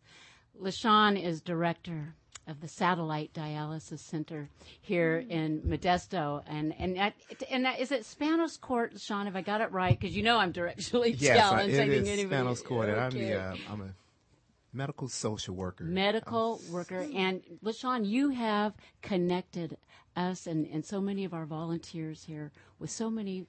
Lashone 0.62 1.22
is 1.22 1.42
director 1.42 2.16
of 2.48 2.62
the 2.62 2.68
Satellite 2.68 3.32
Dialysis 3.34 4.00
Center 4.00 4.50
here 4.82 5.24
in 5.30 5.62
Modesto. 5.62 6.42
And, 6.48 6.74
and, 6.80 6.98
that, 6.98 7.14
and 7.52 7.64
that, 7.66 7.80
is 7.80 7.92
it 7.92 8.02
Spanos 8.02 8.60
Court, 8.60 8.96
Lashone, 8.96 9.28
if 9.28 9.36
I 9.36 9.42
got 9.42 9.62
it 9.62 9.72
right? 9.72 9.98
Because 10.00 10.16
you 10.16 10.24
know 10.24 10.38
I'm 10.38 10.52
directionally 10.52 11.16
Yes, 11.18 11.38
challenged. 11.38 11.76
I 11.78 11.84
it 11.84 11.90
is 11.90 12.08
anybody- 12.10 12.36
Spanos 12.44 12.64
Court, 12.64 12.90
and 12.90 13.00
I'm 13.00 13.12
the 13.12 13.34
uh, 13.40 13.56
I'm 13.70 13.82
a 13.82 13.90
medical 14.74 15.08
social 15.08 15.56
worker. 15.56 15.84
medical 15.84 16.60
worker. 16.72 17.06
And 17.16 17.42
Lashone, 17.64 18.06
you 18.08 18.30
have 18.30 18.74
connected 19.02 19.78
us 20.16 20.48
and, 20.48 20.66
and 20.68 20.84
so 20.86 21.00
many 21.00 21.26
of 21.26 21.34
our 21.34 21.46
volunteers 21.46 22.24
here 22.24 22.52
with 22.80 22.90
so 22.90 23.10
many 23.12 23.46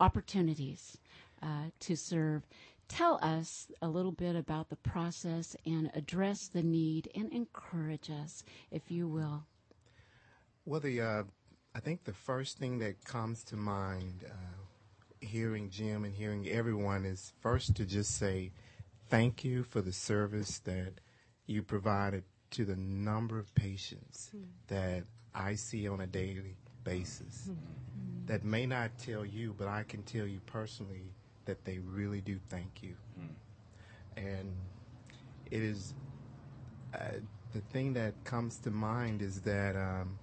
opportunities 0.00 0.96
uh, 1.42 1.70
to 1.80 1.96
serve. 1.96 2.46
Tell 2.88 3.18
us 3.22 3.68
a 3.82 3.88
little 3.88 4.12
bit 4.12 4.34
about 4.34 4.70
the 4.70 4.76
process 4.76 5.54
and 5.66 5.90
address 5.94 6.48
the 6.48 6.62
need 6.62 7.10
and 7.14 7.30
encourage 7.32 8.10
us, 8.10 8.42
if 8.70 8.90
you 8.90 9.06
will. 9.06 9.44
Well, 10.64 10.80
the 10.80 11.00
uh, 11.00 11.22
I 11.74 11.80
think 11.80 12.04
the 12.04 12.12
first 12.12 12.58
thing 12.58 12.78
that 12.78 13.04
comes 13.04 13.44
to 13.44 13.56
mind, 13.56 14.24
uh, 14.26 14.64
hearing 15.20 15.70
Jim 15.70 16.04
and 16.04 16.14
hearing 16.14 16.48
everyone, 16.48 17.04
is 17.04 17.32
first 17.40 17.76
to 17.76 17.84
just 17.84 18.16
say 18.16 18.52
thank 19.08 19.44
you 19.44 19.62
for 19.62 19.80
the 19.80 19.92
service 19.92 20.58
that 20.60 20.94
you 21.46 21.62
provided 21.62 22.24
to 22.50 22.64
the 22.64 22.76
number 22.76 23.38
of 23.38 23.54
patients 23.54 24.30
that 24.68 25.04
I 25.34 25.54
see 25.54 25.86
on 25.88 26.00
a 26.00 26.06
daily 26.06 26.56
basis. 26.84 27.50
That 28.26 28.44
may 28.44 28.66
not 28.66 28.96
tell 28.98 29.24
you, 29.24 29.54
but 29.56 29.68
I 29.68 29.84
can 29.84 30.02
tell 30.02 30.26
you 30.26 30.40
personally 30.46 31.12
that 31.48 31.64
they 31.64 31.78
really 31.78 32.20
do 32.20 32.38
thank 32.50 32.82
you. 32.82 32.94
And 34.16 34.52
it 35.50 35.62
is 35.62 35.94
uh, 36.94 36.98
the 37.54 37.60
thing 37.72 37.94
that 37.94 38.12
comes 38.24 38.58
to 38.58 38.70
mind 38.70 39.22
is 39.22 39.40
that 39.42 39.74
um, 39.76 40.18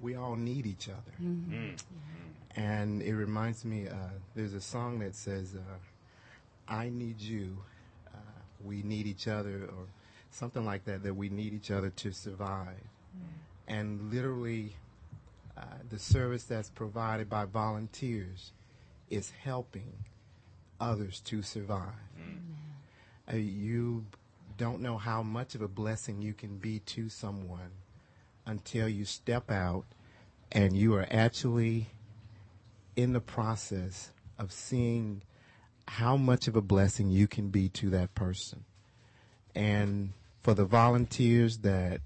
we 0.00 0.14
all 0.14 0.36
need 0.36 0.64
each 0.66 0.88
other. 0.88 1.14
And 2.56 3.02
it 3.02 3.14
reminds 3.14 3.64
me, 3.64 3.88
uh, 3.88 3.94
there's 4.34 4.54
a 4.54 4.60
song 4.60 5.00
that 5.00 5.14
says, 5.14 5.54
uh, 5.54 6.72
I 6.72 6.88
need 6.88 7.20
you, 7.20 7.58
uh, 8.14 8.18
we 8.64 8.82
need 8.82 9.06
each 9.06 9.28
other, 9.28 9.64
or 9.64 9.86
something 10.30 10.64
like 10.64 10.84
that, 10.86 11.02
that 11.02 11.14
we 11.14 11.28
need 11.28 11.52
each 11.52 11.70
other 11.70 11.90
to 11.90 12.12
survive. 12.12 12.82
And 13.68 14.12
literally, 14.12 14.76
uh, 15.56 15.62
the 15.90 15.98
service 15.98 16.44
that's 16.44 16.70
provided 16.70 17.28
by 17.28 17.44
volunteers 17.44 18.52
is 19.10 19.32
helping 19.42 19.92
others 20.80 21.20
to 21.20 21.42
survive. 21.42 21.94
Uh, 23.30 23.36
you 23.36 24.06
don't 24.56 24.80
know 24.80 24.98
how 24.98 25.22
much 25.22 25.54
of 25.54 25.62
a 25.62 25.68
blessing 25.68 26.20
you 26.22 26.32
can 26.32 26.56
be 26.56 26.80
to 26.80 27.08
someone 27.08 27.70
until 28.46 28.88
you 28.88 29.04
step 29.04 29.50
out 29.50 29.84
and 30.50 30.76
you 30.76 30.94
are 30.94 31.06
actually 31.10 31.88
in 32.96 33.12
the 33.12 33.20
process 33.20 34.10
of 34.38 34.50
seeing 34.50 35.22
how 35.86 36.16
much 36.16 36.48
of 36.48 36.56
a 36.56 36.62
blessing 36.62 37.10
you 37.10 37.26
can 37.26 37.48
be 37.48 37.68
to 37.68 37.90
that 37.90 38.14
person. 38.14 38.64
And 39.54 40.12
for 40.42 40.54
the 40.54 40.64
volunteers 40.64 41.58
that 41.58 42.00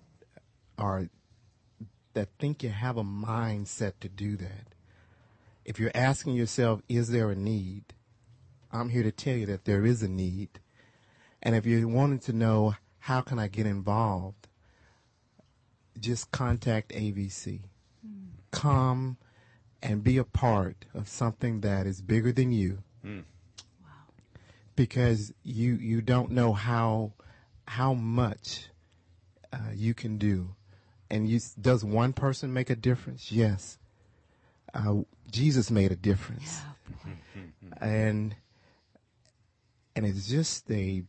are 0.78 1.08
that 2.14 2.28
think 2.38 2.62
you 2.62 2.68
have 2.68 2.96
a 2.96 3.04
mindset 3.04 3.94
to 4.00 4.08
do 4.08 4.36
that, 4.36 4.71
if 5.64 5.78
you're 5.78 5.92
asking 5.94 6.34
yourself, 6.34 6.82
is 6.88 7.10
there 7.10 7.30
a 7.30 7.36
need? 7.36 7.84
I'm 8.70 8.88
here 8.88 9.02
to 9.02 9.12
tell 9.12 9.36
you 9.36 9.46
that 9.46 9.64
there 9.64 9.84
is 9.84 10.02
a 10.02 10.08
need. 10.08 10.60
And 11.42 11.54
if 11.54 11.66
you're 11.66 11.86
wanting 11.88 12.20
to 12.20 12.32
know 12.32 12.76
how 13.00 13.20
can 13.20 13.38
I 13.38 13.48
get 13.48 13.66
involved, 13.66 14.48
just 15.98 16.30
contact 16.30 16.92
AVC. 16.92 17.62
Come 18.50 19.16
and 19.82 20.04
be 20.04 20.18
a 20.18 20.24
part 20.24 20.84
of 20.94 21.08
something 21.08 21.60
that 21.60 21.86
is 21.86 22.00
bigger 22.00 22.32
than 22.32 22.52
you. 22.52 22.82
Wow. 23.82 23.90
Because 24.76 25.32
you 25.42 25.74
you 25.74 26.00
don't 26.00 26.30
know 26.30 26.52
how 26.52 27.14
how 27.66 27.94
much 27.94 28.68
uh, 29.52 29.58
you 29.74 29.94
can 29.94 30.18
do. 30.18 30.54
And 31.10 31.28
you, 31.28 31.40
does 31.60 31.84
one 31.84 32.12
person 32.12 32.52
make 32.52 32.70
a 32.70 32.76
difference? 32.76 33.30
Yes. 33.30 33.78
Uh, 34.74 35.02
Jesus 35.30 35.70
made 35.70 35.92
a 35.92 35.96
difference. 35.96 36.60
And 37.80 38.36
and 39.94 40.06
it's 40.06 40.28
just 40.28 40.70
a 40.70 41.02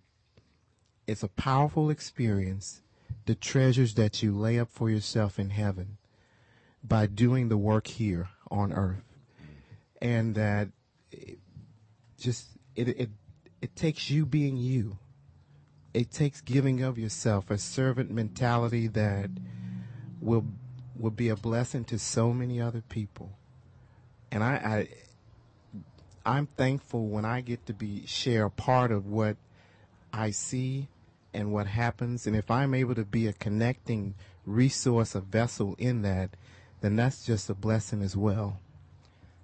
it's 1.08 1.24
a 1.24 1.28
powerful 1.28 1.90
experience 1.90 2.82
the 3.26 3.36
treasures 3.36 3.94
that 3.94 4.22
you 4.22 4.36
lay 4.38 4.60
up 4.60 4.70
for 4.70 4.90
yourself 4.90 5.40
in 5.40 5.52
heaven 5.52 5.98
by 6.84 7.06
doing 7.06 7.48
the 7.48 7.58
work 7.58 7.88
here 7.88 8.30
on 8.52 8.74
earth. 8.74 9.04
And 10.02 10.36
that 10.36 10.70
it 11.12 11.40
just 12.18 12.48
it 12.76 12.90
it 12.90 13.10
it 13.62 13.76
takes 13.76 14.10
you 14.10 14.26
being 14.26 14.58
you. 14.58 14.98
It 15.94 16.12
takes 16.12 16.42
giving 16.42 16.82
of 16.82 16.98
yourself 16.98 17.52
a 17.52 17.58
servant 17.58 18.12
mentality 18.12 18.88
that 18.88 19.30
will 20.20 20.46
will 20.96 21.12
be 21.12 21.30
a 21.30 21.36
blessing 21.36 21.86
to 21.86 22.00
so 22.00 22.34
many 22.34 22.60
other 22.60 22.82
people 22.82 23.38
and 24.34 24.44
i 24.44 24.54
i 24.56 24.88
I'm 26.26 26.48
thankful 26.48 27.08
when 27.08 27.26
I 27.26 27.42
get 27.42 27.66
to 27.66 27.74
be 27.74 28.06
share 28.06 28.46
a 28.46 28.50
part 28.50 28.92
of 28.92 29.08
what 29.08 29.36
I 30.14 30.32
see 30.32 30.88
and 31.34 31.52
what 31.52 31.68
happens. 31.68 32.26
And 32.28 32.36
if 32.36 32.50
I'm 32.50 32.74
able 32.74 32.96
to 32.96 33.04
be 33.04 33.28
a 33.28 33.34
connecting 33.34 34.16
resource, 34.46 35.16
a 35.16 35.20
vessel 35.20 35.76
in 35.78 36.02
that, 36.04 36.32
then 36.82 36.96
that's 36.96 37.26
just 37.26 37.50
a 37.50 37.54
blessing 37.54 38.02
as 38.02 38.16
well. 38.16 38.60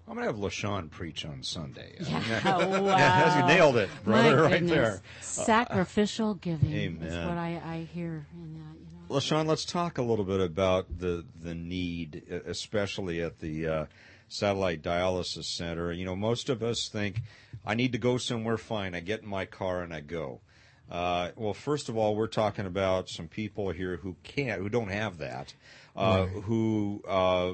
I'm 0.07 0.15
going 0.15 0.25
to 0.25 0.33
have 0.33 0.41
Lashone 0.41 0.89
preach 0.89 1.23
on 1.23 1.43
Sunday. 1.43 1.95
Yeah, 1.99 2.57
wow. 2.79 3.39
you 3.39 3.45
nailed 3.45 3.77
it, 3.77 3.89
brother, 4.03 4.37
My 4.37 4.41
right 4.41 4.67
there. 4.67 5.01
Sacrificial 5.21 6.33
giving 6.35 6.71
is 6.71 7.13
Amen. 7.13 7.27
what 7.27 7.37
I, 7.37 7.61
I 7.63 7.87
hear 7.93 8.25
in 8.33 8.53
that. 8.53 8.79
You 8.79 9.15
know. 9.15 9.15
Lashone, 9.15 9.45
let's 9.45 9.65
talk 9.65 9.99
a 9.99 10.01
little 10.01 10.25
bit 10.25 10.39
about 10.39 10.97
the 10.97 11.25
the 11.39 11.53
need, 11.53 12.23
especially 12.47 13.21
at 13.21 13.39
the 13.39 13.67
uh, 13.67 13.85
satellite 14.29 14.81
dialysis 14.81 15.45
center. 15.45 15.91
You 15.91 16.05
know, 16.05 16.15
most 16.15 16.49
of 16.49 16.63
us 16.63 16.87
think, 16.87 17.21
I 17.65 17.75
need 17.75 17.91
to 17.91 17.97
go 17.97 18.17
somewhere. 18.17 18.57
Fine, 18.57 18.95
I 18.95 19.01
get 19.01 19.23
in 19.23 19.27
my 19.27 19.45
car 19.45 19.81
and 19.81 19.93
I 19.93 19.99
go. 19.99 20.41
Uh, 20.89 21.29
well, 21.35 21.53
first 21.53 21.89
of 21.89 21.97
all, 21.97 22.15
we're 22.15 22.27
talking 22.27 22.65
about 22.65 23.09
some 23.09 23.27
people 23.27 23.71
here 23.71 23.97
who 23.97 24.15
can't, 24.23 24.59
who 24.61 24.69
don't 24.69 24.89
have 24.89 25.19
that, 25.19 25.53
uh, 25.95 26.25
who 26.25 27.03
uh, 27.07 27.53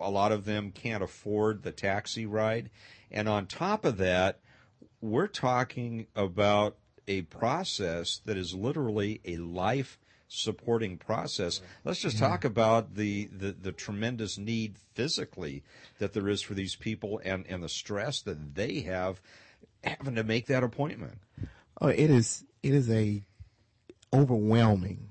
a 0.00 0.10
lot 0.10 0.30
of 0.30 0.44
them 0.44 0.70
can't 0.70 1.02
afford 1.02 1.62
the 1.62 1.72
taxi 1.72 2.26
ride, 2.26 2.70
and 3.10 3.28
on 3.28 3.46
top 3.46 3.84
of 3.84 3.96
that, 3.96 4.38
we're 5.00 5.26
talking 5.26 6.06
about 6.14 6.76
a 7.08 7.22
process 7.22 8.20
that 8.24 8.36
is 8.36 8.54
literally 8.54 9.20
a 9.24 9.36
life 9.36 9.98
supporting 10.28 10.98
process. 10.98 11.60
Let's 11.84 12.00
just 12.00 12.18
talk 12.18 12.44
about 12.44 12.94
the, 12.94 13.26
the, 13.26 13.52
the 13.52 13.72
tremendous 13.72 14.38
need 14.38 14.76
physically 14.94 15.62
that 15.98 16.12
there 16.12 16.28
is 16.28 16.42
for 16.42 16.54
these 16.54 16.76
people 16.76 17.20
and, 17.24 17.46
and 17.48 17.62
the 17.62 17.68
stress 17.68 18.22
that 18.22 18.54
they 18.54 18.80
have 18.80 19.20
having 19.84 20.16
to 20.16 20.24
make 20.24 20.46
that 20.46 20.64
appointment. 20.64 21.18
Oh, 21.80 21.88
it 21.88 22.10
is 22.10 22.44
it 22.62 22.74
is 22.74 22.90
a 22.90 23.22
overwhelming 24.12 25.10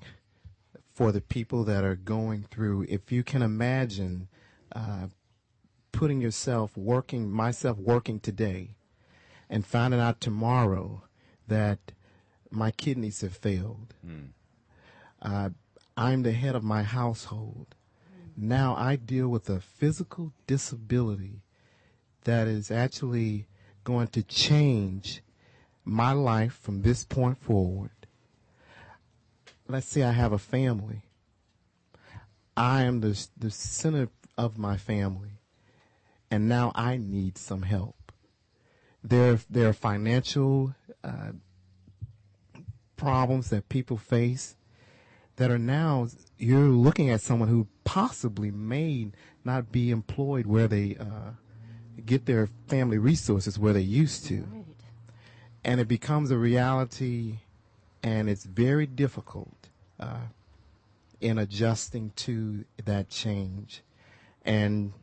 for 0.93 1.11
the 1.11 1.21
people 1.21 1.63
that 1.65 1.83
are 1.83 1.95
going 1.95 2.43
through. 2.43 2.85
If 2.89 3.11
you 3.11 3.23
can 3.23 3.41
imagine 3.41 4.27
uh, 4.75 5.07
putting 5.91 6.21
yourself 6.21 6.75
working, 6.75 7.29
myself 7.31 7.77
working 7.77 8.19
today, 8.19 8.75
and 9.49 9.65
finding 9.65 9.99
out 9.99 10.19
tomorrow 10.19 11.03
that 11.47 11.91
my 12.49 12.71
kidneys 12.71 13.21
have 13.21 13.35
failed. 13.37 13.93
Uh, 15.25 15.49
I'm 15.97 16.21
the 16.21 16.33
head 16.33 16.55
of 16.55 16.63
my 16.63 16.83
household. 16.83 17.73
Now 18.37 18.75
I 18.77 18.95
deal 18.95 19.27
with 19.27 19.49
a 19.49 19.59
physical 19.59 20.33
disability 20.45 21.41
that 22.25 22.47
is 22.47 22.69
actually 22.69 23.47
going 23.83 24.09
to 24.09 24.21
change 24.21 25.23
my 25.83 26.11
life 26.11 26.53
from 26.53 26.83
this 26.83 27.03
point 27.03 27.39
forward. 27.39 27.89
Let's 29.67 29.87
say 29.87 30.03
I 30.03 30.11
have 30.11 30.31
a 30.31 30.37
family. 30.37 31.01
I 32.55 32.83
am 32.83 33.01
the, 33.01 33.27
the 33.35 33.49
center 33.49 34.09
of 34.37 34.59
my 34.59 34.77
family, 34.77 35.39
and 36.29 36.47
now 36.47 36.71
I 36.75 36.97
need 36.97 37.39
some 37.39 37.63
help. 37.63 38.11
There, 39.03 39.39
there 39.49 39.69
are 39.69 39.73
financial 39.73 40.75
uh, 41.03 41.31
problems 42.95 43.49
that 43.49 43.69
people 43.69 43.97
face 43.97 44.55
that 45.37 45.51
are 45.51 45.57
now 45.57 46.07
you're 46.37 46.69
looking 46.69 47.09
at 47.09 47.21
someone 47.21 47.49
who 47.49 47.67
possibly 47.83 48.51
may 48.51 49.11
not 49.43 49.71
be 49.71 49.91
employed 49.91 50.45
where 50.45 50.67
they 50.67 50.97
uh, 50.99 51.31
get 52.05 52.25
their 52.25 52.49
family 52.67 52.97
resources 52.97 53.57
where 53.59 53.73
they 53.73 53.81
used 53.81 54.25
to. 54.25 54.41
Right. 54.41 54.65
and 55.63 55.79
it 55.79 55.87
becomes 55.87 56.31
a 56.31 56.37
reality 56.37 57.39
and 58.03 58.29
it's 58.29 58.43
very 58.43 58.85
difficult 58.85 59.69
uh, 59.99 60.27
in 61.21 61.37
adjusting 61.39 62.11
to 62.15 62.65
that 62.83 63.09
change. 63.09 63.81
And 64.43 64.93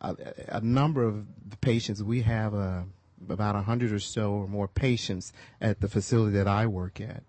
a, 0.00 0.16
a 0.48 0.60
number 0.60 1.04
of 1.04 1.24
the 1.48 1.56
patients 1.56 2.02
we 2.02 2.22
have 2.22 2.54
uh, 2.54 2.82
about 3.28 3.54
a 3.54 3.62
hundred 3.62 3.92
or 3.92 4.00
so 4.00 4.32
or 4.32 4.48
more 4.48 4.66
patients 4.68 5.32
at 5.60 5.80
the 5.80 5.88
facility 5.88 6.36
that 6.36 6.48
I 6.48 6.66
work 6.66 7.00
at. 7.00 7.22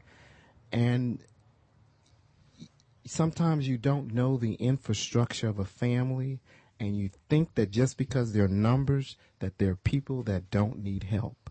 And 0.71 1.19
sometimes 3.09 3.67
you 3.67 3.77
don't 3.77 4.13
know 4.13 4.37
the 4.37 4.53
infrastructure 4.53 5.47
of 5.47 5.57
a 5.57 5.65
family 5.65 6.39
and 6.79 6.95
you 6.95 7.09
think 7.27 7.55
that 7.55 7.71
just 7.71 7.97
because 7.97 8.31
they're 8.31 8.47
numbers 8.47 9.17
that 9.39 9.57
there 9.57 9.71
are 9.71 9.75
people 9.75 10.21
that 10.23 10.51
don't 10.51 10.77
need 10.77 11.05
help. 11.05 11.49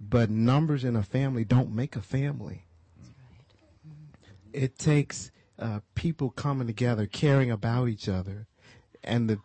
But 0.00 0.30
numbers 0.30 0.84
in 0.84 0.94
a 0.94 1.02
family 1.02 1.44
don't 1.44 1.74
make 1.74 1.96
a 1.96 2.00
family. 2.00 2.64
It 4.52 4.78
takes 4.78 5.32
uh, 5.58 5.80
people 5.96 6.30
coming 6.30 6.68
together 6.68 7.06
caring 7.06 7.50
about 7.50 7.88
each 7.88 8.08
other 8.08 8.46
and 9.02 9.28
the 9.28 9.40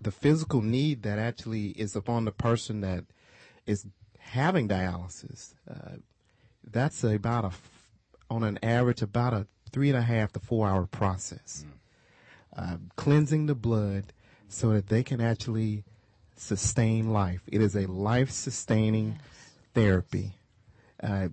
the 0.00 0.10
physical 0.10 0.62
need 0.62 1.02
that 1.02 1.18
actually 1.18 1.68
is 1.70 1.96
upon 1.96 2.24
the 2.24 2.32
person 2.32 2.82
that 2.82 3.04
is 3.66 3.86
having 4.18 4.68
dialysis 4.68 5.54
uh, 5.68 5.96
that's 6.62 7.02
about 7.02 7.44
a 7.46 7.50
on 8.30 8.44
an 8.44 8.58
average 8.62 9.02
about 9.02 9.32
a 9.32 9.46
three 9.76 9.90
and 9.90 9.98
a 9.98 10.00
half 10.00 10.32
to 10.32 10.40
four 10.40 10.66
hour 10.66 10.86
process. 10.86 11.66
Uh, 12.56 12.78
cleansing 12.96 13.44
the 13.44 13.54
blood 13.54 14.04
so 14.48 14.70
that 14.70 14.86
they 14.86 15.02
can 15.02 15.20
actually 15.20 15.84
sustain 16.34 17.12
life. 17.12 17.42
It 17.46 17.60
is 17.60 17.76
a 17.76 17.84
life 17.84 18.30
sustaining 18.30 19.18
therapy. 19.74 20.38
Uh, 21.02 21.28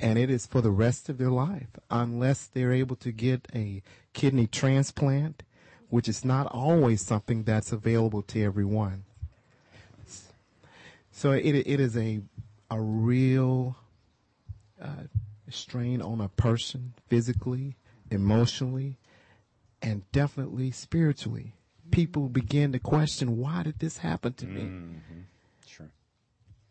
and 0.00 0.16
it 0.16 0.30
is 0.30 0.46
for 0.46 0.60
the 0.60 0.70
rest 0.70 1.08
of 1.08 1.18
their 1.18 1.32
life 1.32 1.70
unless 1.90 2.46
they're 2.46 2.72
able 2.72 2.94
to 2.94 3.10
get 3.10 3.48
a 3.52 3.82
kidney 4.12 4.46
transplant 4.46 5.42
which 5.88 6.08
is 6.08 6.24
not 6.24 6.46
always 6.52 7.04
something 7.04 7.42
that's 7.42 7.72
available 7.72 8.22
to 8.22 8.44
everyone. 8.44 9.02
So 11.10 11.32
it, 11.32 11.56
it 11.56 11.80
is 11.80 11.96
a 11.96 12.20
a 12.70 12.80
real 12.80 13.76
uh, 14.80 15.08
strain 15.52 16.02
on 16.02 16.20
a 16.20 16.28
person 16.28 16.94
physically, 17.08 17.76
emotionally, 18.10 18.98
and 19.80 20.10
definitely 20.12 20.70
spiritually. 20.70 21.54
People 21.90 22.28
begin 22.28 22.72
to 22.72 22.78
question, 22.78 23.36
why 23.36 23.62
did 23.62 23.78
this 23.78 23.98
happen 23.98 24.32
to 24.34 24.46
me? 24.46 24.62
Mm-hmm. 24.62 25.20
Sure. 25.66 25.90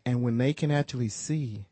And 0.04 0.22
when 0.22 0.38
they 0.38 0.52
can 0.52 0.70
actually 0.70 1.08
see 1.08 1.66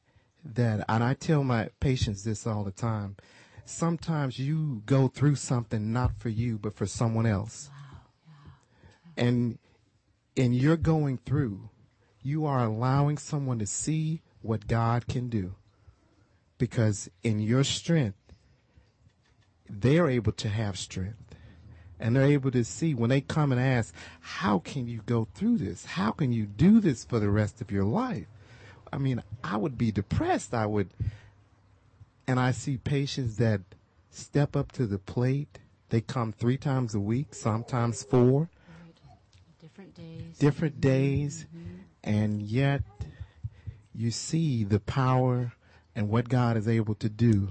that, 0.45 0.85
and 0.89 1.03
I 1.03 1.15
tell 1.15 1.43
my 1.43 1.71
patients 1.81 2.23
this 2.23 2.47
all 2.47 2.65
the 2.65 2.71
time, 2.71 3.17
sometimes 3.65 4.39
you 4.39 4.83
go 4.87 5.09
through 5.09 5.37
something 5.37 5.93
not 5.93 6.13
for 6.19 6.29
you, 6.29 6.59
but 6.59 6.75
for 6.75 6.87
someone 6.87 7.27
else. 7.27 7.71
Wow. 7.73 8.53
And, 9.17 9.59
and 10.37 10.55
you're 10.55 10.77
going 10.77 11.19
through, 11.25 11.71
you 12.23 12.47
are 12.47 12.65
allowing 12.65 13.19
someone 13.19 13.59
to 13.59 13.67
see 13.67 14.23
what 14.43 14.69
God 14.69 15.07
can 15.09 15.29
do. 15.29 15.55
Because 16.61 17.09
in 17.23 17.41
your 17.41 17.65
strength, 17.65 18.19
they're 19.67 20.11
able 20.11 20.33
to 20.33 20.49
have 20.51 20.79
strength. 20.79 21.17
And 21.99 22.15
they're 22.15 22.27
able 22.27 22.51
to 22.51 22.65
see 22.65 22.93
when 22.95 23.09
they 23.09 23.23
come 23.23 23.51
and 23.51 23.59
ask, 23.61 23.95
how 24.21 24.59
can 24.59 24.87
you 24.87 25.01
go 25.07 25.27
through 25.35 25.57
this? 25.57 25.87
How 25.87 26.11
can 26.11 26.33
you 26.33 26.45
do 26.45 26.79
this 26.79 27.03
for 27.03 27.19
the 27.19 27.31
rest 27.31 27.63
of 27.63 27.71
your 27.71 27.85
life? 27.85 28.27
I 28.93 28.99
mean, 28.99 29.23
I 29.43 29.57
would 29.57 29.79
be 29.79 29.91
depressed. 29.91 30.53
I 30.53 30.67
would, 30.67 30.91
and 32.27 32.39
I 32.39 32.51
see 32.53 32.77
patients 32.77 33.37
that 33.37 33.63
step 34.11 34.55
up 34.55 34.71
to 34.73 34.87
the 34.87 34.99
plate. 34.99 35.61
They 35.89 36.03
come 36.03 36.31
three 36.31 36.59
times 36.59 36.95
a 36.95 37.01
week, 37.01 37.35
sometimes 37.35 38.03
four, 38.03 38.51
Different 39.63 39.95
days. 39.95 40.39
different 40.39 40.81
days, 40.81 41.47
mm-hmm. 41.57 41.77
and 42.05 42.43
yet 42.43 42.83
you 43.95 44.11
see 44.11 44.65
the 44.65 44.81
power 44.81 45.53
and 46.01 46.09
what 46.09 46.30
God 46.30 46.57
is 46.57 46.66
able 46.66 46.94
to 46.94 47.11
do. 47.11 47.51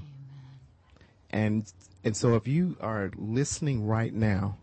And 1.30 1.72
and 2.04 2.18
so 2.18 2.34
if 2.34 2.48
you 2.48 2.78
are 2.82 3.12
listening 3.16 3.86
right 3.86 4.12
now 4.12 4.58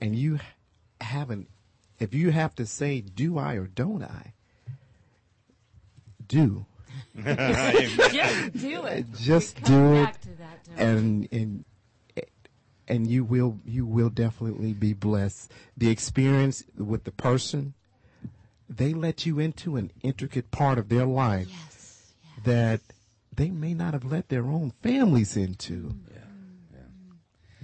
and 0.00 0.16
you 0.16 0.40
haven't 1.00 1.48
if 2.00 2.12
you 2.12 2.32
have 2.32 2.56
to 2.56 2.66
say 2.66 3.00
do 3.00 3.38
I 3.38 3.54
or 3.54 3.68
don't 3.68 4.02
I 4.02 4.32
do 6.26 6.66
Just 7.24 8.52
do 8.56 8.84
it. 8.86 9.12
just 9.14 9.56
We 9.58 9.62
come 9.62 9.94
do 9.94 10.02
it 10.02 10.22
to 10.22 10.28
that, 10.38 10.64
don't 10.64 10.78
and 10.80 11.28
and 11.30 11.64
and 12.88 13.06
you 13.06 13.22
will 13.22 13.60
you 13.64 13.86
will 13.86 14.10
definitely 14.10 14.72
be 14.72 14.92
blessed 14.92 15.52
the 15.76 15.88
experience 15.88 16.64
with 16.76 17.04
the 17.04 17.12
person 17.12 17.74
they 18.68 18.92
let 18.92 19.24
you 19.24 19.38
into 19.38 19.76
an 19.76 19.92
intricate 20.02 20.50
part 20.50 20.78
of 20.78 20.88
their 20.88 21.06
life 21.06 21.48
yes. 21.48 21.71
Yes. 22.44 22.46
that 22.46 22.80
they 23.34 23.50
may 23.50 23.74
not 23.74 23.92
have 23.94 24.04
let 24.04 24.28
their 24.28 24.44
own 24.44 24.72
families 24.82 25.36
into 25.36 25.94
Yeah. 26.12 26.18
yeah. 26.74 26.78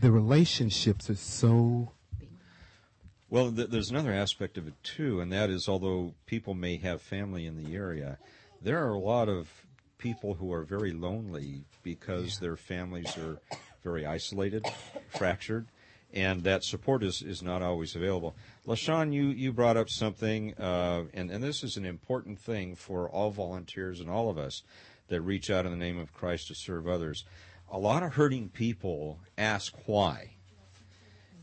the 0.01 0.11
relationships 0.11 1.09
are 1.11 1.14
so 1.16 1.93
Well, 3.31 3.53
th- 3.53 3.68
there's 3.68 3.91
another 3.91 4.12
aspect 4.12 4.57
of 4.57 4.66
it 4.66 4.74
too, 4.83 5.20
and 5.20 5.31
that 5.33 5.51
is 5.51 5.68
although 5.68 6.14
people 6.26 6.55
may 6.55 6.79
have 6.79 7.03
family 7.03 7.45
in 7.47 7.62
the 7.62 7.74
area, 7.74 8.18
there 8.62 8.83
are 8.85 8.95
a 8.95 8.99
lot 8.99 9.29
of 9.29 9.51
people 9.99 10.35
who 10.35 10.51
are 10.53 10.62
very 10.62 10.93
lonely 10.93 11.64
because 11.83 12.39
their 12.39 12.57
families 12.57 13.16
are 13.18 13.39
very 13.85 14.07
isolated, 14.07 14.64
fractured, 15.11 15.66
and 16.12 16.42
that 16.44 16.64
support 16.64 17.02
is, 17.02 17.22
is 17.22 17.42
not 17.42 17.62
always 17.62 17.94
available. 17.94 18.34
Lashone, 18.66 19.12
you, 19.12 19.24
you 19.28 19.52
brought 19.52 19.76
up 19.76 19.90
something, 19.90 20.54
uh, 20.54 21.04
and, 21.12 21.30
and 21.30 21.42
this 21.42 21.62
is 21.62 21.76
an 21.76 21.84
important 21.84 22.38
thing 22.38 22.74
for 22.74 23.09
all 23.09 23.30
volunteers 23.30 24.00
and 24.00 24.09
all 24.09 24.30
of 24.30 24.38
us 24.38 24.62
that 25.09 25.20
reach 25.20 25.50
out 25.50 25.66
in 25.66 25.70
the 25.70 25.76
name 25.76 25.98
of 25.98 26.12
Christ 26.12 26.48
to 26.48 26.54
serve 26.54 26.86
others. 26.86 27.24
A 27.70 27.78
lot 27.78 28.02
of 28.02 28.14
hurting 28.14 28.48
people 28.48 29.20
ask 29.36 29.74
why. 29.86 30.34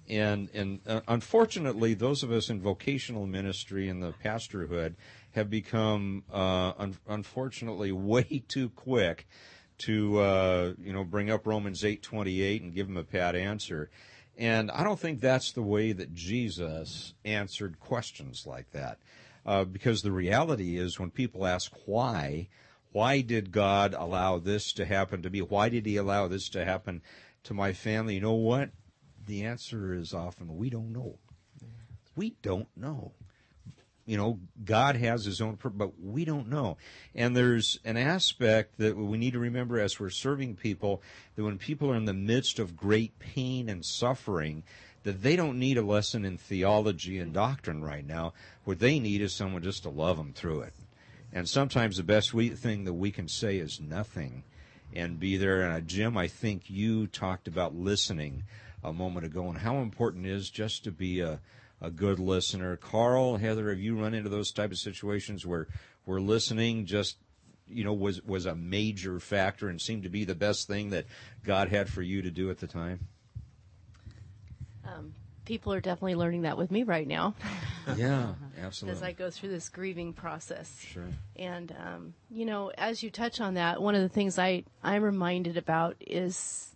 And, 0.07 0.49
and 0.53 0.79
uh, 0.87 1.01
unfortunately, 1.07 1.93
those 1.95 2.23
of 2.23 2.31
us 2.31 2.49
in 2.49 2.61
vocational 2.61 3.25
ministry 3.25 3.89
and 3.89 4.01
the 4.01 4.13
pastorhood 4.23 4.95
have 5.31 5.49
become, 5.49 6.23
uh, 6.31 6.73
un- 6.77 6.97
unfortunately, 7.07 7.91
way 7.91 8.43
too 8.47 8.69
quick 8.69 9.27
to, 9.79 10.19
uh, 10.19 10.73
you 10.81 10.93
know, 10.93 11.03
bring 11.03 11.29
up 11.29 11.45
Romans 11.45 11.83
8:28 11.83 12.61
and 12.61 12.73
give 12.73 12.87
them 12.87 12.97
a 12.97 13.03
pat 13.03 13.35
answer. 13.35 13.89
And 14.37 14.69
I 14.71 14.83
don't 14.83 14.99
think 14.99 15.21
that's 15.21 15.51
the 15.51 15.61
way 15.61 15.91
that 15.93 16.13
Jesus 16.13 17.13
answered 17.23 17.79
questions 17.79 18.45
like 18.45 18.71
that. 18.71 18.99
Uh, 19.45 19.63
because 19.63 20.01
the 20.01 20.11
reality 20.11 20.77
is 20.77 20.99
when 20.99 21.11
people 21.11 21.45
ask 21.45 21.71
why, 21.85 22.49
why 22.91 23.21
did 23.21 23.51
God 23.51 23.93
allow 23.93 24.39
this 24.39 24.73
to 24.73 24.85
happen 24.85 25.21
to 25.21 25.29
me? 25.29 25.41
Why 25.41 25.69
did 25.69 25.85
he 25.85 25.97
allow 25.97 26.27
this 26.27 26.49
to 26.49 26.65
happen 26.65 27.01
to 27.43 27.53
my 27.53 27.71
family? 27.71 28.15
You 28.15 28.21
know 28.21 28.33
what? 28.33 28.71
The 29.25 29.43
answer 29.45 29.93
is 29.93 30.13
often 30.13 30.57
we 30.57 30.69
don't 30.69 30.91
know. 30.91 31.19
We 32.15 32.35
don't 32.41 32.67
know 32.75 33.13
you 34.05 34.17
know, 34.17 34.39
God 34.63 34.95
has 34.97 35.25
his 35.25 35.41
own, 35.41 35.57
but 35.63 35.99
we 35.99 36.25
don't 36.25 36.49
know. 36.49 36.77
And 37.15 37.35
there's 37.35 37.79
an 37.83 37.97
aspect 37.97 38.77
that 38.77 38.95
we 38.95 39.17
need 39.17 39.33
to 39.33 39.39
remember 39.39 39.79
as 39.79 39.99
we're 39.99 40.11
serving 40.11 40.55
people 40.55 41.01
that 41.35 41.43
when 41.43 41.57
people 41.57 41.91
are 41.91 41.95
in 41.95 42.05
the 42.05 42.13
midst 42.13 42.59
of 42.59 42.77
great 42.77 43.17
pain 43.17 43.67
and 43.67 43.83
suffering, 43.83 44.63
that 45.03 45.23
they 45.23 45.35
don't 45.35 45.59
need 45.59 45.77
a 45.77 45.81
lesson 45.81 46.23
in 46.23 46.37
theology 46.37 47.17
and 47.19 47.33
doctrine 47.33 47.83
right 47.83 48.05
now. 48.05 48.33
What 48.63 48.79
they 48.79 48.99
need 48.99 49.21
is 49.21 49.33
someone 49.33 49.63
just 49.63 49.83
to 49.83 49.89
love 49.89 50.17
them 50.17 50.33
through 50.33 50.61
it. 50.61 50.73
And 51.33 51.49
sometimes 51.49 51.97
the 51.97 52.03
best 52.03 52.33
we, 52.33 52.49
thing 52.49 52.85
that 52.85 52.93
we 52.93 53.11
can 53.11 53.27
say 53.27 53.57
is 53.57 53.81
nothing 53.81 54.43
and 54.93 55.19
be 55.19 55.37
there. 55.37 55.63
And 55.63 55.87
Jim, 55.87 56.15
I 56.15 56.27
think 56.27 56.69
you 56.69 57.07
talked 57.07 57.47
about 57.47 57.75
listening 57.75 58.43
a 58.83 58.93
moment 58.93 59.25
ago 59.25 59.47
and 59.49 59.57
how 59.57 59.77
important 59.77 60.27
it 60.27 60.31
is 60.31 60.49
just 60.49 60.83
to 60.83 60.91
be 60.91 61.19
a, 61.19 61.39
a 61.81 61.91
good 61.91 62.19
listener. 62.19 62.77
Carl, 62.77 63.37
Heather, 63.37 63.69
have 63.69 63.79
you 63.79 63.99
run 63.99 64.13
into 64.13 64.29
those 64.29 64.51
type 64.51 64.71
of 64.71 64.77
situations 64.77 65.45
where 65.45 65.67
where 66.05 66.21
listening 66.21 66.85
just 66.85 67.17
you 67.67 67.83
know 67.83 67.93
was 67.93 68.21
was 68.23 68.45
a 68.45 68.55
major 68.55 69.19
factor 69.19 69.69
and 69.69 69.81
seemed 69.81 70.03
to 70.03 70.09
be 70.09 70.23
the 70.23 70.35
best 70.35 70.67
thing 70.67 70.91
that 70.91 71.05
God 71.43 71.69
had 71.69 71.89
for 71.89 72.01
you 72.01 72.21
to 72.21 72.31
do 72.31 72.49
at 72.49 72.59
the 72.59 72.67
time? 72.67 73.07
Um, 74.85 75.13
people 75.45 75.73
are 75.73 75.81
definitely 75.81 76.15
learning 76.15 76.43
that 76.43 76.57
with 76.57 76.71
me 76.71 76.83
right 76.83 77.07
now. 77.07 77.33
yeah, 77.95 78.33
absolutely. 78.61 78.97
As 78.97 79.03
I 79.03 79.11
go 79.11 79.29
through 79.29 79.49
this 79.49 79.69
grieving 79.69 80.13
process. 80.13 80.79
Sure. 80.79 81.07
And 81.35 81.75
um, 81.79 82.13
you 82.29 82.45
know, 82.45 82.71
as 82.77 83.03
you 83.03 83.09
touch 83.09 83.41
on 83.41 83.55
that, 83.55 83.81
one 83.81 83.95
of 83.95 84.01
the 84.01 84.09
things 84.09 84.37
I 84.37 84.63
I'm 84.83 85.03
reminded 85.03 85.57
about 85.57 85.95
is 85.99 86.74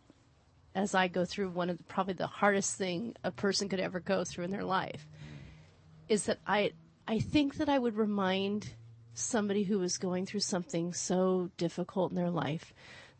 as 0.75 0.95
I 0.95 1.07
go 1.07 1.25
through 1.25 1.49
one 1.49 1.69
of 1.69 1.77
the, 1.77 1.83
probably 1.83 2.13
the 2.13 2.27
hardest 2.27 2.75
thing 2.75 3.15
a 3.23 3.31
person 3.31 3.69
could 3.69 3.79
ever 3.79 3.99
go 3.99 4.23
through 4.23 4.45
in 4.45 4.51
their 4.51 4.63
life 4.63 5.07
is 6.07 6.25
that 6.25 6.39
I 6.45 6.71
I 7.07 7.19
think 7.19 7.55
that 7.55 7.69
I 7.69 7.79
would 7.79 7.97
remind 7.97 8.73
somebody 9.13 9.63
who 9.63 9.81
is 9.81 9.97
going 9.97 10.25
through 10.25 10.41
something 10.41 10.93
so 10.93 11.49
difficult 11.57 12.11
in 12.11 12.15
their 12.15 12.29
life 12.29 12.73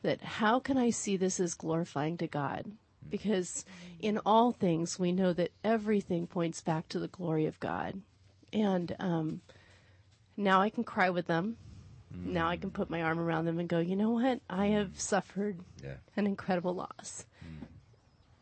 that 0.04 0.22
how 0.22 0.60
can 0.60 0.78
I 0.78 0.92
see 0.92 1.18
this 1.18 1.40
as 1.40 1.56
glorifying 1.56 2.18
to 2.18 2.28
God? 2.28 2.66
Because 3.10 3.66
in 4.00 4.20
all 4.26 4.52
things 4.52 5.00
we 5.00 5.12
know 5.12 5.34
that 5.34 5.52
everything 5.64 6.28
points 6.28 6.62
back 6.62 6.88
to 6.90 7.00
the 7.00 7.08
glory 7.08 7.48
of 7.48 7.60
God, 7.60 8.02
and 8.54 8.96
um, 9.00 9.42
now 10.38 10.62
I 10.62 10.70
can 10.70 10.84
cry 10.84 11.10
with 11.10 11.26
them 11.26 11.58
Mm. 12.16 12.28
Now 12.28 12.50
I 12.50 12.58
can 12.58 12.72
put 12.72 12.90
my 12.90 13.02
arm 13.02 13.20
around 13.20 13.46
them 13.46 13.60
and 13.60 13.70
go, 13.70 13.80
you 13.80 13.96
know 13.96 14.12
what? 14.12 14.42
I 14.50 14.68
have 14.68 15.00
suffered 15.00 15.60
yeah. 15.84 15.96
an 16.18 16.28
incredible 16.28 16.74
loss. 16.74 17.26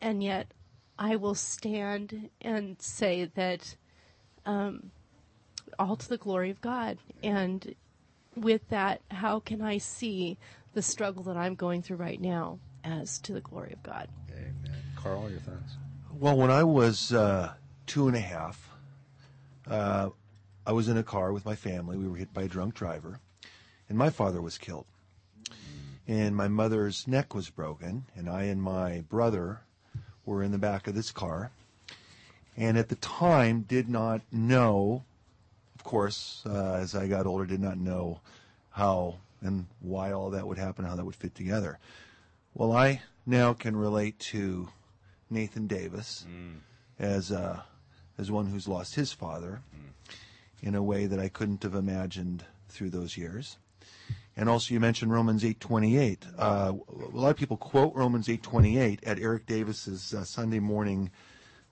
And 0.02 0.24
yet 0.24 0.48
I 0.98 1.16
will 1.16 1.36
stand 1.36 2.30
and 2.41 2.82
say 2.82 3.26
that 3.36 3.76
um, 4.45 4.91
all 5.80 5.95
to 5.95 6.10
the 6.10 6.18
glory 6.18 6.50
of 6.50 6.62
God. 6.62 6.98
And 7.24 7.76
with 8.36 8.68
that, 8.70 9.02
how 9.10 9.39
can 9.39 9.62
I 9.62 9.78
see 9.78 10.38
the 10.74 10.82
struggle 10.82 11.24
that 11.24 11.38
I'm 11.38 11.56
going 11.56 11.82
through 11.82 11.98
right 11.98 12.22
now 12.22 12.60
as 12.84 13.20
to 13.20 13.34
the 13.34 13.41
glory 13.41 13.74
of 13.74 13.84
God? 13.84 14.08
Amen. 14.32 14.54
Carl, 14.95 15.30
your 15.30 15.39
thoughts? 15.39 15.74
Well, 16.12 16.38
when 16.38 16.52
I 16.52 16.64
was 16.64 17.14
uh, 17.14 17.54
two 17.86 18.08
and 18.08 18.16
a 18.16 18.22
half, 18.22 18.70
uh, 19.70 20.10
I 20.66 20.72
was 20.72 20.88
in 20.88 20.98
a 20.98 21.04
car 21.04 21.32
with 21.32 21.45
my 21.45 21.56
family. 21.56 21.98
We 21.98 22.08
were 22.08 22.18
hit 22.18 22.34
by 22.34 22.43
a 22.43 22.48
drunk 22.48 22.74
driver 22.74 23.20
and 23.89 23.98
my 23.98 24.10
father 24.10 24.41
was 24.41 24.58
killed. 24.58 24.86
And 26.08 26.36
my 26.36 26.48
mother's 26.48 27.08
neck 27.08 27.36
was 27.36 27.50
broken, 27.50 28.06
and 28.16 28.30
I 28.30 28.43
and 28.43 28.62
my 28.62 29.02
brother 29.10 29.62
were 30.28 30.43
in 30.43 30.51
the 30.51 30.57
back 30.57 30.88
of 30.88 30.93
this 30.93 31.11
car. 31.11 31.49
And 32.55 32.78
at 32.78 32.89
the 32.89 32.95
time, 32.95 33.61
did 33.61 33.88
not 33.88 34.21
know, 34.32 35.03
of 35.75 35.84
course, 35.84 36.43
uh, 36.45 36.73
as 36.73 36.93
I 36.93 37.07
got 37.07 37.25
older, 37.25 37.45
did 37.45 37.61
not 37.61 37.78
know 37.78 38.19
how 38.71 39.15
and 39.41 39.67
why 39.80 40.11
all 40.11 40.32
that 40.32 40.47
would 40.47 40.57
happen, 40.57 40.86
how 40.86 40.95
that 40.95 41.05
would 41.05 41.15
fit 41.15 41.36
together. 41.36 41.80
Well, 42.53 42.71
I 42.71 43.01
now 43.25 43.53
can 43.53 43.75
relate 43.75 44.19
to 44.19 44.69
Nathan 45.30 45.67
Davis 45.67 46.25
mm. 46.30 46.57
as 46.97 47.32
uh, 47.32 47.61
as 48.17 48.32
one 48.32 48.47
who's 48.47 48.67
lost 48.67 48.95
his 48.95 49.13
father 49.13 49.61
mm. 49.75 50.15
in 50.61 50.73
a 50.73 50.84
way 50.84 51.05
that 51.05 51.19
I 51.19 51.30
couldn't 51.30 51.63
have 51.63 51.75
imagined 51.75 52.43
through 52.69 52.89
those 52.89 53.15
years. 53.17 53.57
And 54.39 54.47
also, 54.47 54.75
you 54.75 54.79
mentioned 54.79 55.11
Romans 55.11 55.43
8:28. 55.43 56.19
Uh, 56.38 56.73
a 57.11 57.17
lot 57.17 57.31
of 57.31 57.38
people 57.38 57.57
quote 57.57 57.95
Romans 57.95 58.27
8:28 58.27 58.99
at 59.03 59.17
Eric 59.17 59.47
Davis's 59.47 60.13
uh, 60.13 60.23
Sunday 60.23 60.59
morning, 60.59 61.09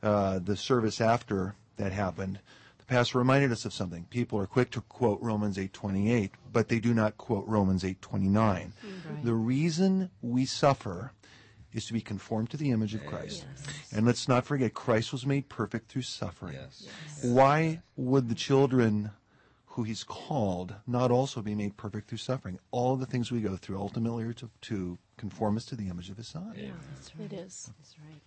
uh, 0.02 0.40
the 0.40 0.58
service 0.58 1.00
after 1.00 1.56
that 1.78 1.92
happened. 1.92 2.40
The 2.80 2.86
pastor 2.86 3.20
reminded 3.20 3.52
us 3.52 3.66
of 3.66 3.74
something. 3.74 4.06
People 4.10 4.40
are 4.40 4.48
quick 4.48 4.72
to 4.72 4.82
quote 4.82 5.22
Romans 5.22 5.58
8:28, 5.58 6.32
but 6.52 6.68
they 6.68 6.80
do 6.80 6.96
not 6.96 7.18
quote 7.18 7.46
Romans 7.48 7.84
8:29. 7.84 8.34
Right. 8.34 9.24
The 9.24 9.36
reason 9.36 10.10
we 10.24 10.48
suffer 10.48 11.12
is 11.72 11.86
to 11.86 11.94
be 11.94 12.02
conformed 12.02 12.50
to 12.50 12.58
the 12.58 12.72
image 12.72 12.96
of 12.96 13.06
Christ. 13.06 13.46
Yes. 13.52 13.92
And 13.92 14.08
let's 14.08 14.28
not 14.28 14.46
forget, 14.46 14.74
Christ 14.74 15.12
was 15.12 15.26
made 15.26 15.50
perfect 15.50 15.92
through 15.92 16.04
suffering. 16.04 16.54
Yes. 16.54 16.88
Yes. 16.88 17.26
Why 17.26 17.82
would 17.96 18.30
the 18.30 18.36
children 18.36 19.12
who 19.76 19.84
he's 19.84 20.06
called 20.06 20.74
not 20.88 21.12
also 21.12 21.42
be 21.42 21.54
made 21.54 21.76
perfect 21.76 22.08
through 22.08 22.18
suffering. 22.18 22.58
All 22.72 22.96
the 22.96 23.06
things 23.06 23.30
we 23.30 23.42
go 23.42 23.58
through 23.58 23.78
ultimately 23.78 24.24
are 24.24 24.34
to, 24.34 24.50
to 24.62 24.98
conform 25.18 25.58
us 25.58 25.66
to 25.66 25.76
the 25.76 25.90
image 25.90 26.10
of 26.10 26.16
his 26.16 26.30
son. 26.30 26.54
Yeah, 26.56 26.70
that's 26.94 27.14
right. 27.14 27.32
It 27.32 27.36
is. 27.36 27.74
That's 27.78 27.96
right. 28.00 28.22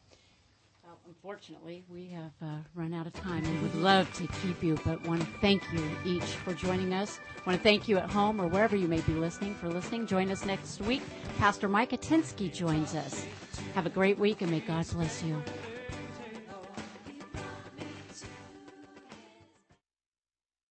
Well, 0.84 0.98
unfortunately, 1.06 1.84
we 1.88 2.08
have 2.08 2.32
uh, 2.42 2.58
run 2.74 2.92
out 2.92 3.06
of 3.06 3.14
time 3.14 3.46
and 3.46 3.62
would 3.62 3.76
love 3.76 4.12
to 4.14 4.26
keep 4.42 4.62
you, 4.62 4.78
but 4.84 5.02
want 5.06 5.22
to 5.22 5.26
thank 5.40 5.62
you 5.72 5.82
each 6.04 6.22
for 6.22 6.52
joining 6.52 6.92
us. 6.92 7.18
want 7.46 7.58
to 7.58 7.62
thank 7.62 7.88
you 7.88 7.96
at 7.96 8.10
home 8.10 8.42
or 8.42 8.46
wherever 8.46 8.76
you 8.76 8.86
may 8.86 9.00
be 9.00 9.14
listening 9.14 9.54
for 9.54 9.70
listening. 9.70 10.06
Join 10.06 10.30
us 10.30 10.44
next 10.44 10.82
week. 10.82 11.02
Pastor 11.38 11.66
Mike 11.66 11.92
Atinsky 11.92 12.52
joins 12.52 12.94
us. 12.94 13.24
Have 13.74 13.86
a 13.86 13.90
great 13.90 14.18
week 14.18 14.42
and 14.42 14.50
may 14.50 14.60
God 14.60 14.86
bless 14.90 15.22
you. 15.22 15.42